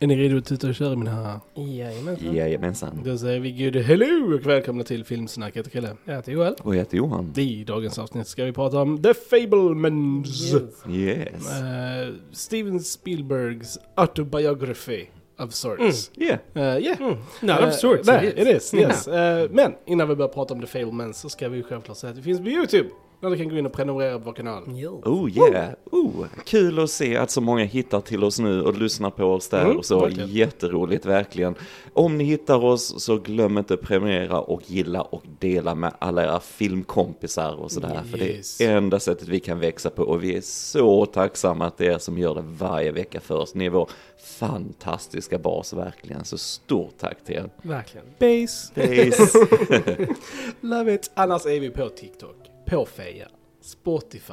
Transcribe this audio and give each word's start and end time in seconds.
Är 0.00 0.06
ni 0.06 0.16
redo 0.16 0.38
att 0.38 0.44
tuta 0.44 0.68
och 0.68 0.74
köra 0.74 0.96
mina 0.96 1.10
herrar? 1.10 1.40
Jajamensan. 1.54 2.34
Jajamensan. 2.34 3.00
Då 3.04 3.18
säger 3.18 3.40
vi 3.40 3.52
good 3.52 3.76
hello 3.82 4.34
och 4.34 4.46
välkomna 4.46 4.84
till 4.84 5.04
Filmsnack. 5.04 5.50
Jag 5.56 5.58
heter 5.58 5.70
Kalle. 5.70 5.96
Jag 6.04 6.14
heter 6.14 6.32
Joel. 6.32 6.54
Och 6.62 6.74
jag 6.74 6.78
heter 6.78 6.96
Johan. 6.96 7.32
I 7.36 7.64
dagens 7.64 7.98
avsnitt 7.98 8.26
ska 8.26 8.44
vi 8.44 8.52
prata 8.52 8.78
om 8.80 9.02
The 9.02 9.14
Fablemans. 9.14 10.54
Yes. 10.90 11.60
Eh, 11.60 12.14
Steven 12.32 12.80
Spielbergs 12.80 13.78
autobiography 13.94 15.06
of 15.38 15.52
sorts. 15.54 16.10
Yeah. 16.16 16.38
Eh, 16.54 16.78
yeah. 16.84 17.00
Mm. 17.00 17.16
No, 17.42 17.50
Eh, 17.52 17.68
of 17.68 17.74
sorts. 17.74 18.06
nej, 18.08 18.26
it 18.28 18.38
is. 18.38 18.46
it 18.46 18.56
is, 18.56 18.74
yes. 18.74 19.08
Eh, 19.08 19.50
men 19.50 19.72
innan 19.86 20.08
vi 20.08 20.14
börjar 20.16 20.28
prata 20.32 20.54
om 20.54 20.60
The 20.60 20.66
Fablemans 20.66 21.20
så 21.20 21.28
ska 21.28 21.48
vi 21.48 21.62
självklart 21.62 21.96
säga 21.96 22.10
att 22.10 22.16
det 22.16 22.22
finns 22.22 22.40
på 22.40 22.48
YouTube. 22.48 22.88
Där 23.20 23.30
du 23.30 23.36
kan 23.36 23.48
gå 23.48 23.56
in 23.56 23.66
och 23.66 23.72
prenumerera 23.72 24.18
på 24.18 24.24
vår 24.24 24.32
kanal. 24.32 24.62
Jo. 24.66 25.02
Oh 25.04 25.30
yeah. 25.30 25.70
Oh, 25.90 26.26
kul 26.44 26.78
att 26.78 26.90
se 26.90 27.16
att 27.16 27.30
så 27.30 27.40
många 27.40 27.64
hittar 27.64 28.00
till 28.00 28.24
oss 28.24 28.38
nu 28.38 28.62
och 28.62 28.78
lyssnar 28.78 29.10
på 29.10 29.24
oss 29.24 29.48
där 29.48 29.64
Mm, 29.64 29.76
och 29.76 29.84
så. 29.84 30.00
verkligen. 30.00 30.28
Jätteroligt, 30.30 31.06
verkligen. 31.06 31.54
Om 31.92 32.18
ni 32.18 32.24
hittar 32.24 32.64
oss 32.64 33.02
så 33.04 33.16
glöm 33.18 33.58
inte 33.58 33.76
prenumerera 33.76 34.40
och 34.40 34.62
gilla 34.70 35.02
och 35.02 35.22
dela 35.38 35.74
med 35.74 35.92
alla 35.98 36.24
era 36.24 36.40
filmkompisar 36.40 37.54
och 37.60 37.70
sådär. 37.72 38.02
För 38.10 38.18
det 38.18 38.24
Yes. 38.24 38.60
är 38.60 38.76
enda 38.76 39.00
sättet 39.00 39.28
vi 39.28 39.40
kan 39.40 39.60
växa 39.60 39.90
på 39.90 40.02
och 40.02 40.24
vi 40.24 40.36
är 40.36 40.40
så 40.40 41.06
tacksamma 41.06 41.66
att 41.66 41.78
det 41.78 41.86
är 41.86 41.90
er 41.94 41.98
som 41.98 42.18
gör 42.18 42.34
det 42.34 42.44
varje 42.58 42.92
vecka 42.92 43.20
för 43.20 43.34
oss. 43.36 43.54
Ni 43.54 43.66
är 43.66 43.70
vår 43.70 43.90
fantastiska 44.24 45.38
bas 45.38 45.72
verkligen. 45.72 46.24
Så 46.24 46.38
stort 46.38 46.94
tack 46.98 47.24
till 47.24 47.34
er. 47.34 47.50
Verkligen. 47.62 48.06
Base. 48.18 48.74
Peace. 48.74 49.38
Love 50.60 50.94
it. 50.94 51.10
Annars 51.14 51.46
är 51.46 51.60
vi 51.60 51.70
på 51.70 51.88
TikTok, 51.88 52.36
på 52.74 52.86
Feja, 52.86 53.28
Spotify, 53.60 54.32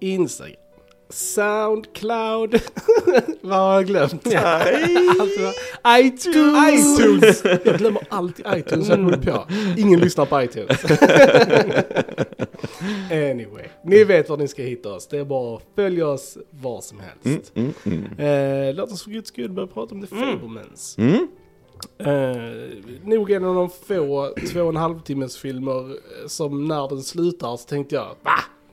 Instagram, 0.00 0.56
Soundcloud. 1.08 2.54
Vad 3.40 3.58
har 3.58 3.74
jag 3.74 3.86
glömt? 3.86 4.26
Alltså, 5.20 5.52
iTunes! 5.88 7.00
iTunes! 7.00 7.44
Jag 7.64 7.78
glömmer 7.78 8.02
alltid 8.08 8.46
iTunes 8.54 8.88
jag 8.88 8.98
kommer 8.98 9.16
på. 9.16 9.46
Ingen 9.76 10.00
lyssnar 10.00 10.26
på 10.26 10.42
iTunes. 10.42 10.84
anyway, 13.10 13.64
ni 13.84 14.04
vet 14.04 14.28
var 14.28 14.36
ni 14.36 14.48
ska 14.48 14.62
hitta 14.62 14.92
oss. 14.92 15.08
Det 15.08 15.18
är 15.18 15.24
bara 15.24 15.56
att 15.56 15.62
följa 15.74 16.06
oss 16.06 16.38
var 16.50 16.80
som 16.80 17.00
helst. 17.00 17.52
Mm, 17.54 17.72
mm. 17.84 18.18
Eh, 18.18 18.74
låt 18.74 18.92
oss 18.92 19.04
för 19.04 19.10
guds 19.10 19.28
skull 19.28 19.50
börja 19.50 19.66
prata 19.66 19.94
om 19.94 20.00
The 20.00 20.06
Fablemans. 20.06 20.96
Mm. 21.98 22.70
Eh, 22.70 22.76
nog 23.04 23.30
en 23.30 23.44
av 23.44 23.54
de 23.54 23.70
få 23.70 24.34
två 24.52 24.60
och 24.62 24.68
en 24.68 24.76
halv 24.76 25.00
timmes 25.00 25.36
filmer 25.38 25.90
eh, 25.90 26.26
som 26.26 26.68
när 26.68 26.88
den 26.88 27.02
slutar 27.02 27.56
så 27.56 27.68
tänkte 27.68 27.94
jag 27.94 28.06
va? 28.22 28.32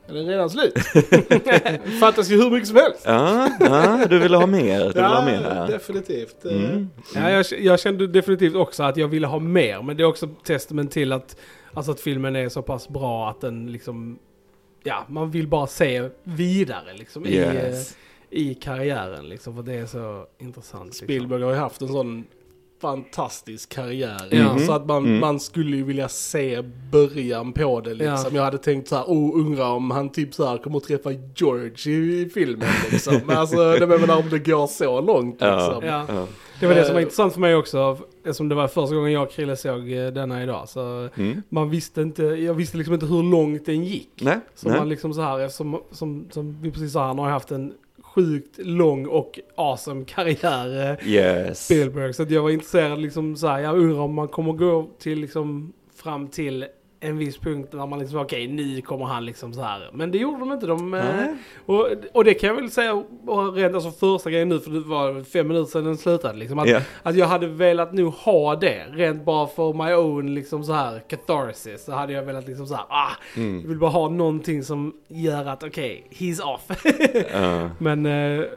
Är 0.09 0.13
den 0.13 0.25
redan 0.27 0.49
slut? 0.49 0.73
Fattas 1.99 2.29
ju 2.29 2.35
hur 2.43 2.51
mycket 2.51 2.67
som 2.67 2.77
helst. 2.77 3.01
Ja, 3.05 3.49
ja, 3.59 4.05
du 4.09 4.19
ville 4.19 4.37
ha 4.37 4.45
mer. 4.47 4.79
Du 4.79 4.85
vill 4.93 5.03
ha 5.03 5.25
mer 5.25 5.41
här. 5.41 5.67
definitivt. 5.67 6.45
Eh, 6.45 6.51
Mm. 6.51 6.89
Ja, 7.15 7.29
jag, 7.31 7.45
jag 7.59 7.79
kände 7.79 8.07
definitivt 8.07 8.55
också 8.55 8.83
att 8.83 8.97
jag 8.97 9.07
ville 9.07 9.27
ha 9.27 9.39
mer. 9.39 9.81
Men 9.81 9.97
det 9.97 10.03
är 10.03 10.07
också 10.07 10.27
testament 10.43 10.91
till 10.91 11.11
att, 11.11 11.37
alltså 11.73 11.91
att 11.91 11.99
filmen 11.99 12.35
är 12.35 12.49
så 12.49 12.61
pass 12.61 12.89
bra 12.89 13.29
att 13.29 13.41
den 13.41 13.71
liksom... 13.71 14.19
Ja, 14.83 15.05
man 15.09 15.31
vill 15.31 15.47
bara 15.47 15.67
se 15.67 16.09
vidare 16.23 16.93
liksom 16.93 17.25
i, 17.25 17.29
Yes. 17.35 17.91
eh, 17.91 18.39
i 18.39 18.53
karriären 18.53 19.29
liksom. 19.29 19.55
För 19.55 19.63
det 19.63 19.73
är 19.73 19.85
så 19.85 20.25
intressant. 20.39 20.85
Liksom. 20.85 21.05
Spielberg 21.05 21.43
har 21.43 21.51
ju 21.51 21.57
haft 21.57 21.81
en 21.81 21.87
sån 21.87 22.25
fantastisk 22.81 23.69
karriär. 23.73 24.27
Ja. 24.31 24.59
Så 24.59 24.71
att 24.73 24.85
man, 24.85 25.05
Mm. 25.05 25.19
man 25.19 25.39
skulle 25.39 25.77
ju 25.77 25.83
vilja 25.83 26.09
se 26.09 26.61
början 26.91 27.53
på 27.53 27.81
det 27.81 27.93
liksom. 27.93 28.15
Ja. 28.31 28.35
Jag 28.35 28.43
hade 28.43 28.57
tänkt 28.57 28.87
så 28.87 28.95
här, 28.95 29.03
oh, 29.07 29.39
undrar 29.45 29.69
om 29.69 29.91
han 29.91 30.09
typ 30.09 30.33
så 30.33 30.45
här 30.45 30.57
kommer 30.57 30.77
att 30.77 30.83
träffa 30.83 31.09
George 31.35 31.91
i, 31.93 32.21
i 32.21 32.29
filmen 32.33 32.67
liksom. 32.91 33.19
Men 33.25 33.37
alltså, 33.37 33.71
det 33.71 33.87
menar 33.87 34.17
om 34.17 34.29
det 34.29 34.39
går 34.39 34.67
så 34.67 35.01
långt 35.01 35.35
Ja. 35.39 35.55
liksom. 35.55 35.85
Ja. 35.85 36.05
Ja. 36.09 36.25
Det 36.59 36.67
var 36.67 36.75
det 36.75 36.85
som 36.85 36.93
var 36.93 36.99
Eh, 36.99 37.03
intressant 37.03 37.33
för 37.33 37.39
mig 37.41 37.55
också. 37.55 37.97
Eftersom 38.17 38.49
det 38.49 38.55
var 38.55 38.67
första 38.67 38.95
gången 38.95 39.11
jag 39.11 39.23
och 39.23 39.31
Krille 39.31 39.55
såg 39.55 39.91
eh, 39.91 40.07
denna 40.07 40.43
idag. 40.43 40.69
Så 40.69 41.09
Mm. 41.15 41.41
man 41.49 41.69
visste 41.69 42.01
inte, 42.01 42.23
jag 42.23 42.53
visste 42.53 42.77
liksom 42.77 42.93
inte 42.93 43.05
hur 43.05 43.23
långt 43.23 43.65
den 43.65 43.83
gick. 43.83 44.09
Nej, 44.21 44.37
Så 44.55 44.69
nej. 44.69 44.79
man 44.79 44.89
liksom 44.89 45.13
så 45.13 45.21
här, 45.21 45.47
som, 45.47 45.81
som, 45.91 46.27
som 46.31 46.61
vi 46.61 46.71
precis 46.71 46.93
sa, 46.93 47.07
han 47.07 47.19
har 47.19 47.29
haft 47.29 47.51
en 47.51 47.73
sjukt 48.17 48.57
lång 48.57 49.05
och 49.05 49.39
awesome 49.55 50.05
karriär, 50.05 50.97
eh, 51.01 51.07
Yes. 51.09 51.65
Spielberg. 51.65 52.13
Så 52.13 52.25
jag 52.29 52.41
var 52.43 52.49
intresserad 52.49 53.01
liksom 53.01 53.35
så 53.35 53.47
här, 53.47 53.59
jag 53.59 53.77
undrar 53.77 53.99
om 53.99 54.13
man 54.13 54.27
kommer 54.27 54.53
gå 54.53 54.89
till 54.99 55.19
liksom 55.19 55.73
fram 55.95 56.27
till 56.27 56.65
en 56.99 57.17
viss 57.17 57.37
punkt 57.37 57.69
när 57.73 57.87
man 57.87 57.99
liksom, 57.99 58.19
okej 58.19 58.47
nu 58.47 58.81
kommer 58.81 59.05
han 59.05 59.25
liksom 59.25 59.53
så 59.53 59.61
här. 59.61 59.89
Men 59.93 60.11
det 60.11 60.17
gjorde 60.17 60.39
de 60.39 60.51
inte. 60.51 60.65
De, 60.67 60.93
eh, 60.93 61.03
och, 61.65 61.87
och 62.13 62.23
det 62.23 62.33
kan 62.33 62.47
jag 62.49 62.55
väl 62.55 62.71
säga, 62.71 63.03
rent 63.55 63.75
alltså 63.75 63.91
första 63.91 64.29
grejen 64.31 64.49
nu, 64.49 64.59
för 64.59 64.71
det 64.71 64.79
var 64.79 65.23
fem 65.23 65.47
minuter 65.47 65.71
sedan 65.71 65.83
den 65.83 65.97
slutade 65.97 66.37
liksom. 66.37 66.59
Att, 66.59 66.69
Ja. 66.69 66.81
att 67.03 67.15
jag 67.15 67.25
hade 67.27 67.47
velat 67.47 67.93
nu 67.93 68.03
ha 68.05 68.55
det, 68.55 68.85
rent 68.91 69.25
bara 69.25 69.47
för 69.47 69.73
my 69.73 69.93
own 69.93 70.33
liksom 70.35 70.63
så 70.63 70.73
här 70.73 70.99
catharsis. 71.07 71.83
Så 71.85 71.91
hade 71.91 72.13
jag 72.13 72.23
velat 72.23 72.47
liksom 72.47 72.67
så 72.67 72.75
här, 72.75 72.85
ah, 72.89 73.11
Mm. 73.35 73.61
jag 73.61 73.67
vill 73.69 73.77
bara 73.79 73.89
ha 73.91 74.09
någonting 74.09 74.63
som 74.63 74.93
gör 75.07 75.45
att 75.45 75.63
okej, 75.63 76.07
he's 76.11 76.41
off. 76.53 76.61
Ja. 77.33 77.69
men, 77.79 78.05
eh, 78.05 78.11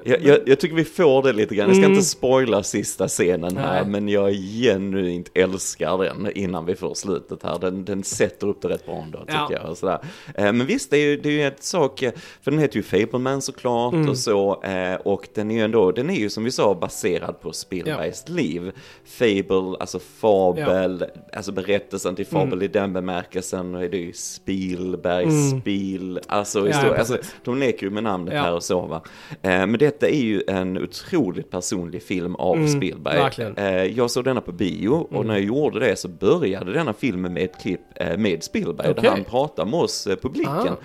Jag, 0.04 0.22
jag, 0.22 0.38
jag 0.46 0.60
tycker 0.60 0.76
vi 0.76 0.84
får 0.84 1.22
det 1.22 1.32
lite 1.32 1.54
grann. 1.54 1.66
Jag 1.68 1.76
ska 1.76 1.84
Mm. 1.84 1.92
inte 1.92 2.04
spoila 2.06 2.62
sista 2.62 3.08
scenen 3.08 3.56
här, 3.56 3.82
Nej. 3.82 3.90
men 3.90 4.08
jag 4.08 4.32
genuint 4.32 5.30
älskar 5.34 5.98
den 5.98 6.30
innan 6.34 6.64
vi 6.66 6.74
får 6.74 6.94
slutet 6.94 7.42
här. 7.42 7.58
Den, 7.58 7.84
den 7.84 8.04
sätter 8.04 8.29
upp 8.42 8.62
det 8.62 8.68
rätt 8.68 8.86
bra 8.86 8.96
ändå, 8.96 9.18
tycker 9.18 9.32
Ja. 9.34 9.48
jag. 9.50 9.70
Och 9.70 9.78
sådär. 9.78 9.98
Eh, 10.34 10.52
men 10.52 10.66
visst, 10.66 10.90
det 10.90 10.96
är 10.96 11.06
ju, 11.06 11.16
det 11.16 11.28
är 11.28 11.32
ju 11.32 11.42
ett 11.46 11.62
sak, 11.62 12.02
eh, 12.02 12.12
för 12.42 12.50
den 12.50 12.60
heter 12.60 12.76
ju 12.76 12.82
Fableman 12.82 13.42
såklart 13.42 13.94
Mm. 13.94 14.08
och 14.08 14.18
så, 14.18 14.62
eh, 14.62 14.94
och 14.94 15.28
den 15.34 15.50
är 15.50 15.54
ju 15.54 15.60
ändå, 15.64 15.92
den 15.92 16.10
är 16.10 16.14
ju 16.14 16.30
som 16.30 16.44
vi 16.44 16.50
sa 16.50 16.74
baserad 16.74 17.40
på 17.40 17.52
Spielbergs 17.52 18.28
liv. 18.28 18.72
Fable, 19.04 19.76
alltså 19.80 19.98
fabel, 19.98 21.04
alltså 21.32 21.52
berättelsen 21.52 22.16
till 22.16 22.26
fabel 22.26 22.52
Mm. 22.52 22.62
i 22.62 22.68
den 22.68 22.92
bemärkelsen, 22.92 23.74
och 23.74 23.80
det 23.80 23.96
är 23.96 24.00
ju 24.02 24.12
Spielberg, 24.12 25.24
Mm. 25.24 25.60
Spiel, 25.60 26.20
alltså, 26.26 26.58
Ja, 26.58 26.64
historia, 26.66 26.98
alltså 26.98 27.18
de 27.44 27.58
leker 27.58 27.86
ju 27.86 27.90
med 27.90 28.02
namnet 28.02 28.34
Ja. 28.34 28.40
här 28.42 28.54
och 28.54 28.62
så 28.62 28.80
va. 28.80 29.02
Men 29.42 29.72
detta 29.78 30.08
är 30.08 30.20
ju 30.22 30.42
en 30.48 30.78
otroligt 30.78 31.50
personlig 31.50 32.02
film 32.02 32.34
av 32.34 32.56
Mm, 32.56 32.68
Spielberg. 32.68 33.16
verkligen. 33.16 33.94
Jag 33.96 34.10
såg 34.10 34.24
denna 34.24 34.40
på 34.40 34.52
bio 34.52 34.88
och 34.90 35.12
Mm. 35.14 35.26
när 35.26 35.34
jag 35.34 35.44
gjorde 35.44 35.80
det 35.80 35.96
så 35.96 36.08
började 36.08 36.72
denna 36.72 36.92
filmen 36.92 37.32
med 37.32 37.42
ett 37.44 37.62
klipp 37.62 37.80
med 38.20 38.42
Spielberg 38.42 38.90
Okej. 38.90 39.02
där 39.02 39.10
han 39.10 39.24
pratar 39.24 39.64
med 39.64 39.80
oss 39.80 40.06
eh, 40.06 40.16
publiken. 40.16 40.76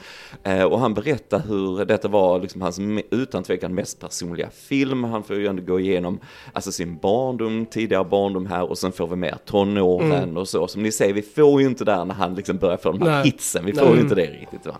Eh, 0.43 0.63
och 0.63 0.79
han 0.79 0.93
berättar 0.93 1.39
hur 1.47 1.85
detta 1.85 2.07
var 2.07 2.39
liksom 2.39 2.61
hans 2.61 2.79
utan 3.11 3.43
tvekan 3.43 3.75
mest 3.75 3.99
personliga 3.99 4.49
film. 4.49 5.03
Han 5.03 5.23
får 5.23 5.35
ju 5.35 5.47
ändå 5.47 5.63
gå 5.63 5.79
igenom 5.79 6.19
alltså 6.53 6.71
sin 6.71 6.97
barndom, 6.97 7.65
tidigare 7.65 8.03
barndom 8.05 8.45
här 8.45 8.69
och 8.69 8.77
sen 8.77 8.91
får 8.91 9.07
vi 9.07 9.15
mer 9.15 9.35
tonåren 9.45 10.11
Mm. 10.11 10.37
och 10.37 10.47
så. 10.47 10.67
Som 10.67 10.83
ni 10.83 10.91
säger, 10.91 11.13
vi 11.13 11.21
får 11.21 11.61
ju 11.61 11.67
inte 11.67 11.85
där 11.85 12.05
när 12.05 12.15
han 12.15 12.35
liksom 12.35 12.57
börjar 12.57 12.77
få 12.77 12.91
de 12.91 13.01
här 13.01 13.09
Nej. 13.09 13.23
hitsen, 13.25 13.65
vi 13.65 13.73
får 13.73 13.85
Nej. 13.85 13.95
ju 13.95 14.01
inte 14.01 14.15
det 14.15 14.25
riktigt. 14.25 14.65
Va? 14.65 14.75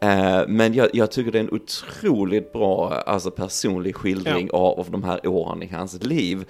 Eh, 0.00 0.48
men 0.48 0.74
jag, 0.74 0.88
jag 0.92 1.10
tycker 1.10 1.30
det 1.32 1.38
är 1.38 1.42
en 1.44 1.50
otroligt 1.52 2.52
bra 2.52 2.92
alltså 3.06 3.30
personlig 3.30 3.96
skildring 3.96 4.50
av, 4.52 4.80
av 4.80 4.90
de 4.90 5.04
här 5.04 5.26
åren 5.26 5.62
i 5.62 5.66
hans 5.72 6.02
liv. 6.04 6.44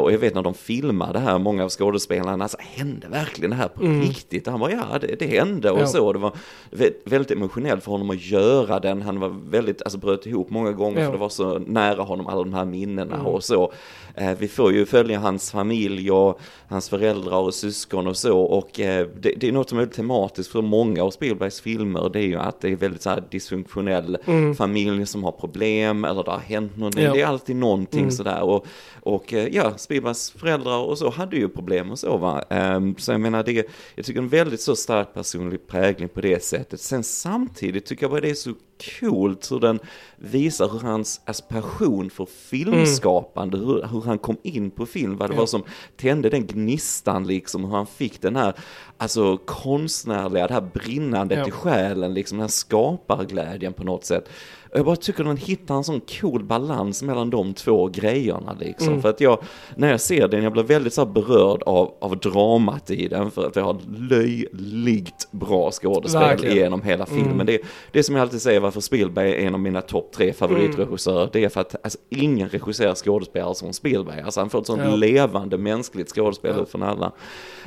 Och 0.00 0.12
jag 0.12 0.18
vet 0.18 0.34
när 0.34 0.42
de 0.42 0.54
filmade 0.54 1.18
här, 1.18 1.38
många 1.38 1.64
av 1.64 1.68
skådespelarna, 1.70 2.44
alltså 2.44 2.58
hände 2.60 3.08
verkligen 3.08 3.50
det 3.50 3.56
här 3.56 3.68
på 3.68 3.82
riktigt? 3.82 4.46
Han 4.46 4.60
var 4.60 4.70
ja, 4.70 4.79
det, 5.00 5.14
det 5.18 5.26
hände 5.26 5.70
och 5.70 5.76
Mm. 5.76 5.86
Ja. 5.94 5.98
så. 5.98 6.12
Det 6.12 6.18
var 6.18 6.32
vä- 6.70 6.92
väldigt 7.04 7.30
emotionellt 7.30 7.84
för 7.84 7.90
honom 7.92 8.10
att 8.10 8.24
göra 8.26 8.80
den. 8.80 9.02
Han 9.02 9.20
var 9.20 9.28
väldigt, 9.50 9.82
alltså 9.82 9.98
bröt 9.98 10.26
ihop 10.26 10.50
många 10.50 10.72
gånger 10.72 11.00
Ja. 11.00 11.06
för 11.06 11.12
det 11.12 11.18
var 11.18 11.28
så 11.28 11.58
nära 11.58 12.02
honom, 12.02 12.26
alla 12.26 12.42
de 12.42 12.54
här 12.54 12.64
minnena 12.64 13.14
Mm. 13.14 13.26
och 13.26 13.44
så. 13.44 13.72
Eh, 14.14 14.32
vi 14.38 14.48
får 14.48 14.72
ju 14.72 14.86
följa 14.86 15.18
hans 15.18 15.50
familj 15.52 16.10
och 16.10 16.40
hans 16.68 16.88
föräldrar 16.88 17.36
och 17.38 17.54
syskon 17.54 18.06
och 18.06 18.16
så. 18.16 18.40
Och 18.40 18.80
eh, 18.80 19.06
det, 19.20 19.34
det 19.36 19.48
är 19.48 19.52
något 19.52 19.68
som 19.68 19.78
är 19.78 19.86
tematiskt 19.86 20.52
för 20.52 20.62
många 20.62 21.02
av 21.04 21.10
Spielbergs 21.10 21.60
filmer. 21.60 22.10
Det 22.12 22.18
är 22.18 22.26
ju 22.26 22.36
att 22.36 22.60
det 22.60 22.68
är 22.68 22.76
väldigt 22.76 23.02
så 23.02 23.10
här 23.10 23.22
dysfunktionell 23.30 24.18
familj 24.58 25.06
som 25.06 25.24
har 25.24 25.32
problem 25.32 26.04
eller 26.04 26.22
det 26.24 26.30
har 26.30 26.38
hänt 26.38 26.76
någonting. 26.76 27.00
Mm. 27.04 27.10
Ja. 27.10 27.14
Det 27.16 27.22
är 27.22 27.26
alltid 27.26 27.56
någonting 27.56 28.00
Mm. 28.00 28.10
sådär. 28.10 28.42
Och, 28.42 28.66
och 29.02 29.32
eh, 29.34 29.48
ja, 29.48 29.72
Spielbergs 29.76 30.30
föräldrar 30.30 30.78
och 30.78 30.98
så 30.98 31.10
hade 31.10 31.36
ju 31.36 31.48
problem 31.48 31.90
och 31.90 31.98
så 31.98 32.16
va. 32.16 32.42
Ehm, 32.50 32.94
så 32.98 33.12
jag 33.12 33.20
menar, 33.20 33.42
det, 33.42 33.66
jag 33.94 34.04
tycker 34.06 34.20
en 34.20 34.28
väldigt 34.28 34.60
så 34.70 34.76
stark 34.76 35.14
personlig 35.14 35.66
prägling 35.66 36.08
på 36.08 36.20
det 36.20 36.44
sättet. 36.44 36.80
Sen 36.80 37.02
samtidigt 37.04 37.86
tycker 37.86 38.02
jag 38.04 38.10
bara 38.10 38.20
det 38.20 38.30
är 38.30 38.34
så 38.34 38.54
coolt 39.00 39.52
hur 39.52 39.60
den 39.60 39.78
visar 40.16 40.68
hur 40.68 40.78
hans 40.78 41.20
alltså, 41.24 41.44
passion 41.48 42.10
för 42.10 42.26
filmskapande, 42.26 43.58
hur, 43.58 43.86
hur 43.92 44.00
han 44.02 44.18
kom 44.18 44.36
in 44.42 44.70
på 44.70 44.86
film, 44.86 45.16
vad 45.16 45.30
det 45.30 45.34
Ja. 45.34 45.40
var 45.40 45.46
som 45.46 45.62
tände 45.96 46.28
den 46.30 46.46
gnistan 46.46 47.26
liksom, 47.26 47.64
hur 47.64 47.70
han 47.76 47.86
fick 47.86 48.20
den 48.22 48.36
här, 48.36 48.54
alltså 48.96 49.36
konstnärliga, 49.36 50.46
det 50.46 50.54
här 50.54 50.68
brinnandet 50.74 51.38
Ja. 51.38 51.48
i 51.48 51.50
själen, 51.50 52.14
liksom 52.14 52.38
den 52.38 52.42
här 52.42 52.48
skaparglädjen 52.48 53.72
på 53.72 53.84
något 53.84 54.04
sätt. 54.04 54.28
Jag 54.72 54.84
bara 54.84 54.96
tycker 54.96 55.24
den 55.24 55.36
hittar 55.36 55.74
en 55.74 55.84
sån 55.84 56.00
cool 56.20 56.44
balans 56.44 57.02
mellan 57.02 57.30
de 57.30 57.54
två 57.54 57.86
grejerna 57.88 58.56
liksom. 58.60 58.88
Mm. 58.88 59.02
För 59.02 59.08
att 59.08 59.20
jag, 59.20 59.38
när 59.76 59.90
jag 59.90 60.00
ser 60.00 60.28
den, 60.28 60.42
jag 60.42 60.52
blir 60.52 60.62
väldigt 60.62 60.94
så 60.94 61.06
berörd 61.06 61.62
av, 61.62 61.94
av 62.00 62.18
dramat 62.18 62.90
i 62.90 63.08
den. 63.08 63.30
För 63.30 63.46
att 63.46 63.56
jag 63.56 63.62
har 63.64 63.76
löjligt 63.98 65.28
bra 65.30 65.70
skådespel 65.70 66.20
Verkligen. 66.20 66.56
genom 66.56 66.82
hela 66.82 67.06
filmen. 67.06 67.30
Mm. 67.32 67.46
Det, 67.46 67.60
det 67.92 68.02
som 68.02 68.14
jag 68.14 68.22
alltid 68.22 68.42
säger, 68.42 68.60
varför 68.60 68.80
Spielberg 68.80 69.30
är 69.32 69.46
en 69.46 69.54
av 69.54 69.60
mina 69.60 69.80
topp 69.80 70.12
tre 70.12 70.32
favoritregissörer, 70.32 71.28
det 71.32 71.44
är 71.44 71.48
för 71.48 71.60
att 71.60 71.74
alltså, 71.84 71.98
ingen 72.08 72.48
regisserar 72.48 72.94
skådespelare 72.94 73.54
som 73.54 73.72
Spielberg. 73.72 74.20
Alltså 74.20 74.40
han 74.40 74.50
får 74.50 74.60
ett 74.60 74.66
sånt 74.66 74.82
Ja. 74.84 74.96
levande 74.96 75.58
mänskligt 75.58 76.08
skådespel 76.12 76.54
Ja. 76.58 76.64
från 76.64 76.82
alla. 76.82 77.12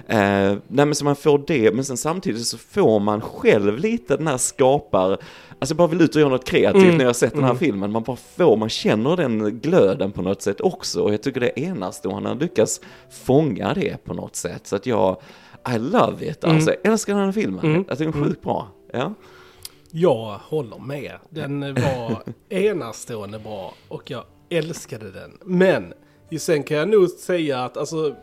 Eh, 0.08 0.18
nej 0.68 0.86
men 0.86 0.96
så 0.96 1.06
man 1.06 1.16
får 1.16 1.44
det, 1.48 1.72
men 1.76 1.86
sen 1.86 1.98
samtidigt 1.98 2.46
så 2.46 2.58
får 2.58 3.00
man 3.00 3.22
själv 3.22 3.78
lite 3.78 4.18
den 4.18 4.28
här 4.28 4.38
skapar, 4.38 5.18
alltså 5.60 5.74
jag 5.74 5.78
bara 5.78 5.88
vill 5.88 6.02
ut 6.02 6.16
och 6.16 6.22
göra 6.22 6.30
något 6.32 6.46
kreativt 6.46 6.84
Mm. 6.84 6.96
när 6.98 7.04
jag 7.04 7.10
har 7.10 7.14
sett 7.14 7.34
den 7.34 7.44
här 7.44 7.50
Mm. 7.50 7.60
filmen. 7.60 7.92
Man 7.92 8.04
bara 8.04 8.16
får, 8.18 8.58
man 8.58 8.70
känner 8.70 9.16
den 9.18 9.60
glöden 9.60 10.12
på 10.12 10.22
något 10.22 10.42
sätt 10.42 10.62
också. 10.62 11.02
Och 11.02 11.14
jag 11.14 11.24
tycker 11.24 11.40
det 11.40 11.60
är 11.60 11.64
enastående 11.64 12.30
han 12.30 12.38
lyckas 12.38 12.82
fånga 13.12 13.74
det 13.74 14.04
på 14.04 14.14
något 14.14 14.36
sätt. 14.36 14.68
Så 14.68 14.76
att 14.76 14.86
jag, 14.86 15.18
I 15.76 15.78
love 15.80 16.26
it. 16.30 16.44
Alltså, 16.44 16.72
jag 16.84 16.92
älskar 16.92 17.16
den 17.16 17.26
här 17.26 17.32
filmen. 17.32 17.66
Mm. 17.66 17.86
Jag 17.88 17.98
tycker 17.98 18.12
den 18.12 18.22
är 18.22 18.26
sjukt 18.28 18.42
bra. 18.42 18.68
Ja. 18.94 19.14
Jag 19.92 20.40
håller 20.44 20.80
med. 20.80 21.14
Den 21.30 21.60
var 21.74 22.24
enastående 22.50 23.40
bra 23.40 23.74
och 23.88 24.12
jag 24.12 24.24
älskade 24.50 25.12
den. 25.12 25.38
Men 25.46 25.94
sen 26.40 26.64
kan 26.64 26.78
jag 26.78 26.90
nog 26.90 27.10
säga 27.10 27.64
att 27.64 27.78
alltså, 27.78 28.16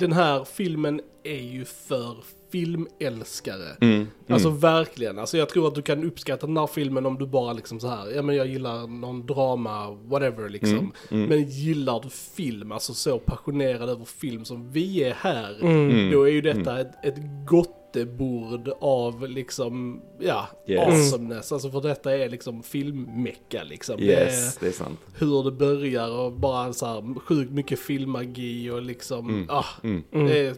den 0.00 0.12
här 0.12 0.44
filmen 0.44 1.00
är 1.24 1.42
ju 1.42 1.64
för 1.64 2.16
filmälskare. 2.52 3.76
Mm. 3.80 4.06
Alltså 4.28 4.50
verkligen. 4.50 5.18
Alltså 5.18 5.36
jag 5.38 5.48
tror 5.48 5.68
att 5.68 5.74
du 5.74 5.82
kan 5.82 6.04
uppskatta 6.04 6.46
den 6.46 6.56
här 6.56 6.66
filmen 6.66 7.06
om 7.06 7.18
du 7.18 7.26
bara 7.26 7.52
liksom 7.52 7.80
så 7.80 7.88
här, 7.88 8.10
ja 8.14 8.22
men 8.22 8.36
jag 8.36 8.46
gillar 8.46 8.86
någon 8.86 9.26
drama, 9.26 9.90
whatever 9.90 10.48
liksom. 10.48 10.92
Mm, 11.10 11.28
Men 11.28 11.44
gillar 11.48 12.00
du 12.02 12.08
film, 12.10 12.72
alltså 12.72 12.94
så 12.94 13.18
passionerad 13.18 13.88
över 13.88 14.04
film 14.04 14.44
som 14.44 14.70
vi 14.72 15.04
är 15.04 15.14
här, 15.14 15.58
Mm. 15.62 16.10
då 16.12 16.22
är 16.22 16.32
ju 16.32 16.40
detta 16.40 16.80
ett, 16.80 17.04
ett 17.04 17.16
gottebord 17.46 18.68
av 18.80 19.28
liksom, 19.28 20.02
ja, 20.20 20.48
Yes. 20.68 20.80
awesomeness. 20.88 21.52
Alltså 21.52 21.70
för 21.70 21.80
detta 21.80 22.16
är 22.16 22.28
liksom 22.28 22.62
filmmecka 22.62 23.62
liksom. 23.64 23.96
Det 24.00 24.14
är 24.14 24.24
Yes, 24.26 24.56
det 24.56 24.66
är 24.66 24.72
sant. 24.72 24.98
hur 25.18 25.42
det 25.44 25.52
börjar 25.52 26.10
och 26.10 26.32
bara 26.32 26.72
så 26.72 26.86
här 26.86 27.20
sjukt 27.20 27.50
mycket 27.52 27.78
filmmagi 27.78 28.70
och 28.70 28.82
liksom, 28.82 29.46
ah, 29.50 29.64
Mm. 29.82 30.02
det 30.10 30.38
är 30.46 30.54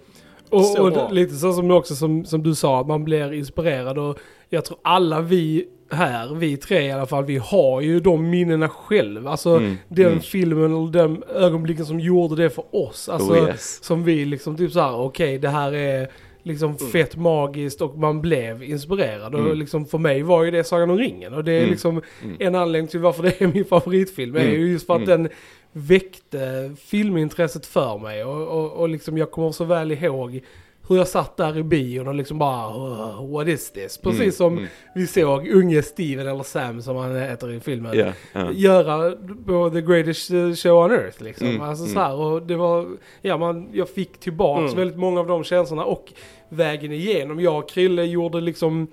Och, 0.50 0.64
Så 0.64 0.82
och 1.06 1.12
lite 1.12 1.35
så 1.35 1.52
som 1.52 1.70
också 1.70 1.94
som, 1.94 2.25
som 2.25 2.43
du 2.43 2.55
sa, 2.55 2.81
att 2.81 2.87
man 2.87 3.05
blir 3.05 3.32
inspirerad 3.32 3.99
och 3.99 4.19
jag 4.49 4.64
tror 4.64 4.79
alla 4.82 5.20
vi 5.20 5.64
här, 5.93 6.35
vi 6.35 6.56
tre 6.56 6.81
i 6.87 6.93
alla 6.93 7.06
fall, 7.06 7.25
vi 7.25 7.37
har 7.37 7.81
ju 7.81 8.00
de 8.00 8.31
minnena 8.31 8.69
själv. 8.69 9.26
Alltså 9.29 9.50
Mm, 9.56 9.76
den 9.88 10.06
mm. 10.06 10.20
filmen 10.20 10.75
och 10.75 10.91
den 10.91 11.23
ögonblicken 11.35 11.87
som 11.87 12.00
gjorde 12.00 12.43
det 12.43 12.50
för 12.50 12.64
oss. 12.75 13.08
Alltså 13.08 13.32
Oh, 13.32 13.49
yes. 13.49 13.85
som 13.85 14.05
vi 14.05 14.25
liksom 14.25 14.56
typ 14.56 14.73
såhär, 14.73 14.97
okej 15.00 15.38
det 15.38 15.49
här 15.49 15.73
är 15.75 16.08
liksom 16.43 16.79
fett 16.79 17.17
magiskt 17.17 17.81
och 17.82 17.99
man 17.99 18.20
blev 18.20 18.62
inspirerad. 18.62 19.35
Och 19.35 19.41
Mm. 19.41 19.58
liksom 19.58 19.87
för 19.87 19.99
mig 19.99 20.23
var 20.23 20.44
ju 20.44 20.50
det 20.50 20.64
Sagan 20.64 20.91
om 20.91 20.99
ringen. 20.99 21.35
Och 21.35 21.44
det 21.44 21.52
är 21.52 21.58
Mm. 21.58 21.70
liksom 21.70 22.02
Mm. 22.23 22.37
en 22.41 22.55
anledning 22.55 22.88
till 22.88 23.00
varför 23.00 23.23
det 23.23 23.41
är 23.41 23.47
min 23.47 23.64
favoritfilm. 23.64 24.37
är 24.37 24.41
Mm. 24.41 24.55
ju 24.61 24.73
just 24.73 24.87
för 24.87 24.94
att 24.94 25.08
Mm. 25.08 25.23
den 25.23 25.31
väckte 25.72 26.75
filmintresset 26.84 27.67
för 27.67 27.99
mig. 27.99 28.25
Och, 28.25 28.49
och, 28.49 28.72
och 28.72 28.88
liksom 28.88 29.19
jag 29.19 29.31
kommer 29.31 29.52
så 29.52 29.64
väl 29.64 29.93
ihåg 29.93 30.40
hur 30.88 30.96
jag 30.96 31.08
satt 31.08 31.37
där 31.37 31.58
i 31.58 31.62
bion 31.62 32.08
och 32.08 32.14
liksom 32.14 32.38
bara 32.38 32.69
"Oh, 32.69 33.31
what 33.32 33.49
is 33.49 33.70
this? 33.70 33.99
Precis 33.99 34.20
Mm, 34.20 34.32
som 34.32 34.58
mm. 34.58 34.69
vi 34.94 35.06
såg 35.06 35.49
unge 35.49 35.82
Steven 35.82 36.26
eller 36.28 36.43
Sam 36.43 36.82
som 36.82 36.96
han 36.96 37.17
heter 37.17 37.52
i 37.52 37.61
filmen. 37.61 37.99
Ja, 37.99 38.12
ja. 38.32 38.52
Göra 38.52 39.17
på 39.46 39.70
the 39.70 39.81
greatest 39.81 40.28
show 40.62 40.84
on 40.84 40.90
earth 40.93 41.22
liksom. 41.22 41.46
Mm, 41.46 41.61
alltså 41.61 41.84
mm. 41.84 41.94
så 41.94 42.00
här, 42.00 42.14
och 42.14 42.43
det 42.43 42.56
var, 42.56 42.87
ja 43.20 43.37
man, 43.37 43.69
jag 43.73 43.88
fick 43.88 44.20
tillbaks 44.20 44.73
Mm. 44.73 44.76
väldigt 44.76 44.96
många 44.99 45.20
av 45.20 45.26
de 45.26 45.44
känslorna 45.44 45.84
och 45.84 46.12
vägen 46.49 46.93
igenom. 46.93 47.40
Jag 47.40 47.58
och 47.58 47.69
Krille 47.70 48.05
gjorde 48.05 48.40
liksom 48.40 48.87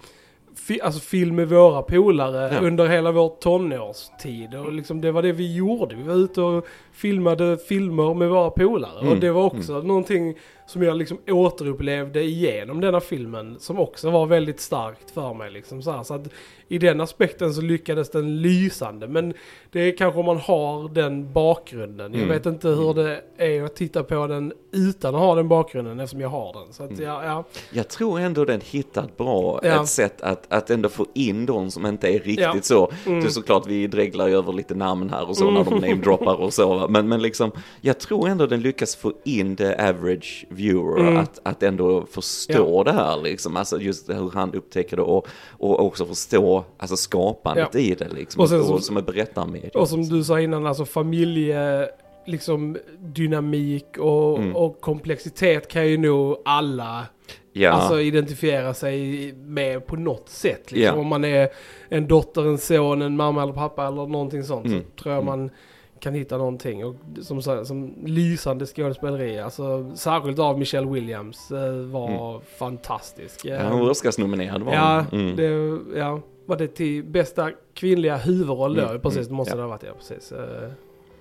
fi, 0.58 0.82
alltså 0.82 1.00
film 1.00 1.36
med 1.36 1.50
våra 1.50 1.82
polare 1.82 2.50
Ja. 2.54 2.60
under 2.68 2.88
hela 2.88 3.12
vår 3.12 3.30
tonårstid. 3.42 4.56
Och 4.56 4.74
liksom 4.74 5.02
det 5.02 5.12
var 5.12 5.22
det 5.22 5.32
vi 5.32 5.56
gjorde. 5.56 5.96
Vi 5.96 6.04
var 6.04 6.16
ute 6.16 6.42
och 6.42 6.66
filmade 6.94 7.58
filmer 7.58 8.14
med 8.14 8.30
våra 8.30 8.50
polare. 8.50 9.00
Mm, 9.02 9.12
Och 9.14 9.20
det 9.20 9.32
var 9.32 9.44
också 9.44 9.74
någonting 9.74 10.36
som 10.68 10.84
jag 10.84 10.98
liksom 10.98 11.18
återupplevde 11.28 12.24
igenom 12.24 12.82
denna 12.82 13.00
filmen. 13.00 13.56
Som 13.60 13.80
också 13.80 14.10
var 14.10 14.26
väldigt 14.26 14.60
starkt 14.60 15.12
för 15.12 15.34
mig. 15.34 15.52
Liksom 15.52 15.82
så, 15.82 16.04
så 16.04 16.14
att 16.14 16.28
i 16.68 16.78
den 16.78 17.02
aspekten 17.02 17.54
så 17.54 17.62
lyckades 17.62 18.10
den 18.10 18.42
lysande. 18.42 19.08
Men 19.08 19.34
det 19.72 19.80
är 19.80 19.98
kanske 19.98 20.20
om 20.20 20.26
man 20.26 20.38
har 20.38 20.90
den 20.90 21.34
bakgrunden. 21.34 22.14
Jag 22.14 22.22
Mm. 22.24 22.36
vet 22.36 22.46
inte 22.46 22.68
hur 22.68 22.94
det 22.94 23.22
är 23.38 23.64
att 23.64 23.76
titta 23.76 24.04
på 24.04 24.28
den 24.28 24.54
utan 24.72 25.16
att 25.16 25.22
ha 25.22 25.36
den 25.36 25.48
bakgrunden 25.48 26.00
eftersom 26.00 26.22
jag 26.22 26.30
har 26.30 26.54
den. 26.54 26.74
Så 26.74 26.84
att 26.84 27.00
ja, 27.00 27.26
ja. 27.26 27.44
Jag 27.72 27.88
tror 27.88 28.20
ändå 28.20 28.46
den 28.46 28.62
hittat 28.62 29.18
bra 29.18 29.60
Ja. 29.64 29.82
ett 29.82 29.88
sätt 29.90 30.22
att, 30.22 30.54
att 30.54 30.70
ändå 30.70 30.90
få 30.90 31.06
in 31.14 31.46
de 31.46 31.72
som 31.72 31.86
inte 31.86 32.08
är 32.08 32.20
riktigt 32.20 32.40
Ja. 32.40 32.56
så. 32.62 32.92
Mm. 33.06 33.20
Det 33.20 33.26
är 33.26 33.30
såklart 33.30 33.68
vi 33.68 33.88
dreglar 33.88 34.28
ju 34.28 34.36
över 34.38 34.54
lite 34.54 34.76
namn 34.76 35.10
här 35.10 35.30
och 35.30 35.38
så 35.38 35.52
när 35.52 35.64
de 35.64 35.74
namedroppar 35.82 36.36
och 36.42 36.54
så. 36.54 36.88
Men, 36.90 37.08
men 37.08 37.22
liksom, 37.22 37.52
jag 37.82 38.00
tror 38.00 38.28
ändå 38.30 38.46
den 38.48 38.62
lyckas 38.62 38.96
få 38.96 39.14
in 39.24 39.56
the 39.56 39.74
average 39.76 40.46
viewer 40.58 41.00
Mm. 41.00 41.18
att, 41.18 41.40
att 41.44 41.64
ändå 41.64 42.06
förstå 42.06 42.84
det 42.84 42.92
här 42.92 43.22
liksom. 43.24 43.58
Alltså 43.58 43.82
just 43.82 44.10
hur 44.10 44.32
han 44.34 44.54
upptäcker 44.54 44.96
det 44.98 45.02
och, 45.04 45.28
och 45.52 45.86
också 45.86 46.06
förstå 46.06 46.64
alltså 46.78 46.98
skapandet 46.98 47.70
Ja. 47.74 47.80
i 47.80 47.96
det 47.96 48.10
liksom. 48.10 48.40
Och 48.40 48.44
Och, 48.44 48.50
sen 48.50 48.64
så- 48.64 48.80
som 48.80 48.98
är 48.98 49.02
berättarmediet. 49.02 49.76
Och 49.76 49.90
som 49.90 50.04
du 50.10 50.24
sa 50.24 50.40
innan, 50.40 50.66
alltså 50.66 50.86
familje, 50.86 51.90
liksom 52.26 52.78
dynamik 53.00 53.98
och, 54.00 54.38
Mm. 54.38 54.56
och 54.56 54.82
komplexitet 54.82 55.68
kan 55.68 55.88
ju 55.88 55.98
nog 55.98 56.38
alla 56.46 57.06
Ja, 57.54 57.72
alltså, 57.72 58.00
identifiera 58.02 58.74
sig 58.74 59.34
med 59.34 59.88
på 59.88 59.96
något 59.96 60.30
sätt. 60.30 60.72
Liksom. 60.72 60.96
Ja. 60.96 61.02
Om 61.02 61.08
man 61.08 61.26
är 61.26 61.50
en 61.90 62.08
dotter, 62.08 62.42
en 62.48 62.58
son, 62.58 63.02
en 63.02 63.16
mamma 63.16 63.44
eller 63.44 63.54
pappa 63.54 63.88
eller 63.88 64.06
någonting 64.08 64.44
sånt. 64.44 64.66
Mm. 64.66 64.82
Så 64.82 65.04
tror 65.04 65.16
jag 65.16 65.26
man 65.26 65.50
kan 66.00 66.14
hitta 66.14 66.38
någonting. 66.38 66.86
Och 66.86 66.96
som, 67.22 67.42
som 67.42 67.94
lysande 68.06 68.66
skådespeleri, 68.66 69.40
alltså 69.40 69.96
särskilt 69.96 70.40
av 70.40 70.60
Michelle 70.60 70.88
Williams, 70.88 71.52
eh, 71.52 71.74
var 71.74 72.40
fantastisk. 72.58 73.46
ja, 73.46 73.56
Eh, 73.56 73.70
hon 73.72 73.80
var 73.80 73.90
Oscarsnominerad 73.90 74.62
var 74.64 74.74
Ja. 74.74 75.06
Mm. 75.12 75.36
det, 75.36 75.80
ja, 76.00 76.22
var 76.46 76.58
det 76.58 76.68
till 76.68 77.04
bästa 77.04 77.52
kvinnliga 77.74 78.18
huvudroll 78.18 78.76
då? 78.76 78.82
Mm, 78.82 79.02
Precis, 79.02 79.18
mm, 79.18 79.30
det 79.30 79.34
måste 79.36 79.52
ja. 79.52 79.56
det 79.56 79.62
ha 79.62 79.70
varit, 79.70 79.84
ja 79.84 79.92
precis. 79.98 80.34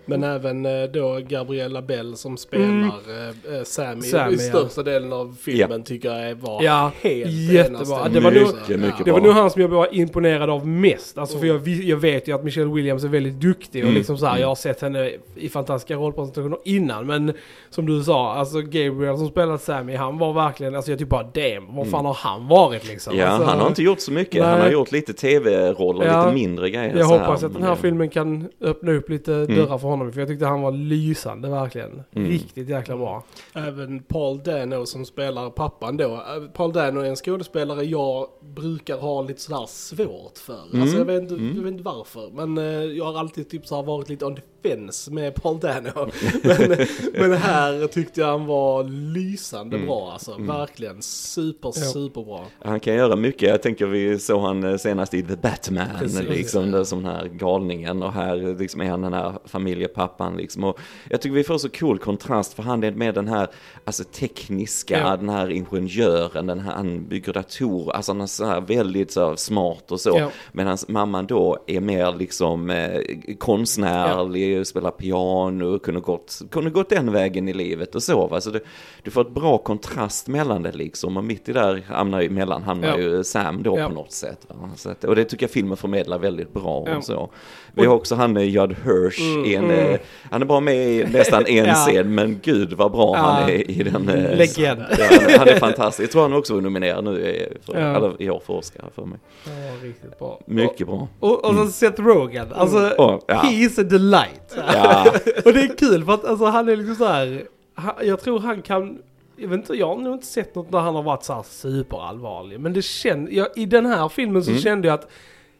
Men 0.06 0.25
även 0.25 0.67
eh, 0.67 0.82
då 0.93 1.20
Gabriella 1.29 1.82
Bell 1.82 2.17
som 2.17 2.37
spelar 2.37 2.64
Mm. 2.64 2.88
eh, 2.88 3.57
eh, 3.57 3.62
Sammy, 3.64 4.02
Sammy, 4.02 4.33
i 4.33 4.35
ja. 4.35 4.38
största 4.59 4.83
delen 4.83 5.12
av 5.12 5.37
filmen 5.40 5.83
tycker 5.83 6.12
jag 6.14 6.35
var 6.35 6.62
Ja, 6.62 6.90
helt 7.02 7.30
jättebra. 7.33 8.09
Det 8.09 8.21
var 8.21 8.30
nog- 8.30 8.42
Mycket, 8.42 8.80
mycket 8.80 9.04
Det 9.04 9.12
var 9.12 9.21
nog 9.21 9.33
han 9.33 9.50
som 9.50 9.62
jag 9.62 9.69
var 9.69 9.88
imponerad 9.95 10.50
av 10.50 10.66
mest. 10.66 11.19
Alltså 11.19 11.38
för 11.38 11.45
Mm. 11.45 11.57
jag, 11.57 11.62
vi- 11.64 11.88
jag 11.90 11.97
vet 11.97 12.28
ju 12.28 12.35
att 12.35 12.45
Michelle 12.45 12.73
Williams 12.73 13.04
är 13.04 13.09
väldigt 13.09 13.40
duktig 13.40 13.83
och 13.83 13.88
Mm. 13.88 13.99
liksom 13.99 14.19
så 14.19 14.26
här, 14.26 14.33
Mm. 14.33 14.40
jag 14.40 14.49
har 14.49 14.54
sett 14.54 14.80
henne 14.80 15.11
i 15.37 15.49
fantastiska 15.49 15.95
rollpresentationer 15.95 16.59
innan. 16.64 17.07
Men 17.07 17.33
som 17.71 17.87
du 17.87 18.02
sa, 18.04 18.35
alltså 18.35 18.61
Gabriel 18.61 19.16
som 19.19 19.28
spelar 19.28 19.57
Sammy, 19.57 19.95
han 19.97 20.19
var 20.19 20.33
verkligen, 20.33 20.75
alltså 20.75 20.90
jag 20.90 20.99
typ 20.99 21.09
bara 21.09 21.23
damn, 21.23 21.76
vad 21.76 21.90
fan 21.90 22.04
har 22.04 22.14
han 22.14 22.49
varit 22.49 22.88
liksom? 22.88 23.12
Mm. 23.12 23.25
Ja, 23.26 23.30
alltså, 23.33 23.49
han 23.50 23.61
har 23.61 23.69
inte 23.69 23.83
gjort 23.83 24.00
så 24.00 24.12
mycket. 24.12 24.45
Han 24.45 24.52
Nej. 24.52 24.62
har 24.62 24.71
gjort 24.73 24.92
lite 24.92 25.12
tv-roller, 25.12 26.07
Ja. 26.07 26.23
lite 26.23 26.35
mindre 26.35 26.71
grejer. 26.71 26.97
Jag 26.97 27.07
så 27.07 27.12
hoppas 27.12 27.40
här. 27.40 27.47
att 27.49 27.52
den 27.54 27.62
här 27.62 27.69
Men- 27.71 27.78
filmen 27.78 28.09
kan 28.09 28.49
öppna 28.61 28.92
upp 28.92 29.11
lite 29.11 29.30
dörrar 29.47 29.78
för 29.78 29.88
honom. 29.88 29.96
För 30.12 30.21
jag 30.21 30.29
tyckte 30.29 30.47
han 30.47 30.61
var 30.62 30.73
lysande 30.73 31.49
verkligen. 31.49 32.03
Mm. 32.12 32.29
Riktigt 32.31 32.69
jäkla 32.69 32.97
bra. 32.97 33.25
Även 33.55 34.03
Paul 34.03 34.43
Dano 34.43 34.87
som 34.87 35.05
spelar 35.05 35.50
pappan 35.50 35.97
då. 35.97 36.12
Eh, 36.15 36.50
Paul 36.53 36.73
Dano 36.73 37.00
är 37.00 37.05
en 37.05 37.17
skådespelare 37.17 37.85
jag 37.85 38.29
brukar 38.41 38.99
ha 38.99 39.23
lite 39.23 39.41
sådär 39.41 39.67
svårt 39.67 40.38
för. 40.38 40.61
Mm. 40.71 40.83
Alltså 40.83 40.99
jag 40.99 41.05
vet, 41.05 41.23
inte, 41.23 41.35
Mm. 41.35 41.57
jag 41.57 41.62
vet 41.62 41.73
inte 41.73 41.85
varför. 41.85 42.31
Men 42.33 42.59
eh, 42.59 42.65
jag 42.85 43.05
har 43.05 43.19
alltid 43.21 43.49
typ 43.50 43.67
så 43.67 43.76
här 43.76 43.83
varit 43.83 44.09
lite 44.09 44.25
on 44.25 44.37
the 44.37 44.43
fence 44.62 45.10
med 45.12 45.34
Paul 45.34 45.60
Dano. 45.60 46.10
men, 46.42 46.76
men 47.14 47.32
här 47.32 47.86
tyckte 47.86 48.20
jag 48.20 48.28
han 48.28 48.46
var 48.46 48.84
lysande 48.84 49.76
Mm. 49.76 49.86
bra 49.88 50.10
alltså. 50.12 50.36
Verkligen 50.38 51.02
super, 51.02 51.70
superbra. 51.72 52.40
Han 52.64 52.80
kan 52.80 52.94
göra 52.94 53.16
mycket. 53.16 53.48
Jag 53.48 53.62
tänker 53.62 53.86
vi 53.86 54.18
såg 54.18 54.40
han 54.42 54.64
eh, 54.64 54.76
senast 54.76 55.14
i 55.14 55.22
The 55.22 55.36
Batman, 55.36 55.86
Precis. 55.98 56.20
liksom, 56.28 56.70
det, 56.70 56.84
som 56.86 57.02
den 57.02 57.12
här 57.14 57.26
galningen. 57.28 58.02
Och 58.02 58.12
här 58.12 58.48
eh, 58.48 58.56
liksom 58.56 58.80
är 58.80 58.90
han 58.90 59.00
den 59.02 59.12
här 59.12 59.32
familjepappan 59.44 60.36
liksom. 60.36 60.64
Och 60.64 60.78
jag 61.10 61.20
tycker 61.20 61.34
vi 61.34 61.44
får 61.44 61.58
så 61.58 61.68
cool 61.68 61.98
kontrast 61.98 62.54
för 62.54 62.62
han 62.62 62.84
är 62.84 62.90
med 62.92 63.14
den 63.14 63.28
här, 63.28 63.48
alltså 63.84 64.04
tekniska, 64.04 64.98
Ja. 65.00 65.16
den 65.16 65.28
här 65.28 65.50
ingenjören, 65.50 66.46
den 66.46 66.60
här, 66.60 66.72
han 66.72 67.08
bygger 67.08 67.32
datorer, 67.32 67.92
alltså 67.96 68.12
han 68.12 68.20
är 68.20 68.26
så 68.26 68.44
här 68.44 68.60
väldigt 68.60 69.10
så 69.12 69.28
här, 69.28 69.36
smart 69.36 69.92
och 69.92 70.00
så. 70.00 70.10
Ja. 70.18 70.30
Medan 70.52 70.78
mamman 70.88 71.26
då 71.26 71.58
är 71.66 71.80
mer 71.80 72.12
liksom 72.18 72.70
eh, 72.70 73.00
konstnärlig, 73.38 74.46
spelar 74.65 74.91
piano, 74.91 75.79
kunde 75.79 76.00
gått, 76.00 76.41
kunde 76.50 76.71
gått 76.71 76.88
den 76.88 77.12
vägen 77.12 77.49
i 77.49 77.53
livet 77.53 77.95
och 77.95 78.03
så. 78.03 78.26
Va? 78.26 78.41
Så 78.41 78.50
du, 78.50 78.61
du 79.03 79.11
får 79.11 79.21
ett 79.21 79.31
bra 79.31 79.59
kontrast 79.59 80.29
mellan 80.29 80.62
det 80.62 80.73
liksom. 80.73 81.17
Och 81.17 81.25
mitt 81.25 81.49
i 81.49 81.53
där 81.53 81.85
hamnar 81.88 82.21
ju, 82.21 82.31
mellan 82.31 82.62
hamnar 82.62 82.88
Ja. 82.88 82.99
ju 82.99 83.25
Sam 83.25 83.62
då 83.62 83.79
Ja. 83.79 83.88
på 83.88 83.95
något 83.95 84.12
sätt. 84.12 84.47
Va? 84.49 84.71
Så 84.76 84.91
att, 84.91 85.05
och 85.05 85.17
det 85.17 85.25
tycker 85.25 85.45
jag 85.45 85.50
filmen 85.50 85.76
förmedlar 85.76 86.19
väldigt 86.19 86.53
bra 86.53 86.85
Ja. 86.87 86.97
och 86.97 87.05
så. 87.05 87.31
Vi 87.75 87.87
har 87.87 87.95
också 87.95 88.15
han 88.15 88.37
eh, 88.37 88.43
Judd 88.43 88.76
Hirsch 88.85 89.21
Mm, 89.21 89.45
i 89.45 89.55
en 89.55 89.65
mm. 89.65 89.91
eh, 89.95 89.99
han 90.31 90.43
är 90.43 90.47
bara 90.47 90.61
med 90.61 90.76
i 90.88 91.05
nästan 91.12 91.47
en 91.47 91.65
Ja. 91.67 91.75
scen, 91.75 92.15
men 92.15 92.41
gud 92.43 92.73
vad 92.73 92.93
bra 92.93 93.12
Ja. 93.17 93.23
han 93.23 93.50
är 93.50 93.71
i 93.71 93.83
den. 93.83 94.09
eh, 94.09 94.37
Legend. 94.37 94.81
Ja, 94.99 95.07
han, 95.38 95.49
är, 95.49 95.59
fantastisk. 95.59 96.03
Jag 96.07 96.11
tror 96.11 96.23
han 96.23 96.33
också 96.33 96.55
var 96.55 96.61
nominerad 96.61 97.05
nu 97.05 97.21
i, 97.21 97.49
för, 97.67 97.81
Ja. 97.81 97.97
eller, 97.97 98.23
i 98.23 98.31
år 98.31 98.43
för 98.47 98.55
Oscar 98.55 98.85
för 98.95 99.05
mig. 99.05 99.19
Ja, 99.45 99.53
riktigt 99.88 100.19
bra. 100.19 100.41
Mycket 100.47 100.87
bra. 100.87 101.09
Och, 101.21 101.45
och 101.45 101.55
så 101.55 101.67
Seth 101.67 102.03
Rogen, 102.03 102.47
alltså 102.55 102.76
Oh, 102.76 103.19
ja. 103.26 103.35
he 103.35 103.55
is 103.55 103.79
a 103.79 103.83
delight. 103.83 104.36
Ja, 104.57 105.07
Och 105.45 105.53
det 105.53 105.61
är 105.61 105.76
kul 105.79 106.05
för 106.05 106.12
att 106.15 106.25
alltså, 106.25 106.45
han 106.45 106.69
är 106.69 106.76
liksom 106.76 106.95
så 106.95 107.05
här. 107.05 107.43
han, 107.75 107.95
jag 108.03 108.21
tror 108.21 108.38
han 108.41 108.62
kan, 108.62 108.99
jag 109.37 109.49
vet 109.49 109.57
inte, 109.59 109.75
jag 109.75 109.87
har 109.88 109.97
nog 109.97 110.15
inte 110.15 110.26
sett 110.26 110.55
något 110.55 110.73
där 110.73 110.79
han 110.79 110.95
har 110.95 111.03
varit 111.03 111.25
så 111.25 111.33
här 111.33 111.43
superallvarlig. 111.43 112.61
Men 112.61 112.73
det 112.73 112.83
kände, 112.83 113.31
jag, 113.35 113.47
i 113.57 113.67
den 113.67 113.87
här 113.87 114.09
filmen 114.09 114.45
så 114.45 114.50
Mm. 114.50 114.62
kände 114.62 114.88
jag 114.88 114.95
att 114.95 115.11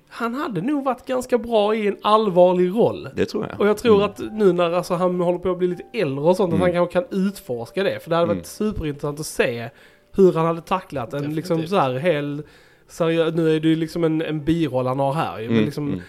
han 0.09 0.35
hade 0.35 0.61
nog 0.61 0.85
varit 0.85 1.07
ganska 1.07 1.39
bra 1.39 1.75
i 1.75 1.87
en 1.87 1.97
allvarlig 2.03 2.71
roll. 2.71 3.09
det 3.17 3.27
tror 3.27 3.47
jag. 3.51 3.61
Och 3.61 3.67
jag 3.69 3.79
tror 3.79 3.95
Mm. 3.97 4.07
att 4.11 4.21
nu 4.33 4.53
när 4.53 4.73
alltså, 4.73 4.95
han 4.95 5.21
håller 5.21 5.39
på 5.39 5.51
att 5.51 5.59
bli 5.59 5.69
lite 5.69 5.85
äldre 5.93 6.25
och 6.25 6.37
sånt, 6.37 6.53
Mm. 6.53 6.63
att 6.63 6.75
han 6.75 6.89
kanske 6.89 6.93
kan 7.01 7.19
utforska 7.27 7.83
det. 7.83 8.03
För 8.03 8.11
det 8.11 8.17
hade 8.17 8.27
varit 8.29 8.35
Mm. 8.61 8.73
superintressant 8.75 9.21
att 9.21 9.27
se 9.27 9.69
hur 10.17 10.33
han 10.33 10.47
hade 10.47 10.61
tacklat 10.61 11.13
en 11.15 11.21
Definitivt. 11.23 11.37
liksom 11.37 11.67
så 11.67 11.77
här 11.77 11.95
hel, 11.95 12.43
seriös, 12.89 13.35
nu 13.35 13.57
är 13.57 13.61
det 13.61 13.69
ju 13.69 13.77
liksom 13.77 14.05
en, 14.05 14.23
en 14.23 14.45
biroll 14.45 14.87
han 14.87 14.99
har 14.99 15.13
här 15.13 15.37
men 15.37 15.47
Mm, 15.51 15.65
liksom 15.65 15.89
mm. 15.89 16.01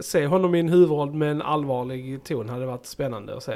Se 0.00 0.26
honom 0.26 0.54
i 0.54 0.60
en 0.60 0.68
huvudroll 0.68 1.12
med 1.14 1.30
en 1.30 1.42
allvarlig 1.42 2.24
ton 2.24 2.48
hade 2.48 2.66
varit 2.66 2.86
spännande 2.86 3.36
att 3.36 3.42
se. 3.42 3.54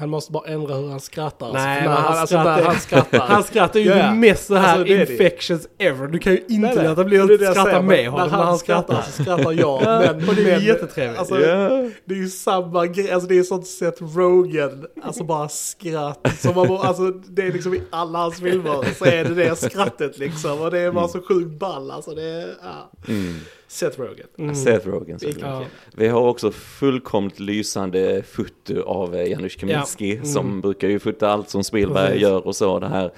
Han 0.00 0.08
måste 0.10 0.32
bara 0.32 0.46
ändra 0.48 0.74
hur 0.74 0.88
han 0.90 1.00
skrattar. 1.00 1.52
Nej, 1.52 1.86
alltså, 1.86 1.88
men 1.88 1.96
han 1.96 2.04
han, 2.04 2.18
alltså, 2.18 2.34
skrattar- 2.36 2.62
han 2.64 2.80
skrattar. 2.80 3.18
Han 3.28 3.42
skrattar 3.42 3.80
ju 3.80 3.86
Ja, 3.88 3.96
ja. 3.96 4.14
mest 4.14 4.46
så 4.46 4.54
här 4.54 4.78
Alltså, 4.78 4.94
är 4.94 4.98
det. 5.06 5.12
infections 5.12 5.68
ever. 5.78 6.06
Du 6.06 6.18
kan 6.18 6.32
ju 6.32 6.38
inte 6.48 6.74
Nej, 6.74 6.88
låta 6.88 7.04
bli 7.04 7.18
att 7.20 7.26
skratta 7.40 7.64
säger, 7.64 7.82
med 7.82 8.08
honom 8.08 8.28
när 8.30 8.38
han 8.44 8.58
skrattar. 8.58 9.02
så 9.02 9.22
skrattar 9.22 9.52
jag. 9.52 9.82
Ja, 9.82 10.00
men, 10.00 10.28
och 10.28 10.34
det 10.34 10.50
är 10.50 10.56
men, 10.56 10.64
jättetrevligt. 10.66 11.18
Alltså, 11.18 11.40
Ja. 11.40 11.68
Det 12.04 12.14
är 12.14 12.18
ju 12.18 12.28
samma 12.28 12.86
grej, 12.86 13.10
alltså 13.12 13.28
det 13.28 13.38
är 13.38 13.42
sånt 13.42 13.66
Seth 13.66 14.02
Rogen, 14.16 14.86
alltså 15.02 15.24
bara 15.24 15.48
skratt. 15.48 16.34
Som 16.38 16.54
man, 16.54 16.68
bara- 16.68 16.88
alltså 16.88 17.10
det 17.10 17.42
är 17.42 17.52
liksom 17.52 17.74
i 17.74 17.82
alla 17.90 18.18
hans 18.18 18.40
filmer 18.40 18.94
så 18.98 19.04
är 19.04 19.24
det 19.24 19.34
det 19.34 19.56
skrattet 19.58 20.18
liksom. 20.18 20.60
Och 20.60 20.70
det 20.70 20.78
är 20.78 20.92
bara 20.92 21.08
så 21.08 21.20
sjukt 21.20 21.58
ball 21.60 21.90
alltså. 21.90 22.10
Det 22.14 22.22
är, 22.24 22.48
ja. 22.62 22.90
Mm. 23.08 23.34
Seth 23.68 24.00
Rogen. 24.00 24.26
Mm. 24.38 24.54
Seth 24.54 24.86
Rogen. 24.88 25.18
såklart. 25.18 25.42
Ja. 25.44 25.62
Vi 25.96 26.08
har 26.08 26.20
också 26.20 26.50
fullkomligt 26.50 27.40
lysande 27.40 28.22
foto 28.22 28.82
av 28.82 29.14
eh, 29.14 29.30
Janusz 29.30 29.56
Kaminski 29.56 30.16
Ja. 30.16 30.24
som 30.24 30.46
Mm. 30.46 30.60
brukar 30.60 30.88
ju 30.88 30.98
fota 30.98 31.28
allt 31.30 31.50
som 31.50 31.64
Spielberg 31.64 32.06
Precis. 32.06 32.22
gör 32.22 32.46
och 32.46 32.56
så. 32.56 32.78
Det 32.78 32.88
här, 32.88 33.12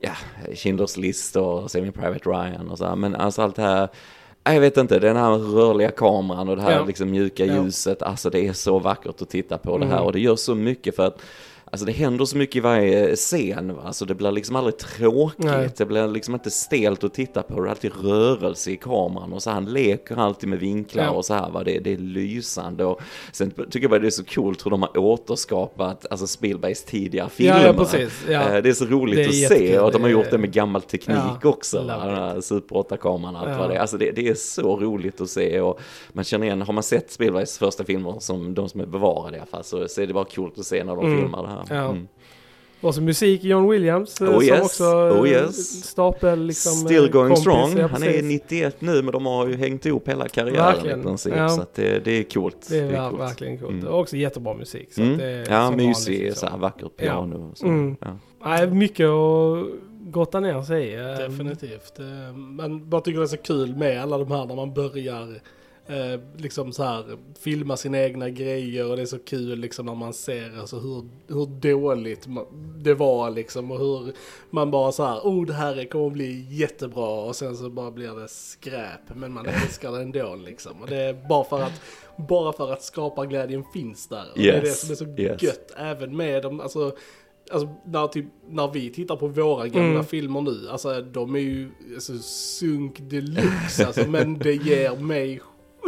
ja, 0.00 0.12
Schindler's 0.48 0.98
list 1.00 1.36
och 1.36 1.70
Saving 1.70 1.92
Private 1.92 2.28
Ryan 2.30 2.68
och 2.70 2.78
så 2.78 2.86
här. 2.86 2.96
Men 2.96 3.14
alltså 3.14 3.42
allt 3.42 3.56
det 3.56 3.62
här, 3.62 3.88
jag 4.44 4.60
vet 4.60 4.76
inte, 4.76 4.98
den 4.98 5.16
här 5.16 5.30
rörliga 5.30 5.90
kameran 5.90 6.48
och 6.48 6.56
det 6.56 6.62
här 6.62 6.72
Ja. 6.72 6.84
liksom 6.84 7.10
mjuka 7.10 7.44
Ja. 7.46 7.62
ljuset. 7.64 8.02
Alltså 8.02 8.30
det 8.30 8.46
är 8.48 8.52
så 8.52 8.78
vackert 8.78 9.22
att 9.22 9.30
titta 9.30 9.58
på 9.58 9.78
det 9.78 9.86
här 9.86 9.92
Mm. 9.92 10.04
och 10.06 10.12
det 10.12 10.20
gör 10.20 10.36
så 10.36 10.54
mycket 10.54 10.96
för 10.96 11.06
att 11.06 11.18
Alltså 11.74 11.86
det 11.86 11.92
händer 11.92 12.24
så 12.24 12.36
mycket 12.36 12.56
i 12.56 12.60
varje 12.60 13.16
scen 13.16 13.74
va? 13.76 13.82
Alltså 13.84 14.04
det 14.04 14.14
blir 14.14 14.30
liksom 14.32 14.56
aldrig 14.56 14.78
tråkigt. 14.78 15.38
Nej. 15.44 15.68
Det 15.76 15.86
blir 15.86 16.08
liksom 16.08 16.34
inte 16.34 16.50
stelt 16.50 17.04
att 17.04 17.14
titta 17.14 17.42
på. 17.42 17.60
Det 17.60 17.68
är 17.68 17.70
alltid 17.70 17.92
rörelse 18.04 18.70
i 18.70 18.76
kameran 18.76 19.32
och 19.32 19.42
så 19.42 19.50
han 19.50 19.64
leker 19.72 20.16
alltid 20.16 20.48
med 20.48 20.58
vinklar 20.58 21.04
Ja. 21.04 21.10
och 21.10 21.24
så 21.24 21.34
här 21.34 21.50
va. 21.50 21.64
Det, 21.64 21.78
det 21.78 21.92
är 21.92 21.96
lysande 21.96 22.84
och 22.84 23.00
sen 23.32 23.50
tycker 23.50 23.80
jag 23.80 23.90
bara 23.90 24.00
det 24.00 24.06
är 24.06 24.10
så 24.10 24.24
coolt 24.24 24.66
hur 24.66 24.70
de 24.70 24.82
har 24.82 24.98
återskapat 24.98 26.06
alltså 26.10 26.26
Spielbergs 26.26 26.84
tidigare 26.84 27.28
filmer. 27.28 27.66
Ja, 27.66 27.72
precis. 27.72 28.24
Ja. 28.28 28.56
Eh, 28.56 28.62
Det 28.62 28.68
är 28.68 28.72
så 28.72 28.84
roligt 28.84 29.18
är 29.18 29.28
att 29.28 29.34
jättekul. 29.34 29.66
se 29.68 29.78
och 29.78 29.92
de 29.92 30.02
har 30.02 30.08
gjort 30.08 30.30
det 30.30 30.38
med 30.38 30.52
gammal 30.52 30.82
teknik 30.82 31.16
Ja, 31.42 31.48
också. 31.48 31.82
Va? 31.82 32.34
Super 32.42 32.76
8-kameran 32.76 33.34
och 33.34 33.40
allt 33.40 33.50
Ja. 33.50 33.58
vad 33.58 33.70
det 33.70 33.74
är. 33.76 33.80
Alltså 33.80 33.96
det, 33.98 34.10
det 34.10 34.28
är 34.28 34.34
så 34.34 34.76
roligt 34.80 35.20
att 35.20 35.30
se 35.30 35.60
och 35.60 35.80
man 36.12 36.24
känner 36.24 36.46
igen, 36.46 36.62
har 36.62 36.72
man 36.72 36.82
sett 36.82 37.10
Spielbergs 37.12 37.58
första 37.58 37.84
filmer 37.84 38.14
som 38.18 38.54
de 38.54 38.68
som 38.68 38.80
är 38.80 38.86
bevarade 38.86 39.36
i 39.36 39.40
alla 39.40 39.46
fall 39.46 39.64
så, 39.64 39.88
så 39.88 40.00
är 40.02 40.06
det 40.06 40.14
bara 40.14 40.24
coolt 40.24 40.58
att 40.58 40.66
se 40.66 40.84
när 40.84 40.96
de 40.96 41.06
Mm. 41.06 41.18
filmar 41.20 41.42
det 41.42 41.48
här. 41.48 41.61
Ja. 41.70 41.90
Mm. 41.90 42.08
Och 42.80 42.94
så 42.94 43.02
musik 43.02 43.44
John 43.44 43.68
Williams 43.70 44.20
eh, 44.20 44.28
Oh 44.28 44.32
som 44.34 44.42
yes, 44.42 44.62
också 44.64 44.84
oh 44.84 45.28
eh, 45.30 45.32
yes. 45.32 45.84
stapel 45.84 46.44
liksom. 46.46 46.72
Still 46.72 47.04
eh, 47.04 47.10
going 47.10 47.28
kompis, 47.28 47.40
strong. 47.40 47.78
ja, 47.78 47.86
Han 47.86 48.02
är 48.02 48.06
precis. 48.06 48.22
91 48.24 48.80
nu 48.80 49.02
men 49.02 49.12
de 49.12 49.26
har 49.26 49.46
ju 49.48 49.56
hängt 49.56 49.86
ihop 49.86 50.08
hela 50.08 50.28
karriären 50.28 50.56
Verkligen. 50.74 51.00
i 51.00 51.02
princip. 51.02 51.32
Ja. 51.36 51.48
Så 51.48 51.60
att 51.62 51.74
det, 51.74 52.04
det 52.04 52.10
är 52.10 52.22
coolt. 52.22 52.66
Det 52.70 52.78
är, 52.78 52.90
ver- 52.90 53.08
coolt. 53.10 53.20
verkligen 53.22 53.58
coolt. 53.58 53.70
Mm. 53.72 53.86
Och 53.88 54.00
också 54.00 54.16
jättebra 54.16 54.54
musik. 54.54 54.92
Så 54.92 55.00
Mm. 55.00 55.12
att 55.12 55.18
det 55.18 55.24
är 55.26 55.50
Ja, 55.50 55.70
mysig, 55.70 56.18
vanligt, 56.18 56.38
så 56.38 56.46
här 56.46 56.58
vackert 56.58 56.96
piano. 56.96 57.50
och 57.50 57.58
Så. 57.58 57.66
Mm. 57.66 57.96
Ja. 58.00 58.18
Nej, 58.44 58.66
mycket 58.70 59.06
att 59.06 59.66
grotta 60.12 60.40
ner 60.40 60.62
sig 60.62 60.92
i. 60.92 60.96
Definitivt. 60.96 61.98
Man 62.36 62.90
bara 62.90 63.00
tycker 63.00 63.18
det 63.18 63.24
är 63.24 63.26
så 63.26 63.36
kul 63.36 63.76
med 63.76 64.02
alla 64.02 64.18
de 64.18 64.30
här 64.30 64.46
när 64.46 64.54
man 64.56 64.74
börjar 64.74 65.40
eh, 65.86 66.20
liksom 66.36 66.72
så 66.72 66.82
här 66.82 67.04
filma 67.40 67.76
sina 67.76 67.98
egna 68.02 68.30
grejer 68.30 68.90
och 68.90 68.96
det 68.96 69.02
är 69.02 69.06
så 69.06 69.18
kul 69.18 69.58
liksom 69.58 69.86
när 69.86 69.94
man 69.94 70.12
ser 70.12 70.58
alltså 70.60 70.78
hur, 70.78 71.04
hur 71.28 71.46
dåligt 71.46 72.26
det 72.78 72.94
var 72.94 73.30
liksom 73.30 73.70
och 73.70 73.78
hur 73.78 74.12
man 74.50 74.70
bara 74.70 74.92
så 74.92 75.04
här, 75.04 75.18
oh 75.20 75.46
det 75.46 75.52
här 75.54 75.76
är- 75.78 75.84
kommer 75.84 76.06
att 76.06 76.12
bli 76.12 76.46
jättebra 76.50 77.20
och 77.20 77.36
sen 77.36 77.56
så 77.56 77.70
bara 77.70 77.90
blir 77.90 78.20
det 78.20 78.28
skräp 78.28 79.14
men 79.14 79.32
man 79.32 79.46
älskar 79.46 79.92
det 79.92 80.02
ändå 80.02 80.34
liksom 80.34 80.82
och 80.82 80.88
det 80.88 80.96
är 80.96 81.28
bara 81.28 81.44
för 81.44 81.62
att 81.62 81.80
bara 82.28 82.52
för 82.52 82.72
att 82.72 82.82
skapa 82.82 83.26
glädjen 83.26 83.64
finns 83.72 84.08
där 84.08 84.24
och 84.32 84.38
det 84.38 84.50
är 84.50 84.60
det 84.60 84.66
Yes, 84.68 84.80
som 84.80 84.90
är 84.90 84.94
så 84.94 85.22
yes. 85.22 85.42
gött 85.42 85.72
även 85.76 86.16
med 86.16 86.42
dem, 86.42 86.60
alltså 86.60 86.96
Alltså 87.50 87.68
när, 87.86 88.06
typ, 88.06 88.24
när 88.48 88.68
vi 88.68 88.90
tittar 88.90 89.16
på 89.16 89.26
våra 89.28 89.68
gamla 89.68 89.88
Mm. 89.90 90.04
filmer 90.04 90.40
nu, 90.40 90.68
alltså 90.70 91.00
de 91.02 91.34
är 91.34 91.40
ju 91.40 91.70
alltså, 91.94 92.12
sunk 92.18 92.96
deluxe 93.00 93.86
alltså, 93.86 94.08
men 94.10 94.38
det 94.38 94.52
ger 94.54 94.96
mig 94.96 95.40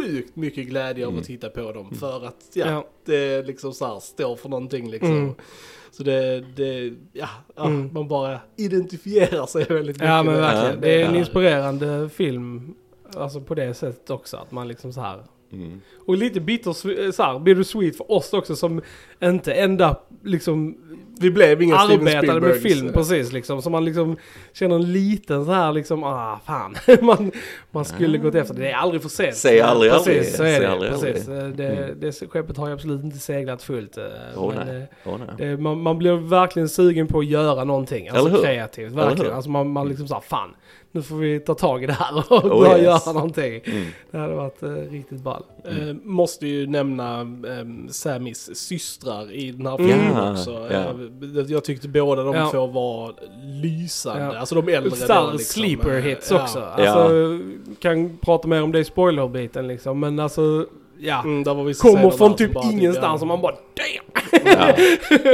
sjukt 0.05 0.35
mycket 0.35 0.67
glädje 0.67 1.05
av 1.05 1.09
Mm. 1.11 1.21
att 1.21 1.27
titta 1.27 1.49
på 1.49 1.71
dem 1.71 1.95
för 1.95 2.25
att 2.25 2.43
ja, 2.53 2.65
Ja. 2.71 2.87
det 3.05 3.41
liksom 3.47 3.73
så 3.73 3.85
här 3.85 3.99
står 3.99 4.35
för 4.35 4.49
någonting 4.49 4.89
liksom. 4.89 5.11
Mm. 5.11 5.33
Så 5.91 6.03
det, 6.03 6.39
det 6.55 6.93
ja, 7.13 7.27
ja 7.55 7.65
Mm. 7.65 7.89
man 7.93 8.07
bara 8.07 8.39
identifierar 8.55 9.45
sig 9.45 9.63
väldigt 9.65 9.95
mycket. 9.95 10.09
Ja 10.09 10.23
men 10.23 10.33
verkligen. 10.41 10.81
Det 10.81 11.01
är 11.01 11.05
en 11.09 11.15
inspirerande 11.15 12.09
film. 12.09 12.75
Alltså 13.15 13.41
på 13.41 13.55
det 13.55 13.73
sättet 13.73 14.09
också. 14.09 14.37
Att 14.37 14.51
man 14.51 14.67
liksom 14.67 14.93
så 14.93 15.01
här. 15.01 15.23
Mm. 15.51 15.81
Och 16.05 16.17
lite 16.17 16.39
bitter, 16.39 16.73
så 17.11 17.23
här, 17.23 17.39
bittersweet 17.39 17.97
för 17.97 18.11
oss 18.11 18.33
också 18.33 18.55
som 18.55 18.81
inte 19.23 19.53
ända 19.53 19.95
liksom 20.23 20.77
Vi 21.19 21.31
blev 21.31 21.61
inga 21.61 21.77
Steven 21.79 22.07
arbetade 22.07 22.41
med 22.41 22.55
Spielbergs. 22.55 22.79
film 22.81 22.93
precis 22.93 23.31
liksom. 23.31 23.61
Så 23.61 23.69
man 23.69 23.85
liksom 23.85 24.17
känner 24.53 24.75
en 24.75 24.91
liten 24.93 25.45
så 25.45 25.51
här 25.51 25.73
liksom, 25.73 26.03
ah 26.03 26.39
fan. 26.45 26.75
man, 27.01 27.31
man 27.71 27.85
skulle 27.85 28.17
gått 28.17 28.35
efter 28.35 28.53
det. 28.53 28.61
Det 28.61 28.71
är 28.71 28.75
aldrig 28.75 29.01
för 29.01 29.09
sent. 29.09 29.35
Säg 29.35 29.61
aldrig 29.61 29.91
precis, 29.91 30.07
aldrig. 30.07 30.25
så 30.35 30.43
är 30.43 30.47
Säg 30.51 30.59
det. 30.59 30.71
aldrig 30.71 30.91
precis. 30.91 31.29
aldrig. 31.29 31.55
Det, 31.57 31.67
Mm. 31.67 31.99
det, 31.99 32.11
skeppet 32.29 32.57
har 32.57 32.67
ju 32.67 32.73
absolut 32.73 33.03
inte 33.03 33.17
seglat 33.17 33.63
fullt. 33.63 33.97
eh, 33.97 34.03
Åh 34.37 34.53
men, 34.55 34.67
nej. 34.67 34.77
eh, 34.77 34.83
Åh, 35.13 35.19
nej. 35.19 35.47
det, 35.49 35.57
man, 35.57 35.81
man 35.81 35.97
blir 35.97 36.11
verkligen 36.29 36.69
sugen 36.69 37.07
på 37.07 37.19
att 37.19 37.25
göra 37.25 37.63
någonting. 37.63 38.07
Alltså 38.09 38.27
Eller 38.27 38.37
hur? 38.37 38.43
kreativt. 38.43 38.91
Eller 38.91 39.03
Verkligen. 39.05 39.25
hur? 39.25 39.35
Alltså 39.35 39.49
man, 39.49 39.69
man 39.69 39.89
liksom 39.89 40.07
såhär, 40.07 40.21
fan. 40.21 40.49
Nu 40.95 41.01
får 41.01 41.15
vi 41.15 41.39
ta 41.39 41.53
tag 41.53 41.83
i 41.83 41.85
det 41.87 41.93
här 41.93 42.17
och 42.17 42.45
Oh, 42.45 42.59
börja 42.59 42.77
yes. 42.77 42.83
göra 43.05 43.13
någonting. 43.13 43.61
Mm. 43.65 43.85
Det 44.11 44.17
hade 44.17 44.35
varit 44.35 44.63
eh, 44.63 44.69
riktigt 44.69 45.21
ball. 45.21 45.43
Eh, 45.65 45.93
måste 46.03 46.47
ju 46.47 46.67
nämna 46.67 47.21
eh, 47.21 47.89
Sammys 47.89 48.55
systrar 48.67 49.31
i 49.31 49.51
den 49.51 49.67
här 49.67 49.79
Mm. 49.79 49.91
filmen 49.91 50.23
Ja, 50.25 50.31
också. 50.31 50.67
ja. 50.71 50.79
Eh, 51.39 51.45
jag 51.47 51.63
tyckte 51.63 51.87
båda 51.87 52.23
de 52.23 52.35
Ja. 52.35 52.49
två 52.51 52.67
var 52.67 53.13
lysande. 53.61 54.23
Ja. 54.23 54.37
Alltså 54.39 54.55
de 54.61 54.73
äldre 54.73 54.91
Starr 54.91 55.25
då 55.25 55.31
liksom. 55.31 55.61
sleeper 55.61 55.99
hits 56.01 56.31
ja. 56.31 56.41
också. 56.43 56.59
Alltså, 56.59 57.39
kan 57.79 58.17
prata 58.17 58.47
mer 58.47 58.63
om 58.63 58.71
det 58.71 58.79
i 58.79 58.83
spoilerbiten 58.85 59.67
liksom. 59.67 59.99
Men 59.99 60.19
alltså, 60.19 60.65
ja. 60.99 61.21
Mm, 61.23 61.43
där 61.43 61.53
var 61.53 61.63
vissa 61.63 61.81
Kommer 61.89 62.09
från 62.09 62.35
typ 62.35 62.51
ingenstans 62.71 63.21
och 63.21 63.27
man 63.27 63.41
bara 63.41 63.51
damn! 63.55 64.25
Ja. 64.45 64.75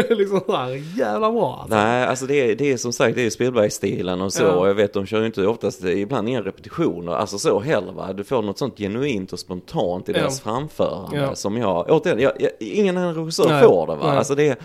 liksom 0.16 0.42
såhär, 0.46 0.98
jävla 1.00 1.32
bra 1.32 1.60
alltså. 1.62 1.76
Nej, 1.76 2.06
alltså 2.06 2.26
det 2.26 2.52
är, 2.52 2.56
det 2.56 2.72
är 2.72 2.78
som 2.78 2.94
sagt, 2.94 3.16
det 3.16 3.26
är 3.26 3.30
Spielberg-stilen 3.30 4.22
och 4.22 4.34
så. 4.34 4.44
Ja. 4.44 4.52
Och 4.52 4.70
jag 4.70 4.74
vet, 4.74 4.94
de 4.94 5.06
kör 5.06 5.20
ju 5.20 5.26
inte 5.26 5.48
oftast, 5.48 5.84
ibland 5.84 6.30
inga 6.30 6.42
repetitioner, 6.42 7.12
alltså 7.12 7.38
så 7.38 7.60
heller 7.60 7.92
va. 7.92 8.14
Du 8.14 8.24
får 8.24 8.42
något 8.42 8.58
sånt 8.58 8.78
genuint 8.78 9.34
och 9.34 9.40
spontant 9.40 10.10
i 10.10 10.12
Ja. 10.12 10.18
deras 10.20 10.42
framförande 10.42 11.18
Ja. 11.18 11.36
som 11.36 11.58
jag, 11.58 11.86
återigen, 11.90 12.20
jag, 12.20 12.32
jag, 12.40 12.52
ingen 12.60 12.98
annan 12.98 13.16
regissör 13.16 13.50
Nej. 13.50 13.64
får 13.64 13.88
det 13.88 13.96
va. 13.96 14.08
Nej. 14.08 14.18
Alltså 14.18 14.36
det, 14.36 14.60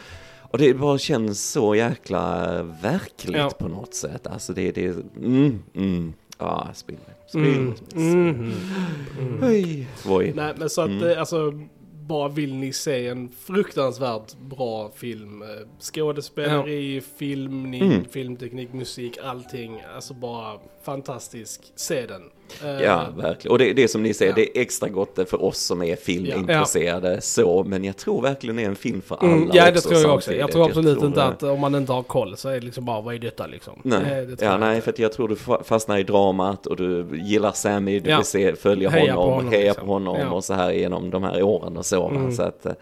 och 0.50 0.58
det 0.58 0.74
bara 0.74 0.98
känns 0.98 1.50
så 1.52 1.74
jäkla 1.74 2.46
verkligt 2.82 3.36
Ja. 3.36 3.50
på 3.58 3.68
något 3.68 3.94
sätt. 3.94 4.26
Alltså 4.26 4.52
det, 4.52 4.72
det, 4.72 4.86
mm, 5.16 5.62
mm. 5.74 6.12
Ja, 6.38 6.68
Spielberg. 6.74 7.15
Mm. 7.34 7.74
Mm. 7.96 8.52
Mm. 9.20 9.40
Oj. 9.42 9.86
Oj. 10.08 10.32
Nej 10.36 10.54
men 10.56 10.70
så 10.70 10.80
att 10.80 10.88
Mm. 10.90 11.08
eh, 11.10 11.18
alltså 11.18 11.52
bara 12.06 12.28
vill 12.28 12.54
ni 12.54 12.72
se 12.72 13.06
en 13.08 13.28
fruktansvärt 13.46 14.34
bra 14.38 14.90
film. 14.96 15.42
eh, 15.42 15.48
Skådespeleri, 15.80 17.00
filmning, 17.18 17.82
Mm. 17.92 18.04
filmteknik, 18.04 18.72
musik, 18.72 19.18
allting. 19.24 19.80
Alltså 19.94 20.14
bara 20.14 20.58
fantastisk. 20.86 21.60
Se 21.76 22.06
den. 22.06 22.22
Eh, 22.64 22.82
Ja, 22.84 23.06
verkligen. 23.16 23.52
Och 23.52 23.58
det, 23.58 23.72
det 23.72 23.88
som 23.88 24.02
ni 24.02 24.14
säger, 24.14 24.32
Ja. 24.32 24.36
det 24.36 24.58
är 24.58 24.62
extra 24.62 24.88
gott 24.88 25.18
för 25.28 25.44
oss 25.44 25.58
som 25.58 25.82
är 25.82 25.96
filmintresserade 25.96 27.20
så, 27.20 27.64
men 27.64 27.84
jag 27.84 27.96
tror 27.96 28.22
verkligen 28.22 28.56
det 28.56 28.62
är 28.62 28.66
en 28.66 28.76
film 28.76 29.02
för 29.02 29.16
alla 29.16 29.32
Mm, 29.32 29.50
ja 29.52 29.64
det 29.64 29.70
också 29.70 29.88
tror 29.88 30.00
jag 30.00 30.14
också. 30.14 30.34
Jag 30.34 30.52
tror 30.52 30.64
absolut 30.68 30.98
tror 30.98 31.08
inte 31.08 31.24
att 31.24 31.42
om 31.42 31.60
man 31.60 31.74
inte 31.74 31.92
har 31.92 32.02
koll 32.02 32.36
så 32.36 32.48
är 32.48 32.54
det 32.54 32.60
liksom 32.66 32.84
bara 32.84 33.00
vad 33.00 33.14
är 33.14 33.18
detta 33.18 33.46
liksom. 33.46 33.80
Nej, 33.84 34.00
Det, 34.26 34.42
ja, 34.42 34.50
jag 34.50 34.60
nej 34.60 34.76
inte. 34.76 34.92
för 34.92 35.02
jag 35.02 35.12
tror 35.12 35.28
du 35.28 35.34
fa- 35.34 35.62
fastnar 35.64 35.98
i 35.98 36.02
dramat 36.02 36.66
och 36.66 36.76
du 36.76 37.06
gillar 37.12 37.52
Sammy, 37.52 38.00
du 38.00 38.10
Ja. 38.10 38.16
vill 38.16 38.26
se, 38.26 38.56
följa 38.56 38.90
Heja 38.90 39.14
på 39.14 39.20
honom, 39.20 39.34
honom, 39.34 39.52
heja 39.52 39.64
liksom. 39.72 39.86
på 39.86 39.92
honom 39.92 40.16
Ja. 40.20 40.30
och 40.30 40.44
så 40.44 40.54
här 40.54 40.72
genom 40.72 41.10
de 41.10 41.22
här 41.22 41.42
åren 41.42 41.76
och 41.76 41.86
så. 41.86 42.08
Mm. 42.08 42.32
så 42.32 42.42
att, 42.42 42.66
eh, 42.66 42.72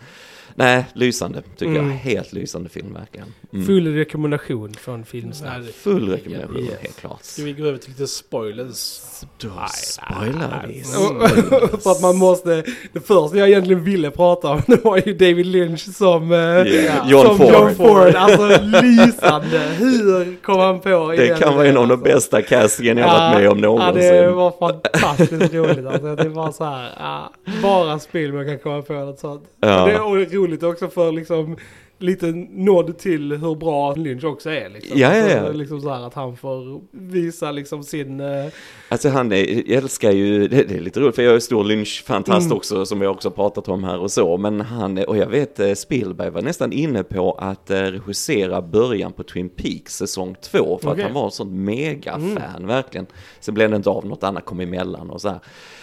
Nej, 0.57 0.85
lysande 0.95 1.43
tycker 1.57 1.73
Mm. 1.73 1.91
jag. 1.91 1.97
Helt 1.97 2.33
lysande 2.33 2.69
film 2.69 2.95
verkligen. 2.95 3.27
Mm. 3.53 3.67
Full 3.67 3.95
rekommendation 3.95 4.75
från 4.75 5.05
Filmsnack. 5.05 5.53
Nej, 5.63 5.73
Full 5.73 6.09
rekommendation, 6.09 6.57
Ja, 6.59 6.71
ja. 6.71 6.77
helt 6.83 6.97
klart. 7.01 7.19
Ska 7.23 7.43
vi 7.43 7.53
gå 7.53 7.65
över 7.67 7.79
till 7.79 7.91
lite 7.91 8.07
spoilers? 8.07 9.01
Då 9.39 9.49
spoilar 9.77 10.67
vi. 10.69 10.83
Och- 10.83 11.83
För 11.83 11.91
att 11.91 12.01
man 12.03 12.17
måste, 12.17 12.65
det 12.93 13.01
första 13.01 13.39
jag 13.39 13.49
egentligen 13.49 13.85
ville 13.85 14.11
prata 14.11 14.49
om 14.49 14.63
det 14.67 14.85
var 14.85 14.97
ju 15.07 15.13
David 15.15 15.47
Lynch 15.47 15.81
som, 15.95 16.33
Yeah. 16.33 17.11
John 17.11 17.27
som 17.27 17.39
Ford. 17.39 17.53
John 17.53 17.75
Ford. 17.75 18.15
Alltså 18.15 18.49
lysande. 18.63 19.59
Hur 19.59 20.37
kom 20.43 20.59
han 20.61 20.81
på 20.81 21.13
Det 21.17 21.39
kan 21.41 21.57
vara 21.57 21.67
en 21.67 21.77
av 21.77 21.89
de 21.89 21.93
alltså? 21.95 22.05
bästa 22.15 22.43
castingen 22.43 22.99
jag 22.99 23.07
varit 23.07 23.39
med 23.41 23.49
om 23.51 23.59
Ja, 23.59 23.65
någonsin. 23.67 24.03
det 24.03 24.31
var 24.31 24.51
fantastiskt 24.59 25.55
roligt. 25.55 25.87
Alltså, 25.87 26.17
det 26.17 26.29
var 26.29 26.53
så 26.53 26.65
här, 26.65 26.91
ja, 26.99 27.33
bara 27.63 27.99
Spielberg 27.99 28.47
kan 28.47 28.59
komma 28.59 28.83
på 28.83 28.93
något 28.93 29.19
sånt. 29.19 29.43
Ja. 29.61 29.85
Det 29.87 29.93
är 29.93 30.01
roligt 30.45 30.63
också 30.63 30.89
för 30.89 31.13
liksom 31.13 31.57
lite 31.99 32.27
nod 32.51 32.99
till 32.99 33.33
hur 33.33 33.55
bra 33.55 33.95
Lynch 33.95 34.25
också 34.25 34.51
är. 34.51 34.69
Liksom. 34.69 34.99
Ja, 34.99 35.17
ja, 35.17 35.29
ja. 35.29 35.39
Alltså, 35.41 35.53
liksom 35.53 35.81
så 35.81 35.91
här 35.91 36.07
att 36.07 36.15
han 36.15 36.37
får 36.37 36.81
visa 36.91 37.51
liksom 37.53 37.83
sin... 37.85 38.21
eh, 38.21 38.47
Alltså 38.89 39.09
han 39.09 39.33
är, 39.33 39.71
jag 39.71 39.83
älskar 39.83 40.11
ju, 40.11 40.49
det, 40.49 40.63
det 40.63 40.75
är 40.75 40.81
lite 40.81 41.01
roligt 41.01 41.15
för 41.15 41.23
jag 41.23 41.35
är 41.35 41.39
stor 41.41 41.65
Lynch-fantast 41.65 42.45
Mm. 42.47 42.57
också 42.57 42.87
som 42.87 43.01
vi 43.01 43.07
också 43.07 43.31
pratat 43.31 43.69
om 43.69 43.85
här 43.85 43.99
och 43.99 44.11
så. 44.11 44.37
Men 44.37 44.61
han, 44.61 44.99
och 44.99 45.17
jag 45.17 45.27
vet 45.27 45.61
eh, 45.61 45.73
Spielberg 45.75 46.31
var 46.31 46.43
nästan 46.43 46.73
inne 46.73 47.03
på 47.03 47.33
att 47.33 47.71
eh, 47.71 47.77
regissera 47.83 48.63
början 48.63 49.13
på 49.13 49.23
Twin 49.23 49.49
Peaks 49.49 49.97
säsong 49.97 50.37
två. 50.43 50.79
För 50.83 50.89
Okej. 50.91 50.91
att 50.91 51.07
han 51.11 51.15
var 51.23 51.29
ett 51.29 51.35
sånt 51.35 51.53
mega-fan 51.53 52.67
verkligen. 52.67 53.07
Sen 53.41 53.55
blev 53.55 53.71
det 53.71 53.77
inte 53.77 53.91
av, 53.91 54.07
något 54.07 54.23
annat 54.25 54.45
kom 54.45 54.61
emellan 54.61 55.11
och 55.11 55.21
så 55.21 55.29
här. 55.29 55.41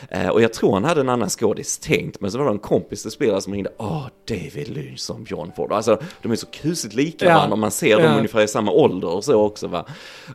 Eh, 0.10 0.30
och 0.30 0.42
jag 0.42 0.54
tror 0.54 0.74
han 0.74 0.84
hade 0.84 1.02
en 1.02 1.10
annan 1.10 1.30
skådis 1.30 1.80
tänkt. 1.80 2.22
Men 2.22 2.32
så 2.32 2.38
var 2.38 2.46
det 2.46 2.52
en 2.52 2.60
kompis 2.60 3.02
till 3.02 3.12
spelare 3.12 3.42
som 3.42 3.54
ringde, 3.54 3.70
åh 3.78 4.06
David 4.28 4.68
Lynch 4.70 5.00
som 5.00 5.26
John 5.30 5.52
Ford. 5.56 5.72
Alltså 5.72 6.01
de 6.22 6.32
är 6.32 6.36
så 6.36 6.46
kusligt 6.46 6.96
lika 6.96 7.26
Ja. 7.26 7.34
varandra 7.36 7.56
man 7.56 7.72
ser 7.72 7.96
dem 7.98 8.06
Ja. 8.06 8.16
ungefär 8.18 8.42
i 8.42 8.48
samma 8.48 8.72
ålder 8.72 9.08
och 9.08 9.24
så 9.24 9.34
också 9.42 9.68
va. 9.68 9.86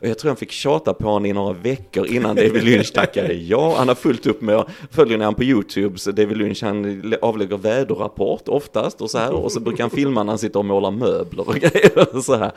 Och 0.01 0.07
jag 0.07 0.19
tror 0.19 0.29
han 0.29 0.37
fick 0.37 0.51
tjata 0.51 0.93
på 0.93 1.05
honom 1.07 1.25
i 1.25 1.33
några 1.33 1.53
veckor 1.53 2.07
innan 2.07 2.35
David 2.35 2.63
Lynch 2.63 2.93
tackade 2.93 3.33
ja. 3.33 3.75
Han 3.77 3.87
har 3.87 3.95
fullt 3.95 4.25
upp 4.27 4.41
med, 4.41 4.63
följer 4.91 5.17
han 5.19 5.35
på 5.35 5.43
YouTube 5.43 5.97
så 5.99 6.11
David 6.11 6.37
Lynch 6.37 6.63
han 6.63 7.13
avlägger 7.21 7.57
väderrapport 7.57 8.47
oftast 8.47 9.01
och 9.01 9.09
så 9.11 9.17
här. 9.17 9.31
Och 9.31 9.51
så 9.51 9.59
brukar 9.59 9.83
han 9.83 9.89
filma 9.91 10.23
när 10.23 10.31
han 10.31 10.39
sitter 10.39 10.59
och 10.59 10.65
målar 10.65 10.91
möbler 10.91 11.47
och 11.49 11.55
grejer 11.59 12.15
och 12.15 12.23
så 12.23 12.35
här. 12.35 12.51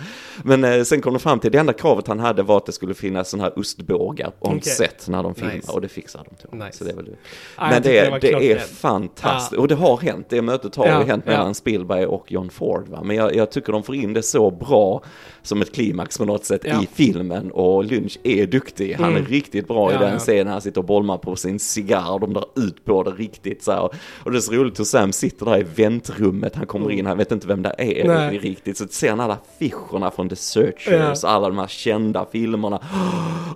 Men 0.45 0.65
eh, 0.65 0.83
sen 0.83 1.01
kom 1.01 1.13
de 1.13 1.19
fram 1.19 1.41
till, 1.41 1.53
det 1.53 1.59
enda 1.59 1.73
kravet 1.73 2.07
han 2.07 2.19
hade 2.19 2.43
var 2.43 2.57
att 2.57 2.67
det 2.67 2.73
skulle 2.73 2.95
finnas 2.95 3.31
sådana 3.31 3.45
här 3.45 3.59
ostbågar 3.59 4.33
on 4.39 4.57
Okej. 4.57 4.63
set 4.73 5.09
när 5.09 5.23
de 5.23 5.35
filmar 5.35 5.55
Nice. 5.55 5.73
och 5.73 5.81
det 5.81 5.89
fixar 5.89 6.21
de 6.31 6.37
till. 6.37 6.59
Nice. 6.59 6.79
Så 6.79 6.85
det 6.85 6.91
är 6.91 6.97
väl 6.97 7.05
det. 7.05 7.11
Ja, 7.57 7.71
Men 7.71 7.83
det, 7.83 8.11
det 8.11 8.19
det, 8.21 8.53
är 8.53 8.59
fantastiskt. 8.59 9.53
Ja. 9.53 9.59
Och 9.61 9.69
det 9.69 9.75
har 9.75 9.97
hänt, 9.97 10.27
det 10.29 10.43
mötet 10.43 10.77
har 10.77 10.87
Ja, 10.87 11.03
hänt 11.03 11.25
ja. 11.27 11.33
mellan 11.33 11.55
Spielberg 11.55 12.07
och 12.07 12.33
John 12.33 12.51
Ford. 12.51 12.89
Va? 12.89 13.00
Men 13.05 13.17
jag, 13.17 13.35
jag 13.37 13.51
tycker 13.51 13.73
de 13.73 13.83
får 13.83 13.95
in 13.95 14.13
det 14.13 14.23
så 14.23 14.51
bra 14.51 15.03
som 15.43 15.63
ett 15.63 15.73
klimax 15.75 16.19
på 16.19 16.25
något 16.25 16.45
sätt 16.45 16.61
Ja. 16.65 16.83
i 16.83 16.89
filmen. 16.95 17.51
Och 17.51 17.85
Lynch 17.85 18.19
är 18.23 18.47
duktig, 18.47 18.95
han 18.95 19.11
Mm. 19.11 19.23
är 19.25 19.27
riktigt 19.29 19.69
bra 19.69 19.93
Ja, 19.93 19.97
i 19.97 20.03
den 20.05 20.13
ja. 20.13 20.19
scenen. 20.19 20.47
Han 20.53 20.61
sitter 20.61 20.81
och 20.81 20.85
bolmar 20.87 21.19
på 21.19 21.37
sin 21.37 21.59
cigarr, 21.59 22.19
de 22.19 22.33
drar 22.33 22.45
ut 22.57 22.85
på 22.85 23.03
det 23.03 23.11
riktigt 23.11 23.63
så 23.63 23.73
här. 23.73 23.89
Och 24.25 24.31
det 24.33 24.39
är 24.39 24.41
så 24.41 24.53
roligt 24.53 24.79
hur 24.81 24.85
Sam 24.85 25.13
sitter 25.13 25.47
där 25.47 25.59
i 25.61 25.63
väntrummet, 25.77 26.57
han 26.57 26.67
kommer 26.67 26.91
in, 26.91 27.07
han 27.07 27.19
vet 27.19 27.33
inte 27.33 27.47
vem 27.47 27.63
det 27.63 27.75
är 27.79 28.05
Mm. 28.05 28.17
Nej. 28.17 28.39
riktigt. 28.39 28.77
Så 28.79 28.87
ser 28.91 29.11
han 29.11 29.21
alla 29.21 29.39
affischerna 29.55 30.11
från 30.11 30.29
The 30.29 30.37
Searchers, 30.37 31.25
alla 31.25 31.49
de 31.49 31.59
här 31.59 31.67
kända 31.67 32.27
filmerna. 32.33 32.81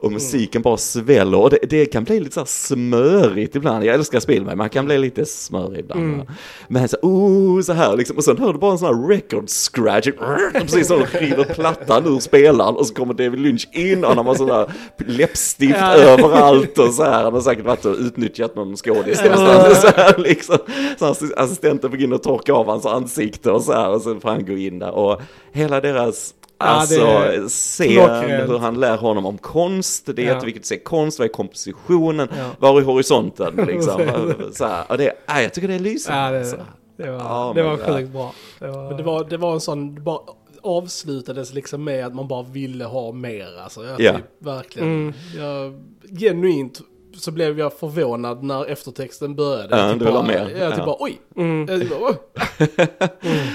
Och 0.00 0.12
musiken 0.12 0.62
bara 0.62 0.76
sväller 0.76 1.38
och 1.40 1.50
det, 1.50 1.58
det 1.70 1.86
kan 1.86 2.04
bli 2.04 2.20
lite 2.20 2.34
så 2.34 2.40
här 2.40 2.46
smörigt 2.46 3.56
ibland. 3.56 3.84
Jag 3.84 3.94
älskar 3.94 4.20
Spielberg, 4.20 4.56
man 4.56 4.68
kan 4.70 4.84
bli 4.84 4.98
lite 4.98 5.24
smörig 5.26 5.78
ibland. 5.80 6.02
Mm. 6.02 6.26
Men 6.68 6.88
så, 6.88 6.96
oh, 7.02 7.60
så 7.60 7.72
här 7.72 7.96
liksom. 7.96 8.16
Och 8.16 8.24
sen 8.24 8.38
hör 8.38 8.52
du 8.52 8.58
bara 8.58 8.72
en 8.72 8.78
sån 8.78 8.88
här 9.00 9.08
record 9.08 9.33
scratch. 9.46 10.08
Precis 10.52 10.86
som 10.86 10.98
de 10.98 11.18
river 11.18 11.44
plattan 11.44 12.06
ur 12.06 12.18
spelaren. 12.20 12.76
Och 12.76 12.86
så 12.86 12.94
kommer 12.94 13.14
David 13.14 13.40
Lynch 13.40 13.68
in 13.72 14.04
och 14.04 14.14
han 14.14 14.26
har 14.26 14.46
där 14.46 14.72
läppstift 15.06 15.76
Ja. 15.80 15.92
överallt 15.94 16.78
och 16.78 16.94
så 16.94 17.04
här. 17.04 17.24
Han 17.24 17.34
har 17.34 17.40
säkert 17.40 17.64
varit 17.64 17.84
och 17.84 17.96
utnyttjat 17.98 18.56
någon 18.56 18.76
skådis 18.76 19.22
någonstans. 19.24 19.80
Så 19.80 19.88
här 19.96 20.14
liksom. 20.18 20.58
Så 20.98 21.14
assistenten 21.36 21.90
får 21.90 21.96
gå 21.98 22.04
in 22.04 22.12
och 22.12 22.22
torka 22.22 22.52
av 22.52 22.66
hans 22.66 22.86
ansikte 22.86 23.50
och 23.50 23.62
så 23.62 23.72
här. 23.72 23.88
Och 23.90 24.00
så 24.02 24.20
får 24.20 24.28
han 24.28 24.46
gå 24.46 24.52
in 24.52 24.78
där. 24.78 24.90
Och 24.90 25.20
hela 25.52 25.80
deras 25.80 26.34
Ja, 26.58 26.66
Alltså, 26.66 27.00
är 27.00 27.48
se 27.48 27.92
klockrent. 27.94 28.50
hur 28.50 28.58
han 28.58 28.80
lär 28.80 28.96
honom 28.96 29.26
om 29.26 29.38
konst, 29.38 30.06
det 30.16 30.22
är 30.22 30.26
Ja. 30.26 30.32
jätteviktigt 30.34 30.62
att 30.62 30.66
se 30.66 30.78
konst, 30.78 31.18
vad 31.18 31.28
är 31.28 31.32
kompositionen, 31.32 32.28
Ja. 32.38 32.44
var 32.58 32.80
är 32.80 32.84
horisonten 32.84 33.54
liksom. 33.66 34.02
så 34.52 34.66
här, 34.66 34.84
och 34.88 34.98
det, 34.98 35.06
äh, 35.36 35.42
jag 35.42 35.54
tycker 35.54 35.68
det 35.68 35.74
är 35.74 35.78
lysande. 35.78 36.20
Ja, 36.20 36.30
det, 36.38 36.44
så. 36.44 36.56
det 36.56 36.62
var, 37.02 37.08
Ja, 37.08 37.52
det 37.54 37.62
var 37.62 37.76
det- 37.76 37.84
sjukt 37.98 38.12
bra. 38.12 38.34
Det 38.58 38.66
var, 38.68 38.88
Men 38.88 38.96
det 38.96 39.02
var, 39.02 39.24
det 39.24 39.36
var 39.36 39.52
en 39.54 39.60
sån, 39.60 39.94
det 39.94 40.00
bara 40.00 40.18
avslutades 40.62 41.54
liksom 41.54 41.84
med 41.84 42.06
att 42.06 42.14
man 42.14 42.28
bara 42.28 42.42
ville 42.42 42.84
ha 42.84 43.12
mer. 43.12 43.48
Alltså, 43.64 43.84
jag 43.84 44.00
Ja. 44.00 44.12
typ, 44.12 44.24
verkligen. 44.38 44.88
Mm. 44.88 45.12
Jag, 45.38 45.72
genuint 46.20 46.80
så 47.16 47.30
blev 47.30 47.58
jag 47.58 47.72
förvånad 47.72 48.42
när 48.42 48.64
eftertexten 48.66 49.34
började. 49.34 49.76
Ja, 49.78 49.90
typ 49.90 49.98
du 49.98 50.04
vill 50.04 50.14
bara, 50.14 50.22
ha 50.22 50.28
mer. 50.28 50.56
Jag 50.58 50.70
typ 50.70 50.78
Ja. 50.78 50.84
bara, 50.86 50.96
oj. 50.98 51.20
Mm. 51.36 51.66
Jag 51.70 51.80
typ 51.80 51.90
bara, 51.90 52.10
oj. 52.10 52.16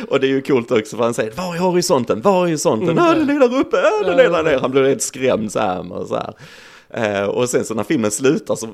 Och 0.10 0.19
det 0.19 0.28
är 0.28 0.30
ju 0.30 0.41
coolt 0.41 0.71
också 0.71 0.97
för 0.97 1.04
han 1.04 1.13
säger, 1.13 1.32
var 1.32 1.56
är 1.56 1.60
horisonten, 1.60 2.21
var 2.21 2.32
är 2.32 2.39
horisonten, 2.47 2.89
Mm. 2.89 3.04
ja 3.06 3.13
den 3.13 3.30
är 3.30 3.39
där 3.49 3.60
uppe, 3.60 3.78
ja 3.78 4.04
den 4.10 4.19
är 4.19 4.30
där 4.30 4.43
nere. 4.43 4.58
Han 4.62 4.71
blir 4.71 4.84
helt 4.88 5.02
skrämd 5.02 5.52
så 5.52 5.60
här 5.60 5.91
och 5.93 6.08
så 6.08 6.15
här. 6.15 6.34
Eh, 6.93 7.23
och 7.23 7.49
sen 7.49 7.65
så 7.65 7.73
när 7.73 7.84
filmen 7.84 8.12
slutar 8.12 8.56
så 8.56 8.65
eh, 8.65 8.71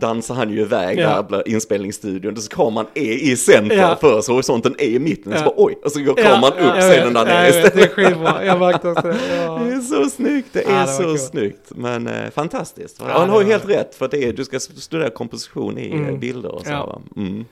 dansar 0.00 0.34
han 0.34 0.50
ju 0.50 0.60
iväg 0.60 0.98
Ja. 0.98 1.26
där, 1.30 1.48
inspelningsstudion, 1.48 2.36
så 2.36 2.50
kameran 2.50 2.86
är 2.94 3.02
i 3.32 3.36
center 3.36 3.76
Ja. 3.76 3.96
för 4.00 4.20
så 4.20 4.32
horisonten 4.32 4.74
är 4.78 4.84
i 4.86 4.98
mitten, 4.98 5.32
så 5.32 5.38
Ja. 5.38 5.44
bara 5.44 5.54
oj, 5.56 5.78
och 5.84 5.92
så 5.92 6.00
går 6.00 6.14
kameran 6.14 6.52
upp 6.52 6.74
jag 6.76 6.92
scenen 6.92 7.12
där 7.14 7.24
nere 7.24 7.48
istället. 7.48 7.74
Det 7.74 7.82
är 7.82 7.88
skitbra. 7.88 8.44
Jag 8.44 8.58
märkte 8.58 8.88
också 8.88 9.02
det. 9.06 9.12
Det 9.12 9.44
Ja. 9.44 9.58
är 9.66 9.80
så 9.80 10.10
snyggt, 10.10 10.48
det 10.52 10.62
Ja, 10.62 10.70
är 10.70 10.86
det 10.86 10.92
så 10.92 11.02
kul. 11.02 11.18
snyggt. 11.18 11.70
Men 11.76 12.06
eh, 12.06 12.30
fantastiskt. 12.34 12.96
Ja, 13.08 13.18
han 13.18 13.28
har 13.28 13.40
ju 13.42 13.46
helt 13.46 13.68
rätt 13.68 13.94
för 13.94 14.08
det 14.08 14.24
är, 14.24 14.32
du 14.32 14.44
ska 14.44 14.60
studera 14.60 15.10
komposition 15.10 15.78
i 15.78 15.86
Mm. 15.92 16.08
eh, 16.14 16.18
bilder 16.18 16.50
och 16.50 16.62
så. 16.66 16.70
Ja. 16.72 17.00
Mm. 17.16 17.44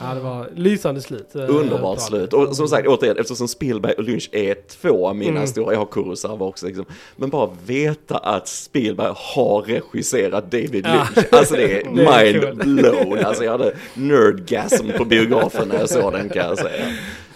Ja, 0.00 0.14
det 0.14 0.20
var 0.20 0.48
lysande 0.54 1.00
slut. 1.00 1.34
eh, 1.34 1.40
Underbart 1.48 1.98
tal. 1.98 2.06
slut. 2.08 2.32
Och 2.32 2.56
som 2.56 2.68
sagt, 2.68 2.88
återigen, 2.88 3.16
eftersom 3.18 3.48
Spielberg 3.48 3.92
och 3.92 4.04
Lynch 4.04 4.28
är 4.32 4.56
två 4.80 5.08
av 5.08 5.16
mina 5.16 5.30
Mm. 5.30 5.46
stora, 5.46 5.72
jag 5.72 5.78
har 5.78 5.86
Kurosawa 5.86 6.46
också 6.46 6.66
liksom. 6.66 6.84
Men 7.16 7.30
bara 7.30 7.50
veta 7.66 8.16
att 8.18 8.48
Spielberg 8.48 9.12
har 9.16 9.62
regisserat 9.62 10.50
David 10.50 10.86
Ja. 10.86 11.06
Lynch. 11.16 11.26
Alltså 11.32 11.54
det 11.54 11.62
är 11.80 11.84
Det 11.94 12.04
är 12.04 12.24
mind 12.32 12.42
kul. 12.42 12.54
blown. 12.56 13.24
Alltså 13.24 13.44
jag 13.44 13.52
hade 13.52 13.74
nerdgasm 13.94 14.86
på 14.98 15.04
biografen 15.04 15.68
när 15.68 15.78
jag 15.78 15.88
såg 15.90 16.12
den 16.12 16.28
kan 16.28 16.46
jag 16.48 16.58
säga. 16.58 16.84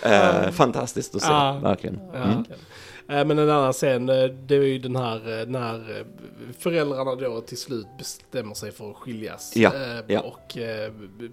Eh, 0.02 0.50
fantastiskt 0.50 1.14
att 1.14 1.22
se, 1.22 1.28
Ja. 1.28 1.60
verkligen. 1.62 2.00
Ja. 2.12 2.18
Mm. 2.22 2.44
Eh, 3.10 3.24
Men 3.24 3.38
en 3.38 3.50
annan 3.50 3.72
scen, 3.72 4.08
eh, 4.08 4.24
det 4.24 4.54
är 4.56 4.62
ju 4.62 4.78
den 4.78 4.96
här 4.96 5.40
eh, 5.40 5.46
när 5.46 6.04
föräldrarna 6.58 7.14
då 7.14 7.40
till 7.40 7.56
slut 7.58 7.86
bestämmer 7.98 8.54
sig 8.54 8.72
för 8.72 8.90
att 8.90 8.96
skiljas. 8.96 9.52
Ja, 9.56 9.72
ja. 10.06 10.20
Och 10.20 10.58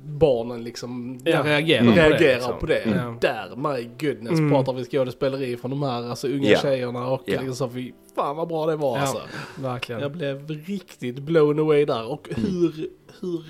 barnen 0.04 0.64
liksom 0.64 1.20
Ja, 1.26 1.44
reagerar 1.44 1.82
Mm. 1.82 1.94
på 1.94 2.00
det. 2.00 2.10
reagerar 2.10 2.36
liksom. 2.36 2.60
på 2.60 2.66
det. 2.66 2.84
Ja. 2.86 3.18
Där, 3.22 3.56
my 3.56 3.90
goodness, 4.00 4.40
Mm. 4.40 4.52
pratar 4.52 4.74
vi 4.74 4.86
skådespeleri 4.86 5.58
från 5.58 5.72
de 5.72 5.84
här 5.84 6.04
alltså, 6.10 6.28
unga 6.28 6.50
Ja. 6.52 6.60
tjejerna 6.62 7.08
och 7.08 7.22
Ja. 7.26 7.42
liksom 7.42 7.56
så, 7.56 7.70
fy 7.74 7.92
fan 8.16 8.36
vad 8.36 8.48
bra 8.48 8.66
det 8.66 8.76
var 8.76 8.98
Ja, 8.98 9.02
alltså. 9.02 9.22
verkligen. 9.60 10.02
Jag 10.02 10.12
blev 10.12 10.48
riktigt 10.50 11.20
blown 11.20 11.60
away 11.60 11.86
där 11.86 12.06
och 12.12 12.30
Mm. 12.38 12.52
hur, 12.52 12.90
hur 13.22 13.44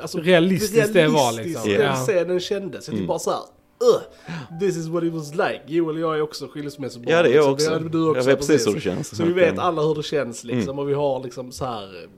alltså, 0.00 0.18
Realistiskt 0.18 0.92
det 0.92 1.08
var 1.08 1.32
realistiskt 1.32 1.66
liksom. 1.66 1.72
den 1.72 1.82
Ja. 1.86 1.94
scenen 1.94 2.40
kändes. 2.40 2.88
Jag 2.88 2.92
Mm. 2.92 3.02
typ 3.02 3.08
bara 3.08 3.18
såhär, 3.18 3.40
uh, 3.82 4.58
this 4.60 4.76
is 4.76 4.88
what 4.88 5.04
it 5.04 5.12
was 5.12 5.34
like. 5.34 5.62
Joel 5.66 5.96
och 5.96 6.02
jag 6.02 6.16
är 6.16 6.22
också 6.22 6.48
skilsmässobarn. 6.48 7.12
Ja, 7.12 7.22
det 7.22 7.28
är 7.28 7.34
jag 7.34 7.50
liksom. 7.50 7.74
också. 7.74 7.88
Du 7.88 8.08
också. 8.08 8.20
jag 8.20 8.24
vet 8.24 8.38
precis 8.38 8.66
hur 8.66 8.74
det 8.74 8.80
känns. 8.80 9.16
Så 9.16 9.24
vi 9.24 9.32
vet 9.32 9.58
alla 9.58 9.82
hur 9.82 9.94
det 9.94 10.02
känns 10.02 10.44
liksom 10.44 10.78
och 10.78 10.88
vi 10.88 10.94
har 10.94 11.22
liksom 11.22 11.52
så 11.52 11.64
här 11.64 12.08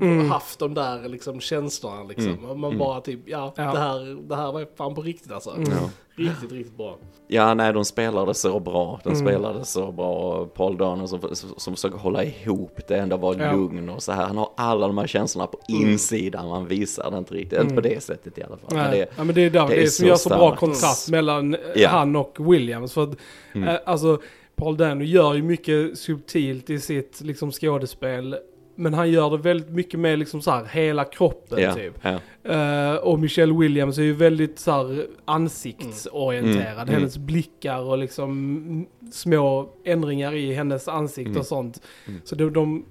Mm. 0.00 0.30
haft 0.30 0.58
de 0.58 0.74
där 0.74 1.08
liksom 1.08 1.40
känslorna 1.40 2.02
liksom. 2.02 2.28
Mm. 2.32 2.60
Man 2.60 2.64
Mm. 2.72 2.78
bara 2.78 3.00
typ, 3.00 3.20
ja, 3.26 3.52
Ja. 3.56 3.62
Det, 3.72 3.78
här, 3.78 4.28
det 4.28 4.36
här 4.36 4.52
var 4.52 4.66
fan 4.76 4.94
på 4.94 5.02
riktigt 5.02 5.32
alltså. 5.32 5.50
Mm. 5.50 5.68
Ja. 5.70 5.90
Riktigt, 6.16 6.52
riktigt 6.52 6.76
bra. 6.76 6.96
Ja, 7.28 7.54
nej, 7.54 7.72
de 7.72 7.84
spelade 7.84 8.34
så 8.34 8.60
bra. 8.60 9.00
De 9.04 9.12
Mm. 9.12 9.26
spelade 9.26 9.64
så 9.64 9.92
bra. 9.92 10.44
Paul 10.46 10.76
Dano 10.76 11.06
som, 11.08 11.20
som 11.56 11.74
försöker 11.74 11.98
hålla 11.98 12.24
ihop 12.24 12.80
det, 12.88 12.96
ändå 12.96 13.16
vara 13.16 13.44
Ja. 13.44 13.52
lugn 13.52 13.88
och 13.88 14.02
så 14.02 14.12
här. 14.12 14.26
Han 14.26 14.36
har 14.36 14.50
alla 14.56 14.86
de 14.86 14.98
här 14.98 15.06
känslorna 15.06 15.46
på 15.46 15.58
Mm. 15.68 15.90
insidan, 15.90 16.48
man 16.48 16.66
visar 16.66 17.10
det 17.10 17.18
inte 17.18 17.34
riktigt. 17.34 17.52
Mm. 17.52 17.62
Inte 17.64 17.74
på 17.82 17.88
det 17.88 18.02
sättet 18.02 18.38
i 18.38 18.42
alla 18.42 18.56
fall. 18.56 18.68
Men 18.76 18.90
det, 18.90 19.08
ja, 19.16 19.24
men 19.24 19.34
det 19.34 19.40
är, 19.42 19.50
där, 19.50 19.68
det 19.68 19.74
det 19.74 19.82
är 19.82 19.86
som 19.86 20.02
så 20.02 20.06
gör 20.08 20.16
så 20.16 20.28
bra 20.28 20.56
kontrast 20.56 21.08
mellan 21.10 21.54
eh, 21.54 21.60
Ja. 21.76 21.88
han 21.88 22.16
och 22.16 22.52
Williams. 22.52 22.92
För 22.92 23.02
att, 23.02 23.16
Mm. 23.52 23.68
eh, 23.68 23.76
alltså, 23.86 24.20
Paul 24.56 24.76
Dano 24.76 25.04
gör 25.04 25.34
ju 25.34 25.42
mycket 25.42 25.98
subtilt 25.98 26.70
i 26.70 26.80
sitt 26.80 27.20
liksom, 27.20 27.52
skådespel. 27.52 28.36
Men 28.76 28.94
han 28.94 29.10
gör 29.10 29.30
det 29.30 29.36
väldigt 29.36 29.70
mycket 29.70 30.00
med 30.00 30.18
liksom 30.18 30.42
så 30.42 30.50
här, 30.50 30.64
hela 30.64 31.04
kroppen 31.04 31.58
ja, 31.62 31.74
typ. 31.74 31.94
ja. 32.02 32.18
Eh, 32.52 32.94
och 32.94 33.18
Michelle 33.18 33.54
Williams 33.58 33.98
är 33.98 34.02
ju 34.02 34.12
väldigt 34.12 34.58
så 34.58 34.70
här, 34.70 35.06
ansiktsorienterad. 35.24 36.72
Mm, 36.72 36.82
mm. 36.82 36.94
Hennes 36.94 37.18
blickar 37.18 37.78
och 37.80 37.98
liksom 37.98 38.30
mm, 38.30 38.86
små 39.12 39.68
ändringar 39.84 40.34
i 40.34 40.52
hennes 40.54 40.88
ansikte 40.88 41.30
Mm. 41.30 41.40
och 41.40 41.46
sånt. 41.46 41.82
Mm. 42.08 42.20
Så 42.24 42.34
de, 42.34 42.52
de 42.52 42.84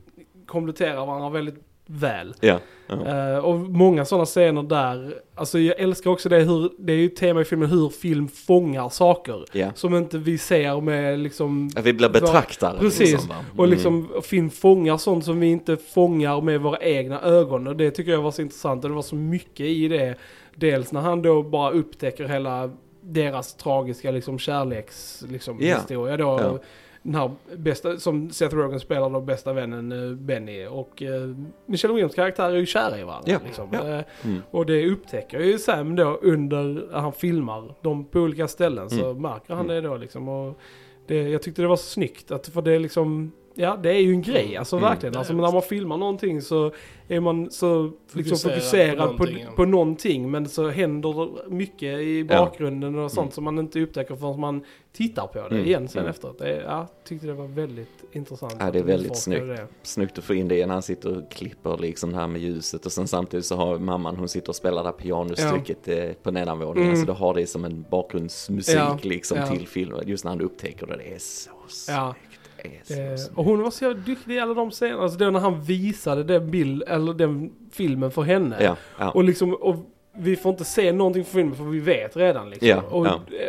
kompletterar 0.46 1.06
varandra 1.06 1.30
väldigt 1.30 1.65
väl. 1.88 2.34
Ja. 2.40 2.60
ja. 2.88 3.34
Eh, 3.34 3.38
och 3.38 3.60
många 3.60 4.06
sådana 4.06 4.26
scener 4.26 4.64
där, 4.64 5.14
alltså 5.36 5.60
jag 5.60 5.80
älskar 5.80 6.12
också 6.12 6.30
det 6.30 6.40
hur, 6.40 6.72
det 6.78 6.94
är 6.94 6.98
ju 6.98 7.10
tema 7.10 7.42
i 7.42 7.46
filmen 7.46 7.70
hur 7.70 7.90
film 7.90 8.28
fångar 8.28 8.90
saker. 8.90 9.46
Ja. 9.52 9.72
Som 9.76 9.96
inte 9.96 10.18
vi 10.18 10.38
ser 10.38 10.82
med 10.82 11.20
liksom... 11.20 11.70
Att 11.76 11.86
vi 11.86 11.94
blir 11.94 12.10
betraktare. 12.10 12.80
Precis, 12.80 13.12
liksom, 13.12 13.30
va? 13.30 13.36
och 13.52 13.64
Mm. 13.64 13.70
liksom 13.70 14.10
film 14.24 14.50
fångar 14.50 14.98
sånt 14.98 15.26
som 15.26 15.40
vi 15.40 15.48
inte 15.48 15.78
fångar 15.78 16.42
med 16.42 16.62
våra 16.62 16.80
egna 16.80 17.22
ögon. 17.22 17.68
Och 17.68 17.76
det 17.76 17.92
tycker 17.92 18.12
jag 18.12 18.22
var 18.22 18.32
så 18.32 18.42
intressant 18.42 18.84
och 18.84 18.90
det 18.90 18.96
var 18.96 19.02
så 19.02 19.16
mycket 19.16 19.66
i 19.66 19.88
det. 19.88 20.16
Dels 20.56 20.92
när 20.92 21.02
han 21.02 21.22
då 21.22 21.44
bara 21.44 21.72
upptäcker 21.72 22.26
hela 22.26 22.72
deras 23.02 23.56
tragiska 23.56 24.12
liksom 24.12 24.40
kärleks 24.40 25.24
liksom, 25.30 25.60
historia 25.60 26.18
då. 26.18 26.60
Den 27.06 27.16
här 27.16 27.32
bästa, 27.58 27.98
som 27.98 28.30
Seth 28.30 28.56
Rogen 28.56 28.80
spelar 28.80 29.10
då 29.10 29.22
bästa 29.22 29.54
vännen 29.54 29.92
eh, 29.92 30.16
Benny 30.16 30.66
och 30.66 31.04
eh, 31.04 31.36
Michelle 31.66 31.94
Williams 31.94 32.16
karaktär 32.16 32.50
är 32.52 32.56
ju 32.56 32.66
kära 32.66 33.00
i 33.00 33.04
varandra. 33.04 33.32
Ja, 33.32 33.40
Liksom. 33.46 33.70
ja. 33.72 33.88
Eh, 33.90 34.04
Mm. 34.24 34.42
och 34.52 34.66
det 34.66 34.88
upptäcker 34.90 35.40
ju 35.40 35.58
Sam 35.60 35.96
då 35.96 36.20
under 36.22 36.90
han 36.94 37.14
filmar 37.14 37.74
dem 37.82 38.06
på 38.06 38.20
olika 38.20 38.48
ställen 38.48 38.90
så 38.90 39.10
Mm. 39.10 39.22
märker 39.22 39.54
han 39.54 39.68
det 39.68 39.82
då 39.82 39.98
liksom. 39.98 40.30
Och 40.30 40.60
det, 41.08 41.30
jag 41.30 41.42
tyckte 41.42 41.62
det 41.62 41.68
var 41.68 41.76
så 41.76 41.84
snyggt 41.90 42.32
att 42.32 42.48
för 42.48 42.62
det 42.62 42.72
är 42.74 42.80
liksom 42.80 43.32
Ja 43.58 43.80
det 43.84 43.90
är 43.90 44.00
ju 44.00 44.12
en 44.12 44.22
grej 44.22 44.58
alltså 44.58 44.78
Mm. 44.78 44.90
verkligen. 44.90 45.14
Ja, 45.14 45.20
Alltså 45.20 45.34
när 45.34 45.52
man 45.52 45.62
filmar 45.62 45.98
någonting 45.98 46.42
så 46.42 46.72
är 47.08 47.20
man 47.20 47.52
så 47.52 47.92
liksom 48.14 48.38
Fokuserad 48.38 49.12
på 49.12 49.18
på, 49.18 49.32
ja. 49.32 49.48
på 49.56 49.66
någonting 49.66 50.32
men 50.32 50.50
så 50.50 50.70
händer 50.70 51.30
mycket 51.50 52.00
i 52.00 52.28
Ja. 52.30 52.38
bakgrunden 52.46 52.96
och 53.00 53.12
sånt 53.12 53.26
Mm. 53.26 53.32
som 53.32 53.44
man 53.44 53.60
inte 53.60 53.80
upptäcker 53.80 54.16
förrän 54.16 54.40
man 54.40 54.64
tittar 54.94 55.28
på 55.28 55.40
det 55.50 55.56
Mm. 55.56 55.66
igen 55.68 55.88
sen 55.88 56.00
Mm. 56.00 56.10
efteråt. 56.10 56.40
Det, 56.40 56.62
ja, 56.62 56.88
tyckte 57.08 57.28
det 57.28 57.34
var 57.34 57.48
väldigt 57.48 58.04
intressant. 58.12 58.56
Ja, 58.60 58.72
det 58.72 58.80
är 58.80 58.84
väldigt 58.84 59.18
snyggt. 59.18 59.48
det. 59.48 59.68
Snyggt 59.84 60.18
att 60.18 60.24
få 60.24 60.34
in 60.34 60.48
det 60.48 60.66
när 60.66 60.74
han 60.74 60.84
sitter 60.84 61.18
och 61.18 61.32
klipper 61.32 61.78
liksom 61.78 62.14
här 62.14 62.28
med 62.28 62.42
ljuset 62.42 62.86
och 62.86 62.92
sen 62.92 63.08
samtidigt 63.08 63.46
så 63.46 63.56
har 63.56 63.80
mamman 63.80 64.16
hon 64.16 64.30
sitter 64.30 64.50
och 64.50 64.56
spelar 64.56 64.84
det 64.84 64.90
här 64.90 64.94
pianostycket 64.94 65.88
eh, 65.88 66.12
på 66.24 66.32
nedanvåningen 66.32 66.90
Mm. 66.90 67.02
så 67.02 67.08
då 67.08 67.14
har 67.14 67.34
det 67.34 67.48
som 67.48 67.66
en 67.66 67.86
bakgrundsmusik 67.90 68.76
Ja, 68.76 69.00
liksom 69.02 69.38
ja. 69.38 69.48
till 69.48 69.68
filmen. 69.68 70.02
Just 70.08 70.24
när 70.24 70.32
han 70.32 70.42
upptäcker 70.42 70.88
det, 70.88 70.98
det 70.98 71.14
är 71.16 71.20
så 71.20 71.50
snyggt. 71.68 72.35
Eh, 72.66 73.36
och 73.36 73.46
hon 73.46 73.62
var 73.62 73.72
så 73.72 73.94
duktig 73.94 74.36
i 74.36 74.40
alla 74.40 74.54
de 74.54 74.72
scenerna. 74.72 75.04
Alltså 75.04 75.18
det 75.18 75.32
när 75.32 75.40
han 75.40 75.62
visade 75.62 76.24
den 76.24 76.52
bild, 76.52 76.84
eller 76.88 77.14
den 77.14 77.52
filmen 77.72 78.12
för 78.12 78.22
henne. 78.22 78.58
Ja, 78.60 78.76
ja. 79.00 79.12
Och 79.12 79.24
liksom, 79.24 79.54
och 79.54 79.76
vi 80.18 80.36
får 80.36 80.52
inte 80.52 80.66
se 80.66 80.92
någonting 80.92 81.26
från 81.26 81.34
filmen 81.34 81.56
för 81.56 81.64
vi 81.64 81.80
vet 81.80 82.18
redan 82.18 82.50
liksom. 82.50 82.68
Ja, 82.68 82.82
och 82.82 83.08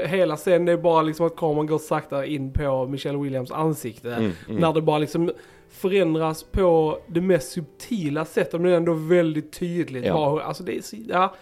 hela 0.08 0.36
scenen 0.36 0.68
är 0.68 0.76
bara 0.76 1.02
liksom 1.02 1.26
att 1.26 1.36
kameran 1.36 1.66
går 1.66 1.78
sakta 1.78 2.26
in 2.26 2.52
på 2.52 2.86
Michelle 2.86 3.18
Williams 3.18 3.50
ansikte. 3.50 4.14
Mm, 4.14 4.32
mm. 4.48 4.60
När 4.60 4.72
det 4.72 4.82
bara 4.82 4.98
liksom 4.98 5.32
förändras 5.70 6.42
på 6.42 6.98
det 7.06 7.20
mest 7.20 7.52
subtila 7.52 8.24
sättet. 8.24 8.52
Men 8.52 8.62
det 8.62 8.70
är 8.70 8.76
ändå 8.76 8.92
väldigt 8.92 9.52
tydligt. 9.52 10.06
Ja. 10.06 10.42
Alltså 10.42 10.62
det 10.62 10.76
är 10.76 10.82
så, 10.82 10.96
ja, 11.08 11.34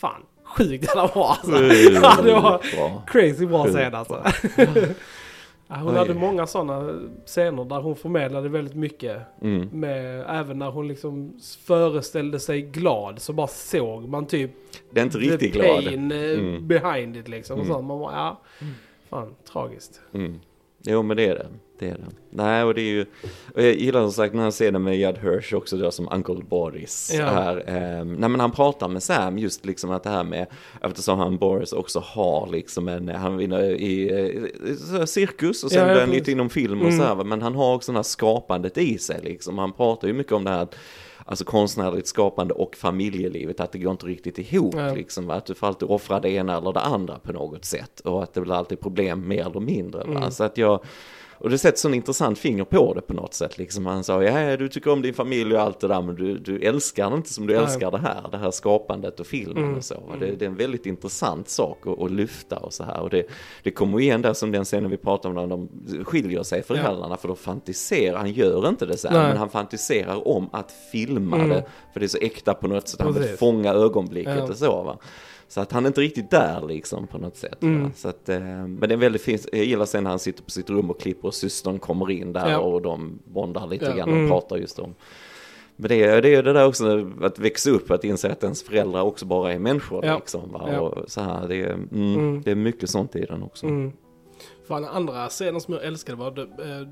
fan. 0.00 0.22
Sjukt 0.44 0.84
jävla 0.84 1.06
bra 1.08 1.36
alltså. 1.42 1.56
Mm, 1.56 2.02
det 2.24 2.32
var 2.32 2.76
bra. 2.76 3.02
crazy 3.06 3.46
bra 3.46 3.64
scen 3.64 3.94
alltså. 3.94 4.22
Ja, 5.72 5.78
hon 5.80 5.92
Oj. 5.92 5.98
hade 5.98 6.14
många 6.14 6.46
sådana 6.46 7.00
scener 7.26 7.64
där 7.64 7.80
hon 7.80 7.96
förmedlade 7.96 8.48
väldigt 8.48 8.74
mycket. 8.74 9.18
Mm. 9.40 9.68
Med, 9.72 10.24
även 10.28 10.58
när 10.58 10.70
hon 10.70 10.88
liksom 10.88 11.32
föreställde 11.64 12.40
sig 12.40 12.62
glad 12.62 13.18
så 13.22 13.32
bara 13.32 13.46
såg 13.46 14.08
man 14.08 14.26
typ 14.26 14.50
Det 14.90 15.00
är 15.00 15.04
inte 15.04 15.18
riktigt 15.18 15.52
glad. 15.52 15.84
pain 15.84 16.12
eh, 16.12 16.18
Mm. 16.38 16.68
behind 16.68 17.16
it 17.16 17.28
liksom. 17.28 17.58
Och 17.58 17.64
Mm. 17.64 17.74
så, 17.76 17.82
man 17.82 17.98
bara, 17.98 18.12
ja, 18.12 18.40
fan 19.10 19.34
tragiskt. 19.52 20.00
Mm. 20.14 20.40
Jo 20.82 21.02
men 21.02 21.16
det 21.16 21.26
är 21.26 21.34
det. 21.34 21.46
Det 21.82 21.88
är 21.88 21.94
det. 21.98 22.04
Nej 22.30 22.64
och 22.64 22.74
det 22.74 22.80
är 22.80 22.92
ju, 22.92 23.06
och 23.54 23.62
jag 23.62 23.74
gillar 23.74 24.00
som 24.00 24.12
sagt 24.12 24.34
när 24.34 24.42
han 24.42 24.52
ser 24.52 24.72
det 24.72 24.78
med 24.78 24.96
Judd 24.98 25.18
Hirsch 25.18 25.54
också 25.54 25.76
då 25.76 25.90
som 25.90 26.08
Uncle 26.12 26.44
Boris. 26.48 27.12
Ja. 27.18 27.24
Här, 27.26 27.64
ehm, 27.66 28.12
nej 28.14 28.28
men 28.28 28.40
han 28.40 28.52
pratar 28.52 28.88
med 28.88 29.02
Sam 29.02 29.38
just 29.38 29.64
liksom 29.66 29.90
att 29.90 30.02
det 30.02 30.10
här 30.10 30.24
med, 30.24 30.46
eftersom 30.82 31.18
han 31.18 31.38
Boris 31.38 31.72
också 31.72 32.00
har 32.00 32.48
liksom 32.52 32.88
en, 32.88 33.08
han 33.08 33.36
vinner 33.36 33.62
i 33.62 34.10
eh, 34.10 34.74
så- 34.76 35.06
cirkus 35.06 35.64
och 35.64 35.70
sen 35.70 35.88
Ja, 35.88 35.98
ja, 36.00 36.06
lite 36.06 36.32
inom 36.32 36.50
film 36.50 36.80
och 36.80 36.86
Mm. 36.86 36.98
så 36.98 37.04
här, 37.04 37.24
men 37.24 37.42
han 37.42 37.54
har 37.54 37.74
också 37.74 37.92
det 37.92 37.98
här 37.98 38.02
skapandet 38.02 38.78
i 38.78 38.98
sig 38.98 39.20
liksom. 39.22 39.58
Han 39.58 39.72
pratar 39.72 40.08
ju 40.08 40.14
mycket 40.14 40.32
om 40.32 40.44
det 40.44 40.50
här 40.50 40.68
Alltså 41.24 41.44
konstnärligt 41.44 42.06
skapande 42.06 42.54
och 42.54 42.76
familjelivet, 42.76 43.60
att 43.60 43.72
det 43.72 43.78
går 43.78 43.90
inte 43.92 44.06
riktigt 44.06 44.38
ihop 44.38 44.74
Ja. 44.78 44.94
liksom. 44.94 45.30
Att 45.30 45.46
du 45.46 45.54
får 45.54 45.66
alltid 45.66 45.88
offra 45.88 46.20
det 46.20 46.30
ena 46.30 46.56
eller 46.58 46.72
det 46.72 46.80
andra 46.80 47.18
på 47.18 47.32
något 47.32 47.64
sätt. 47.64 48.00
Och 48.00 48.22
att 48.22 48.34
det 48.34 48.40
blir 48.40 48.54
alltid 48.54 48.80
problem 48.80 49.28
mer 49.28 49.46
eller 49.46 49.60
mindre. 49.60 50.02
Mm. 50.02 50.30
Så 50.30 50.44
att 50.44 50.58
jag, 50.58 50.80
och 51.42 51.50
det 51.50 51.58
sätter 51.58 51.78
sån 51.78 51.94
intressant 51.94 52.38
finger 52.38 52.64
på 52.64 52.94
det 52.94 53.00
på 53.00 53.14
något 53.14 53.34
sätt. 53.34 53.58
Liksom 53.58 53.86
han 53.86 54.04
sa, 54.04 54.22
ja 54.22 54.56
du 54.56 54.68
tycker 54.68 54.90
om 54.92 55.02
din 55.02 55.14
familj 55.14 55.54
och 55.54 55.60
allt 55.60 55.80
det 55.80 55.88
där, 55.88 56.02
men 56.02 56.14
du, 56.14 56.38
du 56.38 56.58
älskar 56.60 57.10
det 57.10 57.16
inte 57.16 57.32
som 57.32 57.46
du 57.46 57.54
Nej. 57.54 57.62
älskar 57.62 57.90
det 57.90 57.98
här. 57.98 58.28
Det 58.30 58.36
här 58.38 58.50
skapandet 58.50 59.20
och 59.20 59.26
filmen 59.26 59.64
Mm. 59.64 59.76
och 59.76 59.84
så. 59.84 59.94
Det, 60.20 60.26
det 60.26 60.44
är 60.44 60.48
en 60.48 60.56
väldigt 60.56 60.86
intressant 60.86 61.48
sak 61.48 61.86
att, 61.86 62.00
att 62.02 62.10
lyfta 62.10 62.56
och 62.56 62.72
så 62.72 62.84
här. 62.84 63.00
Och 63.00 63.10
det, 63.10 63.22
det 63.62 63.70
kommer 63.70 64.00
igen 64.00 64.22
där 64.22 64.32
som 64.32 64.52
den 64.52 64.64
scenen 64.64 64.90
vi 64.90 64.96
pratade 64.96 65.28
om 65.40 65.48
när 65.48 65.56
de 65.56 65.68
skiljer 66.04 66.42
sig 66.42 66.62
föräldrarna. 66.62 67.16
För 67.16 67.28
då 67.28 67.34
fantiserar, 67.34 68.18
han 68.18 68.32
gör 68.32 68.68
inte 68.68 68.86
det 68.86 68.96
så 68.96 69.08
här, 69.08 69.28
men 69.28 69.36
han 69.36 69.50
fantiserar 69.50 70.28
om 70.28 70.48
att 70.52 70.72
filma 70.92 71.36
Mm. 71.36 71.48
det. 71.48 71.64
För 71.92 72.00
det 72.00 72.06
är 72.06 72.08
så 72.08 72.18
äkta 72.18 72.54
på 72.54 72.68
något 72.68 72.88
sätt, 72.88 73.00
han 73.00 73.12
vill 73.12 73.28
fånga 73.28 73.72
ögonblicket 73.72 74.34
Ja. 74.38 74.42
och 74.44 74.56
så 74.56 74.82
va. 74.82 74.98
Så 75.52 75.60
att 75.60 75.72
han 75.72 75.84
är 75.84 75.86
inte 75.86 76.00
riktigt 76.00 76.30
där 76.30 76.66
liksom 76.68 77.06
på 77.06 77.18
något 77.18 77.36
sätt. 77.36 77.62
Mm. 77.62 77.90
Så 77.96 78.08
att, 78.08 78.28
eh, 78.28 78.40
men 78.40 78.80
det 78.80 78.92
är 78.92 78.96
väldigt 78.96 79.22
fint, 79.22 79.46
jag 79.52 79.64
gillar 79.64 79.84
sen 79.84 80.04
när 80.04 80.10
han 80.10 80.18
sitter 80.18 80.42
på 80.42 80.50
sitt 80.50 80.70
rum 80.70 80.90
och 80.90 81.00
klipper 81.00 81.28
och 81.28 81.34
systern 81.34 81.78
kommer 81.78 82.10
in 82.10 82.32
där 82.32 82.50
Ja. 82.50 82.58
och 82.58 82.82
de 82.82 83.18
bondar 83.24 83.66
lite 83.66 83.84
Ja. 83.84 83.94
grann 83.94 84.08
och 84.08 84.16
Mm. 84.16 84.28
pratar 84.28 84.56
just 84.56 84.78
om. 84.78 84.94
Men 85.76 85.88
det 85.88 86.02
är, 86.04 86.22
det 86.22 86.34
är 86.34 86.42
det 86.42 86.52
där 86.52 86.66
också 86.66 87.06
att 87.22 87.38
växa 87.38 87.70
upp, 87.70 87.90
att 87.90 88.04
inse 88.04 88.32
att 88.32 88.42
ens 88.44 88.62
föräldrar 88.62 89.02
också 89.02 89.26
bara 89.26 89.52
är 89.52 89.58
människor 89.58 90.04
Ja. 90.04 90.14
liksom. 90.14 90.52
Va? 90.52 90.80
Och 90.80 91.10
så 91.10 91.20
här, 91.20 91.48
det, 91.48 91.56
är, 91.56 91.72
mm, 91.72 91.88
Mm. 91.92 92.42
det 92.44 92.50
är 92.50 92.54
mycket 92.54 92.90
sånt 92.90 93.16
i 93.16 93.20
den 93.24 93.42
också. 93.42 93.66
Mm. 94.68 94.84
Fan, 94.84 94.84
andra 94.96 95.28
scenen 95.28 95.60
som 95.60 95.74
jag 95.74 95.84
älskade 95.84 96.18
var, 96.18 96.30
det, 96.30 96.42
eh, 96.42 96.88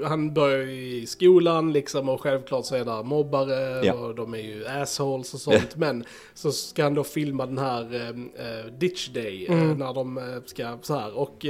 det, 0.00 0.06
han 0.08 0.34
börjar 0.34 0.58
ju 0.66 0.96
i 0.96 1.06
skolan 1.06 1.72
liksom 1.72 2.08
och 2.08 2.20
självklart 2.20 2.64
så 2.64 2.74
är 2.74 2.84
det 2.84 3.02
mobbare 3.02 3.86
Ja. 3.86 3.94
och 3.94 4.14
de 4.14 4.34
är 4.34 4.38
ju 4.38 4.66
assholes 4.66 5.34
och 5.34 5.40
sånt. 5.40 5.76
Men 5.76 6.04
så 6.34 6.52
ska 6.52 6.82
han 6.82 6.94
då 6.94 7.04
filma 7.04 7.46
den 7.46 7.58
här 7.58 7.94
eh, 7.94 8.72
Ditch 8.78 9.08
Day 9.08 9.46
Mm. 9.46 9.78
när 9.78 9.94
de 9.94 10.40
ska 10.46 10.78
så 10.82 10.94
här. 10.94 11.18
Och, 11.18 11.46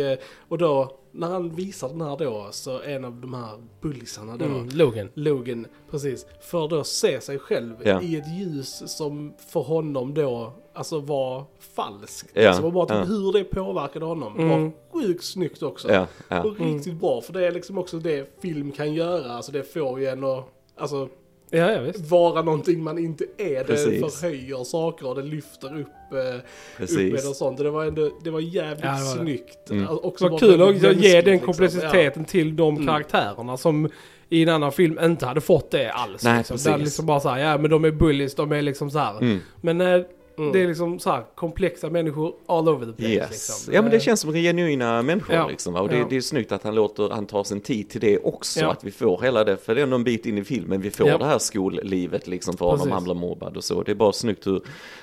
och 0.49 0.59
då 0.59 0.97
när 1.13 1.27
han 1.29 1.55
visar 1.55 1.89
den 1.89 2.01
här 2.01 2.17
då 2.17 2.49
så 2.51 2.81
en 2.83 3.05
av 3.05 3.13
de 3.21 3.35
här 3.35 3.59
bullisarna 3.81 4.37
då. 4.37 4.45
Mm. 4.45 4.69
Logan. 4.73 5.09
Logan, 5.15 5.67
precis, 5.91 6.27
för 6.41 6.69
då 6.69 6.85
se 6.85 7.21
sig 7.21 7.39
själv 7.39 7.75
Ja. 7.85 8.03
i 8.03 8.17
ett 8.17 8.29
ljus 8.39 8.83
som 8.97 9.35
för 9.49 9.61
honom 9.61 10.15
då, 10.15 10.53
alltså 10.81 11.01
var 11.01 11.45
falskt. 11.75 12.31
Ja, 12.35 12.43
Liksom, 12.49 12.65
och 12.65 12.73
bara 12.73 12.87
typ 12.87 12.97
ja. 12.97 13.05
hur 13.05 13.33
det 13.33 13.45
påverkade 13.45 14.05
honom 14.05 14.39
Mm. 14.39 14.49
var 14.49 14.73
sjukt 14.93 15.25
snyggt 15.25 15.63
också. 15.63 15.93
Ja, 15.93 16.07
ja. 16.29 16.43
Och 16.43 16.61
riktigt 16.61 16.95
bra, 16.95 17.21
för 17.21 17.33
det 17.33 17.47
är 17.47 17.53
liksom 17.53 17.79
också 17.79 17.99
det 17.99 18.41
film 18.43 18.73
kan 18.73 18.95
göra. 18.95 19.33
Alltså 19.33 19.53
det 19.53 19.73
får 19.73 20.01
ju 20.01 20.07
en 20.07 20.25
att 20.25 20.45
alltså, 20.77 21.09
Ja, 21.53 21.73
ja 21.73 21.81
visst. 21.81 22.11
vara 22.11 22.43
någonting 22.43 22.83
man 22.83 22.99
inte 22.99 23.25
är. 23.39 23.59
Det 23.59 23.65
Precis. 23.65 24.21
förhöjer 24.21 24.65
saker 24.65 25.09
och 25.09 25.15
det 25.15 25.23
lyfter 25.23 25.81
upp, 25.81 25.87
eh, 26.13 26.83
upp 26.85 26.91
med 27.13 27.29
och 27.29 27.37
sånt. 27.37 27.59
Det 27.59 27.71
var, 27.71 27.85
ändå, 27.85 28.11
det 28.25 28.31
var 28.31 28.41
jävligt 28.41 28.85
Ja, 28.85 28.91
det 28.93 29.05
var 29.05 29.15
det. 29.17 29.21
snyggt. 29.23 29.71
Mm. 29.71 29.83
Alltså, 29.89 30.03
Det 30.03 30.09
också 30.09 30.25
var 30.25 30.31
bara 30.31 30.41
kul 30.41 30.63
att 30.63 30.97
ge 31.03 31.21
den 31.21 31.33
liksom. 31.33 31.47
komplexiteten 31.47 32.25
till 32.25 32.57
de 32.57 32.75
Mm. 32.75 32.87
karaktärerna 32.87 33.57
som 33.57 33.89
i 34.29 34.43
en 34.43 34.49
annan 34.49 34.73
film 34.73 34.99
inte 35.03 35.27
hade 35.27 35.41
fått 35.41 35.71
det 35.71 35.91
alls. 35.93 36.25
Nej, 36.25 36.37
liksom. 36.39 36.55
precis. 36.55 36.67
Där 36.73 36.79
liksom 36.79 37.07
bara 37.07 37.21
såhär, 37.21 37.39
ja 37.39 37.59
men 37.59 37.71
de 37.71 37.85
är 37.85 37.91
bullies, 37.91 38.35
de 38.35 38.53
är 38.53 38.63
liksom 38.63 38.91
så 38.91 38.99
här. 38.99 39.19
Mm. 39.19 39.39
Men 39.61 39.81
eh. 39.81 40.03
Mm. 40.41 40.53
det 40.53 40.63
är 40.63 40.69
liksom 40.69 40.99
så 40.99 41.11
här 41.11 41.23
komplexa 41.35 41.91
människor 41.91 42.35
all 42.47 42.69
over 42.69 42.87
the 42.87 42.93
place. 42.93 43.13
Yes. 43.13 43.31
Liksom. 43.31 43.75
Ja 43.75 43.83
men 43.83 43.91
det 43.91 43.97
Eh, 43.97 44.01
känns 44.03 44.21
som 44.21 44.33
genuina 44.33 45.03
människor 45.03 45.37
Ja. 45.37 45.49
liksom. 45.49 45.75
Och 45.77 45.89
det, 45.89 45.99
Ja. 45.99 46.07
det 46.11 46.17
är 46.17 46.21
snyggt 46.21 46.53
att 46.53 46.63
han 46.63 46.75
låter, 46.75 47.11
han 47.11 47.27
tar 47.27 47.45
sin 47.45 47.61
tid 47.61 47.89
till 47.91 48.01
det 48.01 48.19
också. 48.19 48.61
Ja. 48.61 48.71
Att 48.73 48.85
vi 48.85 48.91
får 48.91 49.21
hela 49.23 49.45
det, 49.45 49.57
för 49.57 49.75
det 49.75 49.81
är 49.81 49.83
ändå 49.83 49.97
en 49.97 50.05
bit 50.05 50.27
in 50.27 50.39
i 50.39 50.45
filmen, 50.45 50.81
vi 50.81 50.91
får 50.91 51.05
det 51.19 51.25
här 51.25 51.39
skollivet 51.39 52.27
liksom 52.27 52.57
för 52.57 52.67
honom, 52.67 52.91
han 52.91 53.05
blir 53.05 53.15
mobbad 53.15 53.57
och 53.57 53.65
så. 53.65 53.83
Det 53.83 53.91
är 53.91 53.95
bara 53.95 54.13
snyggt 54.13 54.47
hur, 54.47 54.61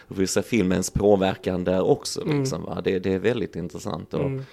hur 0.08 0.15
vi 0.15 0.28
ser 0.28 0.41
filmens 0.41 0.89
påverkan 0.89 1.63
där 1.63 1.82
också 1.89 2.21
Mm. 2.21 2.39
liksom. 2.39 2.63
Va? 2.65 2.82
Det, 2.84 3.00
det 3.00 3.13
är 3.13 3.19
väldigt 3.19 3.56
intressant. 3.56 4.13
Och, 4.13 4.19
Mm. 4.19 4.45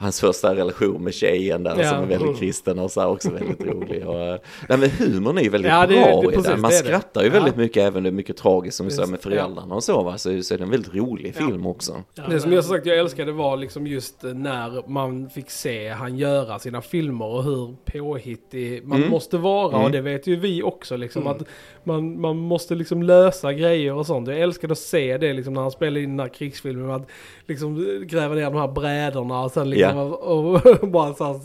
Hans 0.00 0.20
första 0.20 0.54
relation 0.54 1.04
med 1.04 1.14
tjejen 1.14 1.62
där 1.62 1.76
Ja. 1.82 1.88
som 1.90 2.02
är 2.02 2.06
väldigt 2.06 2.38
kristen 2.38 2.78
och 2.78 2.90
så 2.90 3.00
här 3.00 3.08
också 3.08 3.30
väldigt 3.30 3.60
rolig. 3.66 4.06
Och, 4.06 4.20
eh, 4.20 4.38
nej 4.68 4.78
men 4.78 4.90
humorn 4.90 5.38
är 5.38 5.42
ju 5.42 5.48
väldigt 5.48 5.70
Ja, 5.72 5.86
det- 5.86 5.94
bra 5.94 6.22
det- 6.30 6.38
i 6.38 6.42
den. 6.42 6.60
Man 6.60 6.70
det 6.70 6.76
skrattar 6.76 7.22
ju 7.22 7.28
väldigt 7.30 7.56
mycket 7.56 7.82
även 7.82 8.02
det 8.02 8.08
är 8.08 8.12
mycket 8.12 8.36
tragiskt 8.36 8.76
som 8.76 8.86
vi 8.86 8.92
sa 8.92 9.06
med 9.06 9.20
föräldrarna 9.20 9.74
och 9.74 9.84
så 9.84 10.02
va. 10.02 10.18
Så, 10.18 10.42
så 10.42 10.54
är 10.54 10.58
det 10.58 10.64
en 10.64 10.70
väldigt 10.70 10.94
rolig 10.94 11.34
film 11.34 11.66
också. 11.66 12.02
Det 12.30 12.40
som 12.40 12.52
jag 12.52 12.64
sagt 12.64 12.86
jag 12.86 12.98
älskade 12.98 13.32
var 13.32 13.56
liksom 13.56 13.86
just 13.86 14.22
när 14.22 14.88
man 14.90 15.30
fick 15.30 15.50
se 15.50 15.88
han 15.88 16.16
göra 16.18 16.58
sina 16.58 16.80
filmer 16.82 17.26
och 17.26 17.44
hur 17.44 17.76
påhittig 17.84 18.84
man 18.86 18.98
Mm. 18.98 19.10
måste 19.10 19.38
vara. 19.38 19.72
Mm. 19.72 19.84
Och 19.84 19.90
det 19.90 20.00
vet 20.00 20.26
ju 20.26 20.36
vi 20.36 20.62
också 20.62 20.96
liksom 20.96 21.22
Mm. 21.22 21.32
att 21.36 21.42
man, 21.88 22.20
man 22.20 22.36
måste 22.36 22.74
liksom 22.74 23.02
lösa 23.02 23.52
grejer 23.52 23.94
och 23.94 24.06
sånt. 24.06 24.28
Jag 24.28 24.40
älskade 24.40 24.72
att 24.72 24.78
se 24.78 25.18
det 25.18 25.32
liksom 25.32 25.54
när 25.54 25.60
han 25.60 25.70
spelade 25.70 26.00
in 26.00 26.10
den 26.10 26.20
här 26.20 26.28
krigsfilmen. 26.34 26.90
Att 26.90 27.08
liksom 27.46 27.76
gräva 28.08 28.34
ner 28.34 28.44
de 28.44 28.54
här 28.54 28.68
brädorna 28.68 29.40
och 29.40 29.50
sen 29.50 29.70
liksom 29.70 29.98
och, 30.12 30.66
och 30.66 30.88
bara 30.88 31.14
så 31.14 31.24
här 31.24 31.40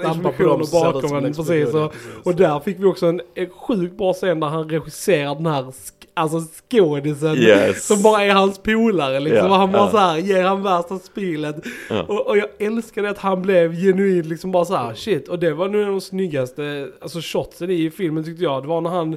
Stampa 0.00 0.32
på 0.32 0.42
dem 0.42 0.62
bakom 0.72 1.16
en. 1.16 1.34
Precis, 1.34 1.74
och, 1.74 1.94
och 2.22 2.34
där 2.34 2.60
fick 2.60 2.80
vi 2.80 2.84
också 2.84 3.06
en, 3.06 3.20
en 3.34 3.50
sjukt 3.50 3.98
bra 3.98 4.12
scen 4.12 4.40
där 4.40 4.48
han 4.48 4.68
regisserar 4.68 5.34
den 5.34 5.46
här 5.46 5.72
Alltså 6.18 6.38
skådisen 6.70 7.36
Yes. 7.36 7.86
som 7.86 8.02
bara 8.02 8.24
är 8.24 8.30
hans 8.30 8.58
polare 8.58 9.20
liksom. 9.20 9.50
Och 9.50 9.56
han 9.56 9.72
bara 9.72 9.82
ja. 9.82 9.90
så 9.90 9.96
här 9.96 10.18
ger 10.18 10.42
han 10.42 10.62
värsta 10.62 10.98
spelet. 10.98 11.56
Ja. 11.90 12.02
Och, 12.02 12.26
och 12.26 12.38
jag 12.38 12.48
älskade 12.58 13.10
att 13.10 13.18
han 13.18 13.42
blev 13.42 13.74
genuint 13.74 14.26
liksom 14.26 14.52
bara 14.52 14.64
så 14.64 14.76
här 14.76 14.94
shit. 14.94 15.28
Och 15.28 15.38
det 15.38 15.54
var 15.54 15.68
nu 15.68 15.80
en 15.82 15.86
av 15.86 15.92
de 15.92 16.00
snyggaste 16.00 16.88
alltså 17.00 17.18
shotsen 17.22 17.70
i 17.70 17.90
filmen 17.90 18.24
tyckte 18.24 18.44
jag. 18.44 18.62
Det 18.62 18.68
var 18.68 18.80
när 18.80 18.90
han 18.90 19.16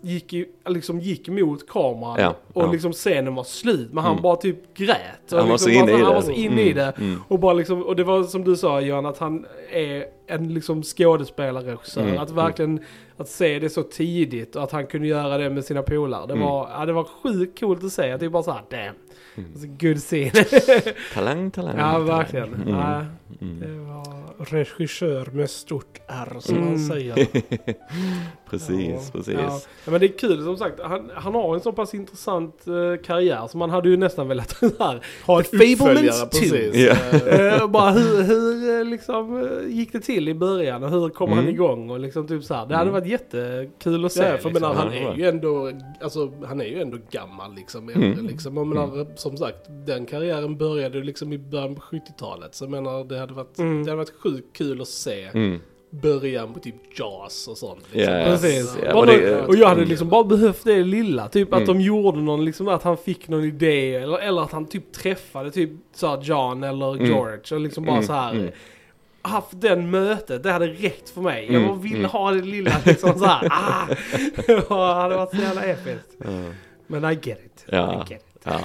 gick, 0.00 0.32
i, 0.32 0.46
liksom 0.68 1.00
gick 1.00 1.28
mot 1.28 1.68
kameran 1.68 2.16
Ja, 2.20 2.34
och 2.52 2.62
ja. 2.62 2.72
liksom 2.72 2.92
scenen 2.92 3.34
var 3.34 3.44
slut. 3.44 3.92
Men 3.92 4.04
han 4.04 4.12
Mm. 4.12 4.22
bara 4.22 4.36
typ 4.36 4.74
grät. 4.76 4.96
Han 5.30 5.38
var 5.38 5.44
liksom 5.46 5.58
så 5.58 5.70
inne 5.70 5.86
bara 5.86 5.90
i 5.98 6.02
Han 6.02 6.08
det. 6.08 6.14
var 6.14 6.22
så 6.22 6.30
inne 6.32 6.60
i 6.62 6.72
Mm, 6.72 6.74
det. 6.74 6.92
mm. 6.98 7.22
Och, 7.28 7.38
bara 7.38 7.52
liksom, 7.52 7.82
och 7.82 7.96
det 7.96 8.04
var 8.04 8.22
som 8.22 8.44
du 8.44 8.56
sa 8.56 8.80
Johan, 8.80 9.06
att 9.06 9.18
han 9.18 9.46
är 9.72 10.04
en 10.28 10.54
liksom 10.54 10.82
skådespelarregissör. 10.82 12.02
Mm, 12.02 12.18
Att 12.18 12.30
verkligen 12.30 12.80
att 13.16 13.28
se 13.28 13.58
det 13.58 13.70
så 13.70 13.82
tidigt 13.82 14.56
och 14.56 14.62
att 14.62 14.72
han 14.72 14.86
kunde 14.86 15.08
göra 15.08 15.38
det 15.38 15.50
med 15.50 15.64
sina 15.64 15.82
polare. 15.82 16.26
Det, 16.26 16.32
Mm. 16.32 16.44
var, 16.46 16.70
ja, 16.78 16.86
det 16.86 16.92
var 16.92 17.04
sjukt 17.22 17.60
coolt 17.60 17.84
att 17.84 17.92
se. 17.92 18.10
Att 18.12 18.20
det 18.20 18.26
är 18.26 18.30
bara 18.30 18.42
så 18.42 18.50
här, 18.52 18.62
damn. 18.70 18.94
Mm. 19.36 19.50
Alltså, 19.52 19.66
good 19.80 19.98
scene. 19.98 20.44
Talang, 21.14 21.50
talang. 21.50 21.74
ja, 21.78 21.82
talang. 21.92 22.06
verkligen. 22.06 22.54
Mm. 22.54 22.68
Ja, 22.68 23.04
Mm. 23.40 23.60
det 23.60 23.78
var... 23.92 24.18
Regissör 24.44 25.26
med 25.32 25.50
stort 25.50 25.98
R 26.06 26.36
som 26.40 26.56
Mm. 26.56 26.68
man 26.68 26.78
säger. 26.78 27.14
Precis, 28.50 28.88
Ja, 28.88 29.00
precis. 29.12 29.34
Ja. 29.34 29.60
ja, 29.84 29.90
men 29.90 30.00
det 30.00 30.06
är 30.06 30.18
kul 30.18 30.44
som 30.44 30.56
sagt. 30.56 30.80
Han, 30.82 31.10
han 31.14 31.34
har 31.34 31.54
en 31.54 31.60
så 31.60 31.72
pass 31.72 31.94
intressant 31.94 32.66
eh, 32.66 33.02
karriär 33.06 33.46
så 33.46 33.58
man 33.58 33.70
hade 33.70 33.88
ju 33.88 33.96
nästan 33.96 34.28
velat 34.28 34.60
här, 34.78 35.00
Ha 35.26 35.40
ett 35.40 35.54
uppföljare, 35.54 36.12
2. 36.12 36.26
precis. 36.26 36.74
Ja. 36.76 37.18
Eh, 37.30 37.66
bara 37.68 37.90
hur, 37.90 38.22
hur 38.22 38.78
eh, 38.80 38.84
liksom, 38.84 39.48
gick 39.68 39.92
det 39.92 40.00
till 40.00 40.17
i 40.28 40.34
början 40.34 40.82
och 40.84 40.90
hur 40.90 41.08
kom 41.08 41.32
Mm. 41.32 41.44
han 41.44 41.54
igång 41.54 41.90
och 41.90 42.00
liksom 42.00 42.26
typ 42.28 42.44
så 42.44 42.54
här. 42.54 42.66
Det 42.66 42.74
hade 42.76 42.90
Mm. 42.90 43.00
varit 43.00 43.10
jättekul 43.10 44.04
att 44.04 44.12
se. 44.12 44.20
Ja, 44.22 44.26
för 44.26 44.32
liksom. 44.34 44.52
menar, 44.52 44.74
han 44.74 44.92
är 44.92 45.14
ju 45.16 45.28
ändå, 45.28 45.72
alltså 46.00 46.32
han 46.46 46.60
är 46.60 46.64
ju 46.64 46.80
ändå 46.80 46.98
gammal 47.10 47.54
liksom. 47.54 47.88
Mm. 47.88 48.02
Äldre, 48.02 48.22
liksom. 48.22 48.58
Och 48.58 48.66
menar, 48.66 49.06
som 49.16 49.36
sagt, 49.36 49.66
den 49.86 50.06
karriären 50.06 50.56
började 50.56 50.98
liksom 51.04 51.32
i 51.32 51.38
början 51.38 51.74
på 51.74 51.80
70-talet. 51.80 52.54
Så 52.54 52.64
jag 52.64 52.70
menar, 52.70 53.04
det 53.04 53.18
hade 53.18 53.34
varit, 53.34 53.58
Mm. 53.58 53.84
det 53.84 53.90
hade 53.90 53.96
varit 53.98 54.20
sjukt 54.22 54.56
kul 54.56 54.80
att 54.80 54.88
se 54.88 55.24
Mm. 55.34 55.58
början 55.90 56.52
på 56.54 56.60
typ 56.60 56.74
Jaws 56.98 57.48
och 57.48 57.58
sånt. 57.58 57.80
Liksom. 57.92 58.14
Ja, 58.14 58.24
Precis. 58.24 58.78
Ja, 58.84 58.92
Bara- 58.92 59.00
och 59.00 59.06
det- 59.06 59.46
och 59.46 59.56
jag 59.56 59.68
hade 59.68 59.84
liksom 59.84 60.08
bara 60.08 60.24
behövt 60.24 60.64
det 60.64 60.82
lilla. 60.82 61.28
Typ 61.28 61.52
att 61.52 61.60
Mm. 61.62 61.78
de 61.78 61.80
gjorde 61.84 62.18
någon, 62.20 62.44
liksom 62.44 62.68
att 62.68 62.82
han 62.82 62.96
fick 62.96 63.28
någon 63.28 63.44
idé. 63.44 63.94
Eller, 63.94 64.18
eller 64.18 64.42
att 64.42 64.52
han 64.52 64.66
typ 64.66 64.92
träffade 64.92 65.50
typ 65.50 65.70
så 65.94 66.06
här 66.06 66.22
John 66.22 66.62
eller 66.64 66.92
Mm. 66.94 67.06
George. 67.06 67.40
Och 67.54 67.60
liksom 67.60 67.84
bara 67.84 67.92
Mm, 67.96 68.06
så 68.06 68.12
här. 68.12 68.52
Mm. 69.28 69.32
Haft 69.34 69.60
den 69.60 69.90
mötet, 69.90 70.42
det 70.42 70.52
hade 70.52 70.66
räckt 70.66 71.10
för 71.10 71.20
mig. 71.20 71.44
Jag 71.46 71.54
Mm, 71.54 71.68
bara 71.68 71.78
ville 71.78 71.98
mm. 71.98 72.10
ha 72.10 72.30
det 72.30 72.42
lilla 72.42 72.72
liksom 72.84 73.18
så 73.18 73.24
här. 73.24 73.48
Ah! 73.50 73.86
det 74.46 74.74
hade 74.74 75.16
varit 75.16 75.30
så 75.30 75.36
jävla 75.42 75.64
episkt. 75.64 76.14
Ja. 76.18 76.28
Men 76.86 77.04
I 77.04 77.14
get 77.22 77.38
it. 77.46 77.64
Ja. 77.68 78.04
I 78.08 78.12
get 78.12 78.20
it. 78.22 78.24
Ja. 78.44 78.60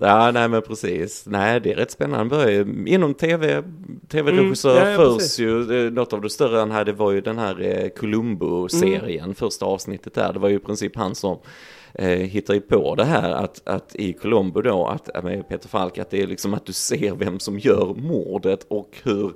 ja, 0.00 0.30
nej 0.30 0.48
men 0.48 0.62
precis. 0.62 1.24
Nej, 1.26 1.60
det 1.60 1.72
är 1.72 1.76
rätt 1.76 1.90
spännande. 1.90 2.18
Han 2.18 2.28
började 2.28 2.90
inom 2.90 3.14
tv, 3.14 3.62
tv-regissör 4.08 4.76
Mm, 4.76 4.92
ja, 4.92 5.02
ja, 5.02 5.14
precis. 5.14 5.30
först 5.30 5.38
ju. 5.38 5.86
eh, 5.86 5.92
Något 5.92 6.12
av 6.12 6.20
det 6.20 6.30
större 6.30 6.58
han 6.58 6.70
hade 6.70 6.92
var 6.92 7.12
ju 7.12 7.20
den 7.20 7.38
här 7.38 7.60
eh, 7.60 7.88
Columbo-serien, 7.88 9.24
Mm. 9.24 9.34
första 9.34 9.66
avsnittet 9.66 10.14
där. 10.14 10.32
Det 10.32 10.38
var 10.38 10.48
ju 10.48 10.56
i 10.56 10.58
princip 10.58 10.96
han 10.96 11.14
som 11.14 11.38
eh, 11.94 12.08
hittade 12.08 12.56
ju 12.58 12.60
på 12.60 12.94
det 12.94 13.04
här 13.04 13.30
att, 13.30 13.68
att 13.68 13.94
i 13.96 14.12
Columbo 14.12 14.60
då, 14.62 14.86
att, 14.86 15.16
äh, 15.16 15.22
med 15.22 15.48
Peter 15.48 15.68
Falk, 15.68 15.98
att 15.98 16.10
det 16.10 16.22
är 16.22 16.26
liksom 16.26 16.54
att 16.54 16.66
du 16.66 16.72
ser 16.72 17.14
vem 17.14 17.38
som 17.40 17.58
gör 17.58 17.94
mordet 17.96 18.66
och 18.68 18.90
hur 19.02 19.32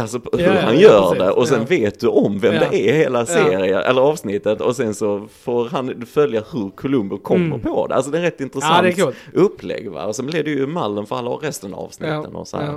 Alltså 0.00 0.20
hur 0.32 0.40
Ja, 0.40 0.54
ja, 0.54 0.60
han 0.60 0.74
ja, 0.74 0.80
gör 0.80 1.02
precis. 1.02 1.18
det 1.18 1.30
och 1.30 1.48
sen 1.48 1.58
Ja. 1.60 1.66
vet 1.68 2.00
du 2.00 2.06
om 2.08 2.38
vem 2.38 2.54
Ja. 2.54 2.60
det 2.70 2.88
är 2.90 2.92
hela 2.94 3.26
serien 3.26 3.62
eller 3.80 4.00
avsnittet 4.02 4.60
och 4.60 4.76
sen 4.76 4.94
så 4.94 5.28
får 5.42 5.68
han 5.68 6.06
följa 6.06 6.42
hur 6.52 6.70
Columbo 6.70 7.18
kommer 7.18 7.46
Mm. 7.46 7.60
på 7.60 7.86
det. 7.86 7.94
Alltså 7.94 8.10
det 8.10 8.18
är 8.18 8.22
rätt 8.22 8.34
Ja, 8.38 8.44
intressant 8.44 8.82
det 8.82 8.98
är 9.02 9.12
upplägg 9.32 9.90
va. 9.90 10.04
Och 10.06 10.16
sen 10.16 10.26
blev 10.26 10.44
det 10.44 10.50
ju 10.50 10.66
mallen 10.66 11.06
för 11.06 11.16
alla 11.16 11.30
resten 11.30 11.74
av 11.74 11.80
avsnitten 11.80 12.36
och 12.36 12.48
så 12.48 12.56
här. 12.56 12.74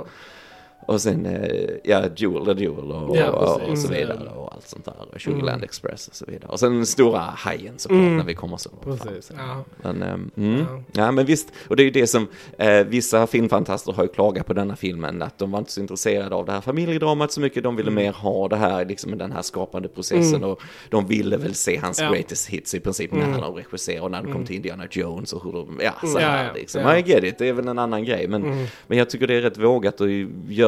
Och 0.86 1.00
sen, 1.00 1.26
eh, 1.26 1.70
ja, 1.84 2.02
Jewel 2.16 2.56
the 2.56 2.62
Jewel 2.62 2.92
och, 2.92 3.16
Ja, 3.16 3.30
och, 3.30 3.60
och 3.70 3.78
så 3.78 3.88
Mm. 3.88 4.00
vidare 4.00 4.28
och 4.28 4.52
allt 4.54 4.66
sånt 4.68 4.84
där. 4.84 4.94
Och 5.14 5.20
Sugarland 5.20 5.64
Express 5.64 6.08
och 6.08 6.14
så 6.14 6.24
vidare. 6.28 6.50
Och 6.50 6.60
sen 6.60 6.74
den 6.74 6.86
stora 6.86 7.18
hajen 7.18 7.74
såklart 7.78 7.98
Mm. 8.00 8.16
när 8.16 8.24
vi 8.24 8.34
kommer 8.34 8.56
så 8.56 8.70
Precis. 8.84 9.28
fram. 9.28 9.38
Ja. 9.48 9.64
Men, 9.82 10.02
ehm, 10.02 10.30
mm. 10.36 10.60
Ja. 10.60 10.82
ja. 10.92 11.10
men 11.12 11.26
visst, 11.26 11.48
och 11.68 11.76
det 11.76 11.82
är 11.82 11.84
ju 11.84 11.90
det 11.90 12.06
som 12.06 12.28
eh, 12.58 12.84
vissa 12.86 13.26
filmfantaster 13.26 13.92
har 13.92 14.02
ju 14.02 14.08
klagat 14.08 14.46
på 14.46 14.52
denna 14.52 14.76
filmen, 14.76 15.22
att 15.22 15.38
de 15.38 15.50
var 15.50 15.58
inte 15.58 15.72
så 15.72 15.80
intresserade 15.80 16.34
av 16.34 16.46
det 16.46 16.52
här 16.52 16.60
familjedramat 16.60 17.32
så 17.32 17.40
mycket, 17.40 17.62
de 17.62 17.76
ville 17.76 17.90
mer 17.90 18.12
ha 18.12 18.48
det 18.48 18.56
här, 18.56 18.84
liksom 18.84 19.18
den 19.18 19.32
här 19.32 19.42
skapande 19.42 19.88
processen 19.88 20.34
Mm. 20.40 20.50
och 20.50 20.60
de 20.88 21.06
ville 21.06 21.36
väl 21.36 21.54
se 21.54 21.76
hans 21.76 22.00
Ja. 22.00 22.10
greatest 22.10 22.48
hits 22.48 22.74
i 22.74 22.80
princip 22.80 23.12
när 23.12 23.18
Mm. 23.20 23.32
han 23.32 23.42
har 23.42 23.52
regisserat 23.52 24.02
och 24.04 24.10
när 24.10 24.22
det 24.22 24.32
kom 24.32 24.44
till 24.46 24.56
Indiana 24.56 24.84
Jones 24.90 25.32
och 25.32 25.44
hur 25.44 25.52
de, 25.52 25.78
ja 25.82 25.92
så 26.02 26.18
Mm. 26.18 26.30
Här 26.30 26.54
liksom. 26.54 26.80
I 26.96 27.02
get 27.06 27.24
it, 27.24 27.38
det 27.38 27.48
är 27.48 27.52
väl 27.52 27.68
en 27.68 27.78
annan 27.78 28.04
grej, 28.04 28.28
men, 28.28 28.42
Mm. 28.44 28.66
men 28.86 28.98
jag 28.98 29.10
tycker 29.10 29.26
det 29.26 29.34
är 29.34 29.40
rätt 29.40 29.58
vågat 29.58 30.00
att 30.00 30.08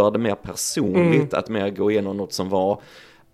göra 0.02 0.10
det 0.10 0.18
mer 0.18 0.34
personligt, 0.34 1.16
Mm. 1.16 1.28
att 1.32 1.48
mer 1.48 1.70
gå 1.70 1.90
igenom 1.90 2.16
något 2.16 2.32
som 2.32 2.48
var 2.48 2.80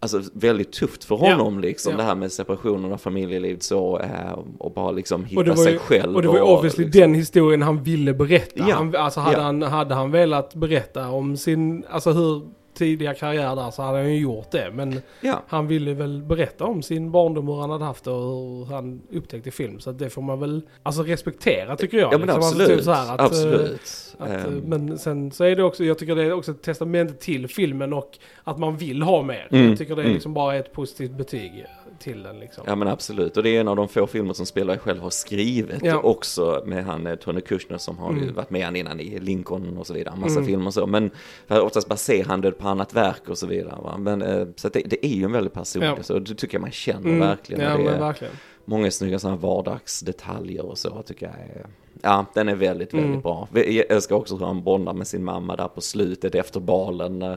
Alltså 0.00 0.22
väldigt 0.33 0.72
tufft 0.72 1.04
för 1.04 1.18
Ja. 1.22 1.31
honom 1.35 1.61
liksom, 1.61 1.90
Ja. 1.92 1.96
det 1.96 2.02
här 2.02 2.14
med 2.14 2.33
separationen 2.33 2.92
av 2.92 2.96
familjeliv 2.98 3.57
så, 3.61 3.98
eh, 3.98 4.38
och 4.59 4.72
bara 4.72 4.90
liksom 4.90 5.24
hitta 5.24 5.38
Och 5.40 5.44
det 5.44 5.50
var 5.50 5.64
sig 5.64 5.72
ju, 5.72 5.78
själv. 5.78 6.16
och 6.16 6.22
det 6.22 6.28
var 6.28 6.35
ju 6.35 6.40
obviously 6.42 6.85
liksom- 6.85 7.00
den 7.00 7.14
historien 7.14 7.62
han 7.62 7.83
ville 7.83 8.14
berätta. 8.14 8.64
Ja. 8.68 8.74
Han, 8.74 8.96
alltså 8.96 9.20
hade, 9.20 9.37
Ja. 9.37 9.42
han, 9.42 9.62
hade 9.62 9.94
han 9.94 10.11
velat 10.11 10.54
berätta 10.54 11.09
om 11.11 11.37
sin, 11.37 11.85
alltså 11.90 12.11
hur 12.12 12.42
tidiga 12.79 13.14
karriär 13.14 13.57
där 13.57 13.71
så 13.71 13.83
hade 13.83 13.99
han 13.99 14.12
ju 14.12 14.21
gjort 14.21 14.51
det. 14.51 14.71
Men 14.75 15.01
Ja, 15.21 15.43
han 15.49 15.67
ville 15.67 15.95
väl 15.95 16.23
berätta 16.23 16.64
om 16.64 16.83
sin 16.83 17.11
barndom, 17.11 17.49
hur 17.49 17.61
han 17.61 17.71
hade 17.71 17.85
haft 17.85 18.05
det 18.05 18.11
och 18.11 18.67
hur 18.67 18.75
han 18.75 19.03
upptäckte 19.12 19.51
film. 19.51 19.81
Så 19.81 19.91
att 19.91 19.99
det 19.99 20.11
får 20.11 20.23
man 20.23 20.41
väl 20.41 20.62
alltså 20.83 21.03
respektera 21.03 21.77
tycker 21.77 21.99
jag. 21.99 22.12
ja 22.12 22.19
men 22.19 22.27
liksom. 22.27 22.43
Alltså, 22.43 22.62
absolut. 22.62 22.77
typ 22.77 22.85
så 22.85 22.93
här 22.93 23.14
att, 23.14 23.21
eh, 23.21 23.27
absolut. 23.27 24.14
Att, 24.19 24.29
Ehm, 24.29 24.55
men 24.55 24.99
sen 24.99 25.31
så 25.31 25.45
är 25.45 25.57
det 25.57 25.62
också, 25.62 25.85
jag 25.85 25.99
tycker 25.99 26.17
det 26.17 26.23
är 26.23 26.33
också 26.33 26.51
ett 26.51 26.62
testament 26.62 27.21
till 27.21 27.49
filmen 27.49 27.93
och 27.93 28.19
att 28.45 28.59
man 28.59 28.77
vill 28.77 29.03
ha 29.03 29.23
mer. 29.23 29.49
Mm, 29.51 29.69
Jag 29.69 29.79
tycker 29.79 29.97
det 29.97 30.03
är 30.03 30.05
mm. 30.05 30.14
liksom 30.14 30.35
bara 30.35 30.57
ett 30.57 30.73
positivt 30.73 31.11
betyg 31.11 31.67
till 31.99 32.23
den 32.23 32.39
liksom. 32.41 32.65
Ja 32.67 32.75
men 32.75 32.89
absolut, 32.89 33.37
och 33.37 33.43
det 33.43 33.51
är 33.57 33.61
en 33.61 33.69
av 33.69 33.77
de 33.77 33.89
få 33.89 34.07
filmer 34.07 34.33
som 34.33 34.47
spelare 34.47 34.79
själv 34.79 35.01
har 35.01 35.11
skrivit 35.11 35.81
Ja. 35.83 36.01
också 36.01 36.63
med 36.67 36.85
han 36.85 37.07
eh, 37.07 37.15
Tony 37.15 37.41
Kushner 37.41 37.79
som 37.79 37.99
har 37.99 38.13
ju 38.13 38.23
Mm. 38.23 38.35
varit 38.35 38.51
med 38.51 38.65
han 38.65 38.77
innan 38.77 39.01
i 39.01 39.19
Lincoln 39.21 39.77
och 39.77 39.87
så 39.87 39.95
vidare, 39.95 40.15
en 40.15 40.21
massa 40.21 40.35
Mm. 40.39 40.47
filmer 40.47 40.67
och 40.67 40.75
så. 40.75 40.87
Men 40.87 41.11
oftast 41.49 41.89
baserar 41.89 42.25
han 42.29 42.41
det 42.41 42.51
på 42.53 42.69
annat 42.69 42.95
verk 42.95 43.29
och 43.29 43.39
så 43.39 43.47
vidare. 43.47 43.79
Va? 43.83 43.97
Men, 43.99 44.23
eh, 44.23 44.47
så 44.57 44.69
det, 44.69 44.83
det 44.87 45.07
är 45.07 45.15
ju 45.15 45.25
en 45.25 45.33
väldigt 45.33 45.53
personlig, 45.53 45.89
Ja. 45.89 46.03
så 46.03 46.19
det 46.19 46.35
tycker 46.35 46.55
jag 46.55 46.63
man 46.63 46.71
känner 46.71 47.01
Mm, 47.09 47.19
verkligen. 47.21 47.63
Ja 47.63 47.77
det 47.77 47.85
men 47.85 48.01
verkligen. 48.01 48.33
Många 48.68 48.90
snygga 48.90 49.18
sådana 49.18 49.37
vardagsdetaljer 49.37 50.64
och 50.66 50.78
så 50.78 51.02
tycker 51.02 51.26
jag 51.26 51.35
är, 51.35 51.66
ja 52.02 52.26
den 52.35 52.48
är 52.48 52.54
väldigt, 52.54 52.94
väldigt 52.94 53.09
Mm. 53.11 53.20
bra. 53.20 53.48
Jag 53.54 53.90
älskar 53.90 54.16
också 54.16 54.37
hur 54.37 54.46
han 54.46 54.62
bondar 54.62 54.92
med 54.92 55.07
sin 55.07 55.24
mamma 55.24 55.57
där 55.57 55.68
på 55.68 55.81
slutet 55.81 56.35
efter 56.35 56.61
balen. 56.61 57.22
eh, 57.22 57.35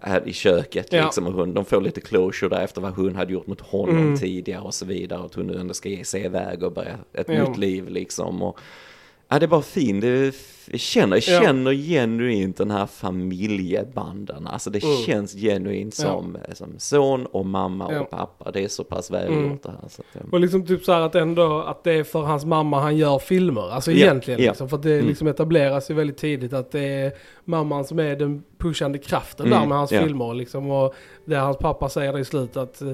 Här 0.00 0.28
i 0.28 0.32
köket 0.32 0.92
Ja. 0.92 1.04
liksom 1.04 1.26
och 1.26 1.32
hon, 1.32 1.54
de 1.54 1.64
får 1.64 1.80
lite 1.80 2.00
closure 2.00 2.48
där 2.56 2.64
efter 2.64 2.80
vad 2.80 2.92
hon 2.94 3.16
hade 3.16 3.32
gjort 3.32 3.46
mot 3.46 3.60
honom 3.60 3.96
Mm. 3.98 4.16
tidigare 4.18 4.60
och 4.62 4.74
så 4.74 4.86
vidare. 4.86 5.24
Att 5.24 5.34
hon 5.34 5.46
nu 5.46 5.58
ändå 5.60 5.74
ska 5.74 5.88
ge 5.88 6.04
sig 6.04 6.24
iväg 6.24 6.62
och 6.62 6.72
börja 6.72 6.96
ett 7.12 7.28
Ja. 7.28 7.48
nytt 7.48 7.58
liv 7.58 7.88
liksom. 7.88 8.42
Och, 8.42 8.58
ja 9.28 9.38
det 9.38 9.46
är 9.46 9.48
bara 9.48 9.62
fint, 9.62 10.00
det, 10.00 10.32
jag 10.70 10.80
känner, 10.80 11.16
jag 11.16 11.36
Ja. 11.36 11.42
känner 11.46 11.72
genuint 11.72 12.56
den 12.56 12.70
här 12.70 12.86
familjebanden. 12.86 14.46
Alltså 14.46 14.70
det 14.70 14.82
Mm. 14.84 14.96
känns 14.96 15.32
genuint 15.34 15.94
som, 15.94 16.36
som 16.52 16.74
son 16.78 17.26
och 17.26 17.46
mamma 17.46 17.92
Ja. 17.92 18.00
och 18.00 18.10
pappa. 18.10 18.50
Det 18.50 18.64
är 18.64 18.68
så 18.68 18.84
pass 18.84 19.10
välgjort 19.10 19.38
Mm. 19.44 19.58
det 19.62 19.70
här. 19.70 19.88
Så 19.88 20.02
att, 20.02 20.16
eh, 20.16 20.22
Och 20.32 20.40
liksom 20.40 20.66
typ 20.66 20.84
så 20.84 20.92
här 20.92 21.00
att 21.00 21.14
ändå 21.14 21.60
att 21.60 21.84
det 21.84 21.92
är 21.92 22.04
för 22.04 22.22
hans 22.22 22.44
mamma 22.44 22.80
han 22.80 22.96
gör 22.96 23.18
filmer. 23.18 23.70
Alltså 23.70 23.92
Ja, 23.92 23.96
egentligen 23.96 24.40
ja. 24.42 24.50
liksom. 24.50 24.68
För 24.68 24.76
att 24.76 24.82
det 24.82 24.94
Mm. 24.94 25.06
liksom 25.06 25.26
etableras 25.28 25.90
ju 25.90 25.94
väldigt 25.94 26.16
tidigt 26.18 26.52
att 26.52 26.70
det 26.70 26.80
är 26.84 27.12
mamman 27.44 27.84
som 27.84 27.98
är 27.98 28.16
den 28.16 28.42
pushande 28.58 28.98
kraften 28.98 29.46
Mm, 29.46 29.60
där 29.60 29.66
med 29.66 29.78
hans 29.78 29.92
ja. 29.92 30.02
filmer 30.02 30.34
liksom. 30.34 30.70
Och 30.70 30.94
där 31.24 31.38
hans 31.40 31.56
pappa 31.56 31.88
säger 31.88 32.12
det 32.12 32.20
i 32.20 32.24
slutet 32.24 32.56
att 32.56 32.82
eh, 32.82 32.92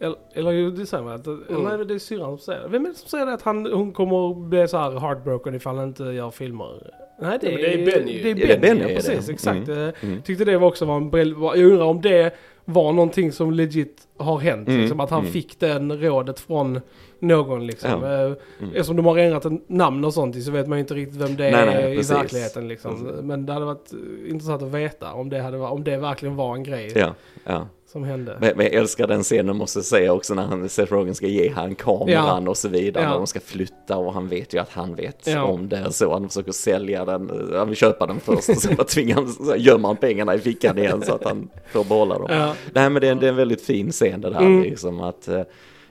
eller, 0.00 0.16
eller 0.34 0.70
det 0.70 0.86
säger 0.86 1.04
man 1.04 1.14
att, 1.14 1.26
eller 1.26 1.76
nej 1.76 1.86
det 1.86 1.94
är 1.94 1.98
syrran 1.98 2.28
som 2.28 2.38
säger 2.38 2.62
det. 2.62 2.68
Vem 2.68 2.84
är 2.84 2.88
det 2.88 2.94
som 2.94 3.08
säger 3.08 3.26
det 3.26 3.32
att 3.32 3.42
han, 3.42 3.66
hon 3.72 3.92
kommer 3.92 4.30
att 4.30 4.36
bli 4.36 4.68
så 4.68 4.78
här 4.78 4.90
heartbroken 5.00 5.54
ifall 5.54 5.76
han 5.76 5.88
inte 5.88 6.02
gör 6.04 6.30
filmer? 6.30 6.90
Nej 7.22 7.38
det, 7.40 7.46
Ja, 7.50 7.52
men 7.52 7.62
det 7.62 7.92
är 7.92 7.98
Benny 7.98 8.12
ju. 8.12 8.22
Det 8.22 8.30
är 8.30 8.34
Ja, 8.40 8.46
det 8.46 8.52
är 8.52 8.60
Benny, 8.60 8.80
Benny, 8.80 8.80
ja, 8.82 8.88
är 8.88 8.94
precis 8.96 9.26
det. 9.26 9.32
exakt. 9.32 9.68
Mm. 9.68 9.88
Eh, 9.88 9.94
mm. 10.00 10.22
Tyckte 10.22 10.44
det 10.44 10.58
var 10.58 10.68
också 10.68 10.84
var 10.84 10.96
en 10.96 11.10
brill- 11.10 11.34
Jag 11.40 11.58
undrar 11.64 11.84
om 11.86 12.00
det 12.00 12.34
var 12.64 12.92
någonting 12.92 13.32
som 13.32 13.50
legit 13.52 14.02
har 14.16 14.38
hänt. 14.38 14.68
Mm, 14.68 14.80
Liksom, 14.80 15.00
att 15.00 15.10
han 15.10 15.20
mm. 15.20 15.32
fick 15.32 15.60
den 15.60 16.00
rådet 16.02 16.40
från 16.40 16.80
någon 17.20 17.66
liksom. 17.66 17.90
Ja. 18.02 18.24
Eh, 18.26 18.32
Mm. 18.60 18.70
Eftersom 18.74 18.96
de 18.96 19.06
har 19.06 19.18
ändrat 19.18 19.46
namn 19.68 20.04
och 20.04 20.14
sånt 20.14 20.44
så 20.44 20.50
vet 20.50 20.66
man 20.68 20.78
ju 20.78 20.80
inte 20.80 20.94
riktigt 20.94 21.20
vem 21.20 21.36
det 21.36 21.50
Nej, 21.50 21.54
är 21.54 21.66
nej, 21.66 21.92
i 21.92 21.96
precis. 21.96 22.12
verkligheten 22.16 22.68
liksom. 22.68 22.90
Precis. 23.04 23.22
Men 23.22 23.46
det 23.46 23.52
hade 23.52 23.64
varit 23.66 23.92
eh, 23.92 24.30
intressant 24.30 24.62
att 24.62 24.68
veta 24.68 25.12
om 25.12 25.28
det, 25.28 25.40
hade, 25.42 25.58
om 25.58 25.84
det 25.84 25.96
verkligen 25.96 26.36
var 26.36 26.54
en 26.54 26.62
grej 26.62 26.92
Ja, 26.94 27.14
ja. 27.44 27.68
som 27.92 28.04
hände. 28.04 28.36
Men, 28.40 28.52
men 28.56 28.66
jag 28.66 28.74
älskar 28.74 29.06
den 29.06 29.22
scenen 29.22 29.56
måste 29.56 29.78
jag 29.78 29.84
säga 29.84 30.12
också 30.12 30.34
när 30.34 30.42
han, 30.42 30.68
Seth 30.68 30.92
Rogen 30.92 31.14
ska 31.14 31.26
ge 31.26 31.50
han 31.52 31.74
kameran 31.74 32.48
och 32.48 32.56
så 32.56 32.68
vidare. 32.68 33.04
Ja. 33.04 33.10
När 33.10 33.16
de 33.16 33.26
ska 33.26 33.40
flytta 33.40 33.96
och 33.96 34.12
han 34.14 34.28
vet 34.28 34.54
ju 34.54 34.58
att 34.58 34.70
han 34.70 34.94
vet 34.94 35.28
om 35.36 35.68
det. 35.68 35.92
Så 35.92 36.12
han 36.12 36.28
försöker 36.28 36.52
sälja 36.52 37.04
den, 37.04 37.50
han 37.54 37.68
vill 37.68 37.76
köpa 37.76 38.06
den 38.06 38.20
först 38.20 38.48
och 38.48 38.56
sen 38.56 38.76
bara 38.76 38.84
tvingar 38.86 39.14
han, 39.14 39.28
så 39.28 39.56
gömmer 39.56 39.88
han 39.88 39.96
pengarna 39.96 40.34
i 40.34 40.38
fickan 40.38 40.78
igen 40.78 41.02
så 41.02 41.14
att 41.14 41.24
han 41.24 41.48
får 41.72 41.84
behålla 41.84 42.18
dem. 42.18 42.52
Nej 42.74 42.90
men 42.90 43.00
det 43.02 43.08
är, 43.08 43.14
det 43.14 43.26
är 43.26 43.30
en 43.30 43.36
väldigt 43.36 43.62
fin 43.62 43.90
scen 43.90 44.20
det 44.20 44.30
där 44.30 44.40
Mm. 44.40 44.62
liksom 44.62 45.00
att 45.00 45.28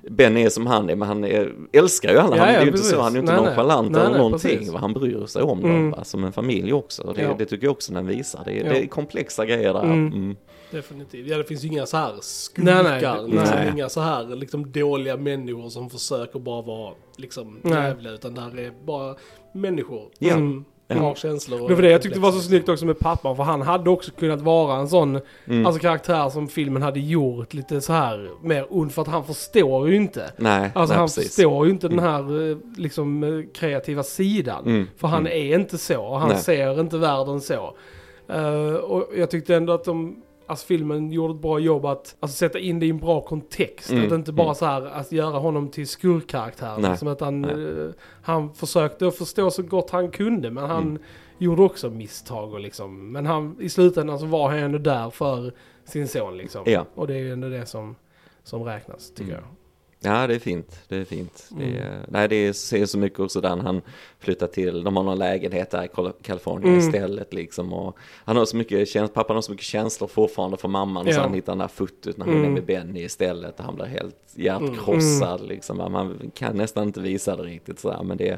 eh, 0.04 0.12
Ben 0.12 0.38
är 0.38 0.50
som 0.50 0.68
han 0.68 0.90
är, 0.90 0.96
men 0.96 1.08
han 1.08 1.24
är, 1.24 1.54
älskar 1.74 2.12
ju 2.12 2.18
alla. 2.18 2.36
Ja, 2.38 2.44
han, 2.44 2.48
det 2.48 2.54
ja, 2.54 2.60
är 2.60 2.66
ju 2.66 2.72
inte 2.72 2.84
så, 2.84 3.02
han 3.02 3.12
är 3.12 3.16
ju 3.16 3.20
inte 3.20 3.34
Nej, 3.34 3.42
nonchalant 3.46 3.92
Nej, 3.92 4.00
eller 4.02 4.10
nej, 4.10 4.18
någonting. 4.20 4.58
precis. 4.58 4.74
va. 4.74 4.80
Han 4.80 4.94
bryr 4.94 5.26
sig 5.26 5.42
om 5.42 5.60
Mm. 5.60 5.72
dem, 5.72 5.92
va, 5.92 6.04
som 6.04 6.24
en 6.24 6.32
familj 6.34 6.74
också. 6.74 7.14
Det, 7.16 7.22
Ja. 7.22 7.36
det 7.38 7.46
tycker 7.46 7.66
jag 7.68 7.72
också 7.72 7.94
den 7.94 8.08
visar. 8.08 8.42
Det 8.46 8.52
är, 8.60 8.66
Ja. 8.66 8.72
det 8.74 8.84
är 8.84 8.88
komplexa 8.88 9.46
grejer 9.46 9.74
där. 9.74 9.84
Mm. 9.84 10.08
Mm. 10.08 10.36
Definitivt. 10.72 11.28
Ja, 11.28 11.38
det 11.38 11.44
finns 11.44 11.64
ju 11.64 11.68
inga 11.68 11.86
så 11.86 11.98
här 11.98 12.14
skurkar. 12.22 12.74
Nej, 12.74 12.84
nej, 12.84 13.22
liksom, 13.30 13.56
nej. 13.56 13.72
Inga 13.74 13.90
så 13.90 14.02
här 14.02 14.36
liksom 14.36 14.72
dåliga 14.72 15.18
människor 15.18 15.70
som 15.70 15.90
försöker 15.90 16.40
bara 16.40 16.62
vara 16.62 16.94
liksom 17.18 17.60
Nej. 17.62 17.74
jävliga. 17.74 18.14
Utan 18.14 18.34
där 18.36 18.60
är 18.60 18.72
bara 18.86 19.16
människor 19.54 20.02
Ja. 20.20 20.34
som 20.34 20.66
Ja. 20.97 21.04
har 21.04 21.15
känslor. 21.15 21.62
och 21.62 21.69
Det 21.69 21.75
var 21.75 21.82
det 21.82 21.89
jag 21.91 22.02
tyckte 22.02 22.19
var 22.19 22.32
så 22.32 22.39
snyggt 22.39 22.69
också 22.69 22.86
med 22.86 22.99
pappan, 22.99 23.36
för 23.36 23.43
han 23.43 23.62
hade 23.62 23.89
också 23.89 24.12
kunnat 24.12 24.41
vara 24.41 24.75
en 24.80 24.88
sån 24.89 25.19
Mm. 25.45 25.65
alltså, 25.65 25.82
karaktär 25.82 26.30
som 26.30 26.47
filmen 26.47 26.82
hade 26.82 26.99
gjort 26.99 27.54
lite 27.54 27.82
så 27.82 27.93
här 27.93 28.30
mer 28.43 28.65
ond, 28.69 28.91
för 28.91 29.02
att 29.02 29.08
han 29.08 29.23
förstår 29.25 29.89
ju 29.89 29.95
inte. 29.95 30.32
Nej, 30.38 30.71
Alltså 30.75 30.93
nej, 30.93 30.97
han 30.99 31.08
precis. 31.08 31.36
förstår 31.36 31.65
ju 31.65 31.71
inte 31.71 31.88
den 31.88 31.99
här 31.99 32.52
eh, 32.52 32.58
liksom 32.78 33.23
eh, 33.23 33.30
kreativa 33.54 34.04
sidan. 34.04 34.65
Mm, 34.65 34.88
För 34.97 35.08
han 35.08 35.19
mm. 35.28 35.32
är 35.52 35.56
inte 35.60 35.78
så, 35.78 36.15
han 36.17 36.30
Nej. 36.30 36.38
ser 36.38 36.80
inte 36.80 36.97
världen 36.97 37.41
så. 37.41 37.75
Eh, 38.30 38.73
och 38.73 39.10
jag 39.17 39.30
tyckte 39.32 39.56
ändå 39.56 39.73
att 39.73 39.84
de, 39.84 40.21
alltså 40.50 40.66
filmen 40.66 41.12
gjorde 41.12 41.34
ett 41.34 41.42
bra 41.42 41.60
jobb 41.60 41.86
att 41.86 42.16
alltså, 42.20 42.38
sätta 42.38 42.60
in 42.60 42.80
det 42.80 42.86
i 42.86 42.90
en 42.90 42.98
bra 43.00 43.22
kontext. 43.22 43.92
Mm, 43.92 44.06
Att 44.06 44.12
inte 44.12 44.32
bara 44.32 44.44
mm. 44.46 44.56
så 44.56 44.66
här 44.66 44.82
att 44.86 45.12
göra 45.12 45.40
honom 45.40 45.70
till 45.70 45.88
skurkkaraktär. 45.88 46.78
Nej, 46.80 46.90
Liksom 46.92 47.08
att 47.08 47.22
han, 47.22 47.42
nej. 47.42 47.52
eh, 47.52 47.90
han 48.22 48.54
försökte 48.54 49.08
att 49.08 49.16
förstå 49.18 49.52
så 49.52 49.64
gott 49.64 49.90
han 49.90 50.12
kunde, 50.12 50.52
men 50.52 50.64
han 50.70 50.84
Mm. 50.84 51.02
gjorde 51.38 51.62
också 51.62 51.90
misstag 51.90 52.54
och 52.54 52.60
liksom. 52.60 53.12
Men 53.12 53.26
han, 53.26 53.56
i 53.60 53.70
slutändan 53.70 54.20
så 54.20 54.26
var 54.26 54.50
han 54.50 54.60
ändå 54.60 54.78
där 54.78 55.10
för 55.10 55.54
sin 55.86 56.08
son 56.08 56.38
liksom. 56.38 56.64
Ja. 56.66 56.86
Och 56.96 57.08
det 57.08 57.14
är 57.14 57.20
ju 57.20 57.34
ändå 57.34 57.50
det 57.50 57.66
som, 57.66 57.96
som 58.44 58.64
räknas, 58.64 59.12
tycker 59.12 59.32
Mm. 59.32 59.44
jag. 59.44 59.56
Ja, 60.02 60.28
det 60.28 60.36
är 60.36 60.40
fint. 60.40 60.80
Det 60.88 60.96
är 60.98 61.06
fint. 61.06 61.48
Det 61.50 61.64
Mm. 61.64 61.76
är, 61.78 62.06
nej, 62.08 62.28
det 62.28 62.36
är, 62.36 62.54
ser 62.54 62.86
så 62.86 62.98
mycket 62.98 63.20
också 63.20 63.42
där 63.42 63.50
han 63.50 63.82
flyttar 64.20 64.48
till, 64.48 64.84
de 64.84 64.98
har 64.98 65.04
någon 65.04 65.18
lägenhet 65.20 65.72
där 65.72 65.84
i 65.84 65.88
Kal- 65.88 66.14
Kalifornien 66.22 66.74
Mm. 66.74 66.88
istället 66.88 67.34
liksom. 67.34 67.74
Och 67.74 67.98
han 68.26 68.38
har 68.38 68.46
så 68.46 68.58
mycket, 68.58 69.14
pappan 69.14 69.36
har 69.38 69.42
så 69.42 69.52
mycket 69.52 69.66
känslor 69.66 70.08
fortfarande 70.08 70.58
för 70.58 70.68
mamman. 70.68 71.04
Och 71.06 71.12
Ja. 71.12 71.16
så 71.16 71.22
han 71.22 71.34
hittar 71.34 71.52
den 71.52 71.60
där 71.60 71.68
fotot 71.68 72.18
när 72.18 72.26
han 72.26 72.36
Mm. 72.36 72.46
är 72.46 72.50
med 72.50 72.66
Benny 72.66 73.04
istället. 73.04 73.60
Och 73.60 73.66
han 73.66 73.76
blir 73.76 73.86
helt 73.86 74.16
hjärtkrossad 74.36 75.48
liksom. 75.48 75.78
Man 75.78 76.32
kan 76.34 76.58
nästan 76.58 76.84
inte 76.88 77.02
visa 77.02 77.36
det 77.36 77.44
riktigt 77.44 77.80
sådär. 77.80 78.04
Men 78.04 78.18
det 78.18 78.30
är, 78.30 78.38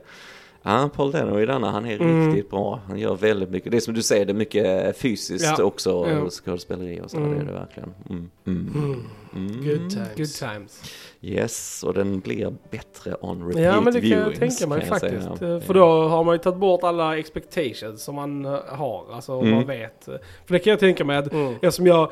Ja, 0.64 0.90
Paul 0.96 1.12
Dano 1.12 1.40
i 1.40 1.46
denna, 1.46 1.72
han 1.72 1.86
är 1.86 2.00
Mm. 2.02 2.28
riktigt 2.34 2.50
bra. 2.52 2.80
Han 2.88 3.00
gör 3.00 3.16
väldigt 3.16 3.50
mycket. 3.50 3.72
Det 3.72 3.78
är 3.78 3.82
som 3.82 3.94
du 3.94 4.02
säger, 4.02 4.26
det 4.26 4.32
är 4.32 4.34
mycket 4.36 4.98
fysiskt 4.98 5.56
Ja. 5.58 5.64
också. 5.64 5.90
Ja. 6.10 6.20
Och 6.20 6.32
skådespeleri 6.46 7.02
och 7.02 7.12
så, 7.12 7.18
Mm. 7.18 7.32
det 7.32 7.38
är 7.42 7.46
det 7.46 7.52
verkligen. 7.54 7.94
Mm. 8.10 8.30
Mm. 8.48 8.72
Mm. 8.76 9.06
Mm. 9.36 9.64
Good 9.68 9.90
times. 9.90 10.16
Good 10.18 10.50
times. 10.50 10.84
Yes, 11.24 11.84
och 11.84 11.94
den 11.94 12.20
blir 12.20 12.54
bättre 12.72 13.16
on 13.22 13.48
repeat 13.48 13.66
Ja 13.66 13.82
men 13.82 13.94
det 13.94 14.02
kan 14.02 14.10
jag 14.10 14.18
viewings, 14.30 14.60
tänka 14.60 14.70
mig 14.76 14.86
faktiskt. 14.86 15.38
säga. 15.38 15.54
Eh, 15.56 15.60
För 15.62 15.74
då 15.74 15.86
har 16.08 16.24
man 16.24 16.36
ju 16.36 16.40
tagit 16.40 16.60
bort 16.60 16.84
alla 16.84 17.18
expectations 17.18 18.04
som 18.04 18.16
man 18.16 18.46
eh, 18.46 18.60
har. 18.68 19.06
Alltså 19.14 19.34
om 19.34 19.44
Mm. 19.46 19.56
man 19.56 19.68
vet. 19.68 20.06
För 20.06 20.20
det 20.54 20.60
kan 20.60 20.72
jag 20.72 20.80
tänka 20.80 21.06
mig 21.06 21.18
att 21.18 21.34
Mm. 21.34 21.54
eftersom 21.62 21.88
jag 21.88 22.12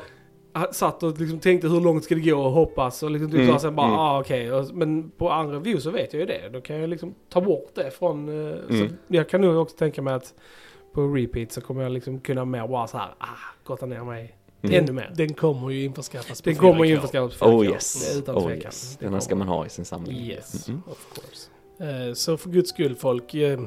satt 0.72 1.02
och 1.02 1.18
liksom 1.20 1.38
tänkte 1.38 1.68
hur 1.68 1.80
långt 1.80 2.04
ska 2.04 2.14
det 2.14 2.20
gå 2.20 2.36
och 2.40 2.50
hoppas 2.50 3.02
och 3.02 3.10
liksom 3.10 3.30
typ 3.30 3.40
Mm, 3.40 3.52
så 3.52 3.58
sen 3.58 3.76
bara 3.76 3.86
mm. 3.86 3.98
ah 3.98 4.20
okej. 4.20 4.52
Och- 4.52 4.74
Men 4.74 5.10
på 5.10 5.30
andra 5.30 5.58
view 5.58 5.80
så 5.82 5.90
vet 5.90 6.12
jag 6.12 6.20
ju 6.20 6.26
det. 6.26 6.48
Då 6.52 6.60
kan 6.60 6.76
jag 6.80 6.90
liksom 6.90 7.14
ta 7.28 7.40
bort 7.40 7.70
det 7.74 7.90
från. 7.90 8.28
eh, 8.28 8.54
Så 8.68 8.74
Mm. 8.74 8.92
jag 9.08 9.28
kan 9.28 9.40
nog 9.40 9.56
också 9.56 9.76
tänka 9.76 10.02
mig 10.02 10.14
att 10.14 10.34
på 10.92 11.00
repeat 11.06 11.52
så 11.52 11.60
kommer 11.60 11.82
jag 11.82 11.92
liksom 11.92 12.20
kunna 12.20 12.44
mer 12.44 12.68
bara 12.68 12.86
så 12.86 12.98
här 12.98 13.08
ah 13.18 13.26
gotta 13.64 13.86
ner 13.86 14.04
mig 14.04 14.36
Mm. 14.62 14.84
ännu 14.84 14.92
mer. 14.92 15.12
Den 15.16 15.34
kommer 15.34 15.70
ju 15.70 15.84
införskaffas 15.84 16.40
Den 16.42 16.56
kommer 16.56 16.80
4K. 16.80 16.84
ju 16.86 16.94
införskaffas 16.94 17.38
på 17.38 17.46
Oh 17.46 17.60
4K. 17.64 17.72
yes, 17.72 18.16
Utan 18.18 18.36
oh 18.36 18.46
tvekan. 18.46 18.62
yes. 18.62 18.96
Det 19.00 19.04
Denna 19.06 19.20
ska 19.20 19.34
man 19.36 19.48
ha 19.48 19.66
i 19.66 19.68
sin 19.68 19.84
samling. 19.84 20.16
Yes, 20.16 20.68
Mm. 20.68 20.82
of 20.86 21.06
course. 21.14 21.48
Eh, 22.08 22.14
Så 22.14 22.36
för 22.36 22.50
guds 22.50 22.70
skull 22.70 22.96
folk, 22.96 23.34
eh, 23.34 23.60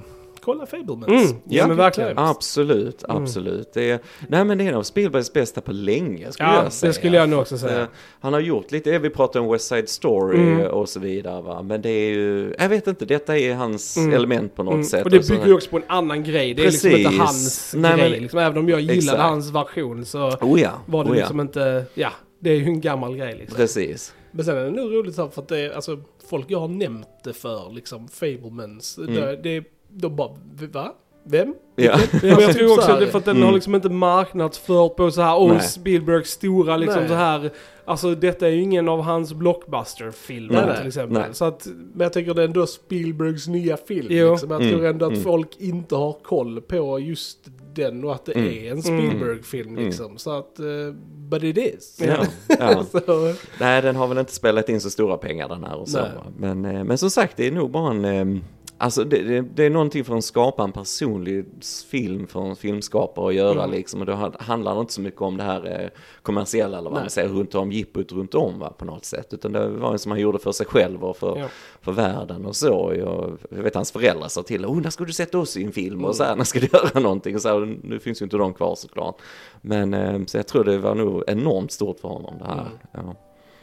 kolla 0.43 0.65
Fablemans. 0.65 1.29
Mm, 1.31 1.41
ja, 1.49 1.67
men 1.67 1.77
verkligen. 1.77 2.17
Absolut, 2.17 3.03
Mm. 3.03 3.23
absolut. 3.23 3.73
Det 3.73 3.89
är, 3.89 3.99
nej 4.27 4.45
men 4.45 4.57
det 4.57 4.63
är 4.63 4.69
en 4.69 4.75
av 4.75 4.83
Spielbergs 4.83 5.33
bästa 5.33 5.61
på 5.61 5.71
länge 5.71 6.31
skulle 6.31 6.49
Ja, 6.49 6.63
jag 6.63 6.73
säga. 6.73 6.87
det 6.89 6.93
skulle 6.93 7.17
jag 7.17 7.29
nog 7.29 7.39
också 7.39 7.57
säga. 7.57 7.81
Eh, 7.81 7.87
Han 8.19 8.33
har 8.33 8.39
gjort 8.39 8.71
lite, 8.71 8.99
vi 8.99 9.09
pratar 9.09 9.39
om 9.39 9.51
West 9.51 9.67
Side 9.67 9.89
Story 9.89 10.37
Mm. 10.41 10.65
och 10.67 10.89
så 10.89 10.99
vidare 10.99 11.41
va. 11.41 11.61
Men 11.61 11.81
det 11.81 11.89
är 11.89 12.09
ju, 12.13 12.55
jag 12.59 12.69
vet 12.69 12.87
inte, 12.87 13.05
detta 13.05 13.37
är 13.37 13.53
hans 13.53 13.97
Mm. 13.97 14.13
element 14.13 14.55
på 14.55 14.63
något 14.63 14.73
Mm, 14.73 14.85
sätt. 14.85 15.03
Och 15.05 15.11
det 15.11 15.27
bygger 15.29 15.45
ju 15.45 15.53
också 15.53 15.69
på 15.69 15.77
en 15.77 15.83
annan 15.87 16.23
grej. 16.23 16.53
Det 16.53 16.61
är 16.65 16.71
liksom 16.71 16.91
inte 16.91 17.09
hans 17.09 17.73
Nej, 17.77 17.97
grej. 17.97 18.11
men- 18.11 18.21
liksom, 18.21 18.39
även 18.39 18.57
om 18.57 18.69
jag 18.69 18.79
gillade 18.81 18.97
Exakt. 18.97 19.19
hans 19.21 19.49
version 19.51 20.05
så 20.05 20.27
Oh 20.41 20.61
ja, 20.61 20.71
var 20.85 21.03
det 21.03 21.09
oh 21.09 21.15
ja. 21.15 21.19
liksom 21.21 21.39
inte, 21.39 21.85
ja, 21.93 22.09
det 22.39 22.49
är 22.49 22.55
ju 22.55 22.65
en 22.65 22.81
gammal 22.81 23.15
grej 23.15 23.35
liksom. 23.37 23.57
Precis. 23.57 24.13
Men 24.31 24.45
sen 24.45 24.57
är 24.57 24.63
det 24.63 24.71
nog 24.71 24.93
roligt 24.93 25.15
för 25.15 25.23
att 25.35 25.47
det 25.47 25.59
är, 25.59 25.71
alltså, 25.71 25.99
folk 26.29 26.45
jag 26.47 26.59
har 26.59 26.67
nämnt 26.67 27.07
det 27.23 27.33
för, 27.33 27.71
liksom, 27.73 28.07
Fablemans, 28.07 28.97
Mm. 28.97 29.13
det, 29.13 29.35
det, 29.35 29.63
de 29.93 30.15
bara, 30.15 30.29
va? 30.73 30.93
Vem? 31.25 31.55
Ja. 31.75 31.83
Jag 32.23 32.39
Typ 32.39 32.57
tror 32.57 32.67
så 32.67 32.73
också 32.75 32.95
det 32.99 33.05
är 33.05 33.09
för 33.11 33.17
att 33.19 33.25
den 33.25 33.35
Mm. 33.35 33.47
har 33.47 33.53
liksom 33.53 33.75
inte 33.75 33.89
marknadsfört 33.89 34.95
på 34.95 35.11
så 35.11 35.21
här, 35.21 35.47
Nej. 35.47 35.61
Spielbergs 35.61 36.29
stora 36.29 36.77
liksom 36.77 36.99
Nej. 36.99 37.09
så 37.09 37.15
här. 37.15 37.51
Alltså 37.85 38.15
detta 38.15 38.47
är 38.47 38.51
ju 38.51 38.61
ingen 38.61 38.89
av 38.89 39.01
hans 39.01 39.33
blockbuster-filmer 39.33 40.77
till 40.77 40.87
exempel. 40.87 41.17
Nej. 41.21 41.27
Så 41.31 41.45
att, 41.45 41.65
Men 41.93 42.05
jag 42.05 42.13
tycker 42.13 42.33
det 42.33 42.41
är 42.41 42.45
ändå 42.47 42.67
Spielbergs 42.67 43.47
nya 43.47 43.77
film. 43.77 44.07
Jo. 44.09 44.31
Liksom. 44.31 44.51
Jag 44.51 44.61
Mm, 44.61 44.73
tror 44.73 44.85
ändå 44.85 45.05
att 45.05 45.11
mm. 45.11 45.23
folk 45.23 45.49
inte 45.57 45.95
har 45.95 46.13
koll 46.13 46.61
på 46.61 46.99
just 46.99 47.37
den 47.73 48.03
och 48.03 48.13
att 48.13 48.25
det 48.25 48.31
Mm. 48.33 48.47
är 48.65 48.71
en 48.71 48.83
Spielberg-film 48.83 49.75
liksom. 49.75 50.17
Så 50.17 50.31
att, 50.37 50.59
uh, 50.59 50.93
but 51.29 51.43
it 51.43 51.57
is. 51.57 52.01
Ja. 52.07 52.25
ja. 52.59 52.83
Så, 53.05 53.33
Nej, 53.59 53.81
den 53.81 53.95
har 53.95 54.07
väl 54.07 54.17
inte 54.17 54.33
spelat 54.33 54.69
in 54.69 54.81
så 54.81 54.89
stora 54.89 55.17
pengar 55.17 55.49
den 55.49 55.63
här 55.63 55.75
och 55.75 55.87
så. 55.89 55.99
Men, 56.37 56.65
eh, 56.65 56.83
men 56.83 56.97
som 56.97 57.09
sagt, 57.09 57.37
det 57.37 57.47
är 57.47 57.51
nog 57.51 57.71
bara 57.71 57.91
en... 57.91 58.05
eh, 58.05 58.41
Alltså 58.83 59.03
det, 59.03 59.21
det, 59.23 59.41
det 59.41 59.63
är 59.65 59.69
någonting 59.69 60.03
för 60.03 60.15
att 60.17 60.23
skapa 60.23 60.63
en 60.63 60.71
personlig 60.71 61.45
film 61.91 62.27
för 62.27 62.39
en 62.41 62.55
filmskapare 62.55 63.27
att 63.27 63.33
göra 63.35 63.63
Mm. 63.63 63.71
liksom. 63.75 63.99
Och 63.99 64.05
då 64.05 64.13
ha- 64.13 64.31
handlar 64.39 64.75
det 64.75 64.81
inte 64.81 64.93
så 64.93 65.01
mycket 65.01 65.21
om 65.21 65.37
det 65.37 65.43
här 65.43 65.81
eh, 65.81 65.89
kommersiella 66.21 66.77
eller 66.77 66.89
vad 66.89 66.93
Nej. 66.99 67.03
man 67.03 67.09
säger, 67.09 67.29
runt 67.29 67.55
om, 67.55 67.71
jippot 67.71 68.11
runt 68.11 68.35
om 68.35 68.59
va, 68.59 68.73
på 68.77 68.85
något 68.85 69.05
sätt. 69.05 69.33
Utan 69.33 69.51
det 69.51 69.67
var 69.69 69.91
en 69.91 69.99
som 69.99 70.11
han 70.11 70.21
gjorde 70.21 70.39
för 70.39 70.51
sig 70.51 70.65
själv 70.65 71.03
och 71.03 71.17
för, 71.17 71.39
Ja. 71.39 71.47
för 71.81 71.91
världen 71.91 72.45
och 72.45 72.55
så. 72.55 72.93
Jag, 72.97 73.37
jag 73.49 73.63
vet 73.63 73.75
hans 73.75 73.91
föräldrar 73.91 74.27
sa 74.27 74.43
till 74.43 74.65
oh, 74.65 74.81
när 74.81 74.89
ska 74.89 75.03
du 75.03 75.13
sätta 75.13 75.39
oss 75.39 75.57
i 75.57 75.63
en 75.63 75.71
film 75.71 75.93
Mm. 75.93 76.05
och 76.05 76.15
så 76.15 76.23
här, 76.23 76.35
när 76.35 76.43
ska 76.43 76.59
du 76.59 76.67
göra 76.73 76.99
någonting 76.99 77.35
och 77.35 77.41
så 77.41 77.49
här, 77.49 77.77
nu 77.83 77.99
finns 77.99 78.21
ju 78.21 78.23
inte 78.23 78.37
de 78.37 78.53
kvar 78.53 78.75
såklart. 78.75 79.15
Men 79.61 79.93
eh, 79.93 80.25
så 80.25 80.37
jag 80.37 80.47
tror 80.47 80.63
det 80.63 80.77
var 80.77 80.95
nog 80.95 81.23
enormt 81.27 81.71
stort 81.71 81.99
för 81.99 82.07
honom 82.07 82.33
det 82.39 82.45
här. 82.45 82.53
Mm. 82.53 82.71
Ja. 82.91 83.15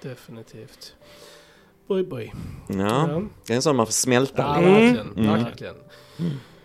definitivt. 0.03 0.95
Boy 1.91 2.03
boy. 2.05 2.33
Ja, 2.69 3.23
det 3.47 3.53
är 3.53 3.57
en 3.57 3.63
sån 3.63 3.77
man 3.77 3.87
får 3.87 3.93
smälta 3.93 4.43
Ja, 4.43 4.61
lite. 4.61 4.71
verkligen. 4.71 5.27
Mm. 5.29 5.45
verkligen. 5.45 5.75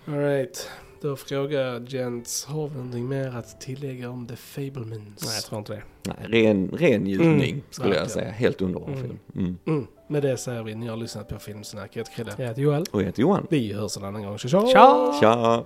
Alright. 0.08 0.70
Då 1.02 1.16
frågar 1.16 1.62
jag 1.62 1.86
Gents, 1.90 2.46
har 2.46 2.68
vi 2.68 2.76
någonting 2.76 3.08
mer 3.10 3.28
att 3.38 3.62
tillägga 3.62 4.10
om 4.10 4.28
The 4.28 4.36
Fablemans? 4.36 5.26
Nej, 5.26 5.36
jag 5.36 5.44
tror 5.44 5.60
inte 5.60 5.74
det. 5.74 5.82
Nej, 6.04 6.44
ren, 6.44 6.70
ren 6.78 7.02
njutning 7.04 7.50
Mm, 7.52 7.62
skulle 7.70 7.88
jag 7.90 8.02
verkligen. 8.02 8.10
säga. 8.10 8.32
Helt 8.32 8.62
underbar 8.62 8.88
Mm. 8.88 9.02
film. 9.02 9.20
Mm. 9.36 9.58
Mm. 9.68 9.88
Med 10.08 10.22
det 10.24 10.38
säger 10.38 10.64
vi, 10.64 10.76
ni 10.76 10.88
har 10.88 10.98
lyssnat 10.98 11.28
på 11.30 11.40
Filmsnack. 11.40 11.90
Jag 11.94 12.00
heter 12.00 12.14
Chrille. 12.16 12.32
Jag 12.38 12.48
heter 12.48 12.62
Joel. 12.62 12.84
Och 12.92 13.02
jag 13.02 13.06
heter 13.06 13.22
Johan. 13.22 13.48
Vi 13.50 13.74
hörs 13.74 13.98
en 13.98 14.04
annan 14.04 14.24
gång. 14.24 14.38
Tja! 14.38 14.50
Ciao! 14.50 15.20
Tja! 15.22 15.64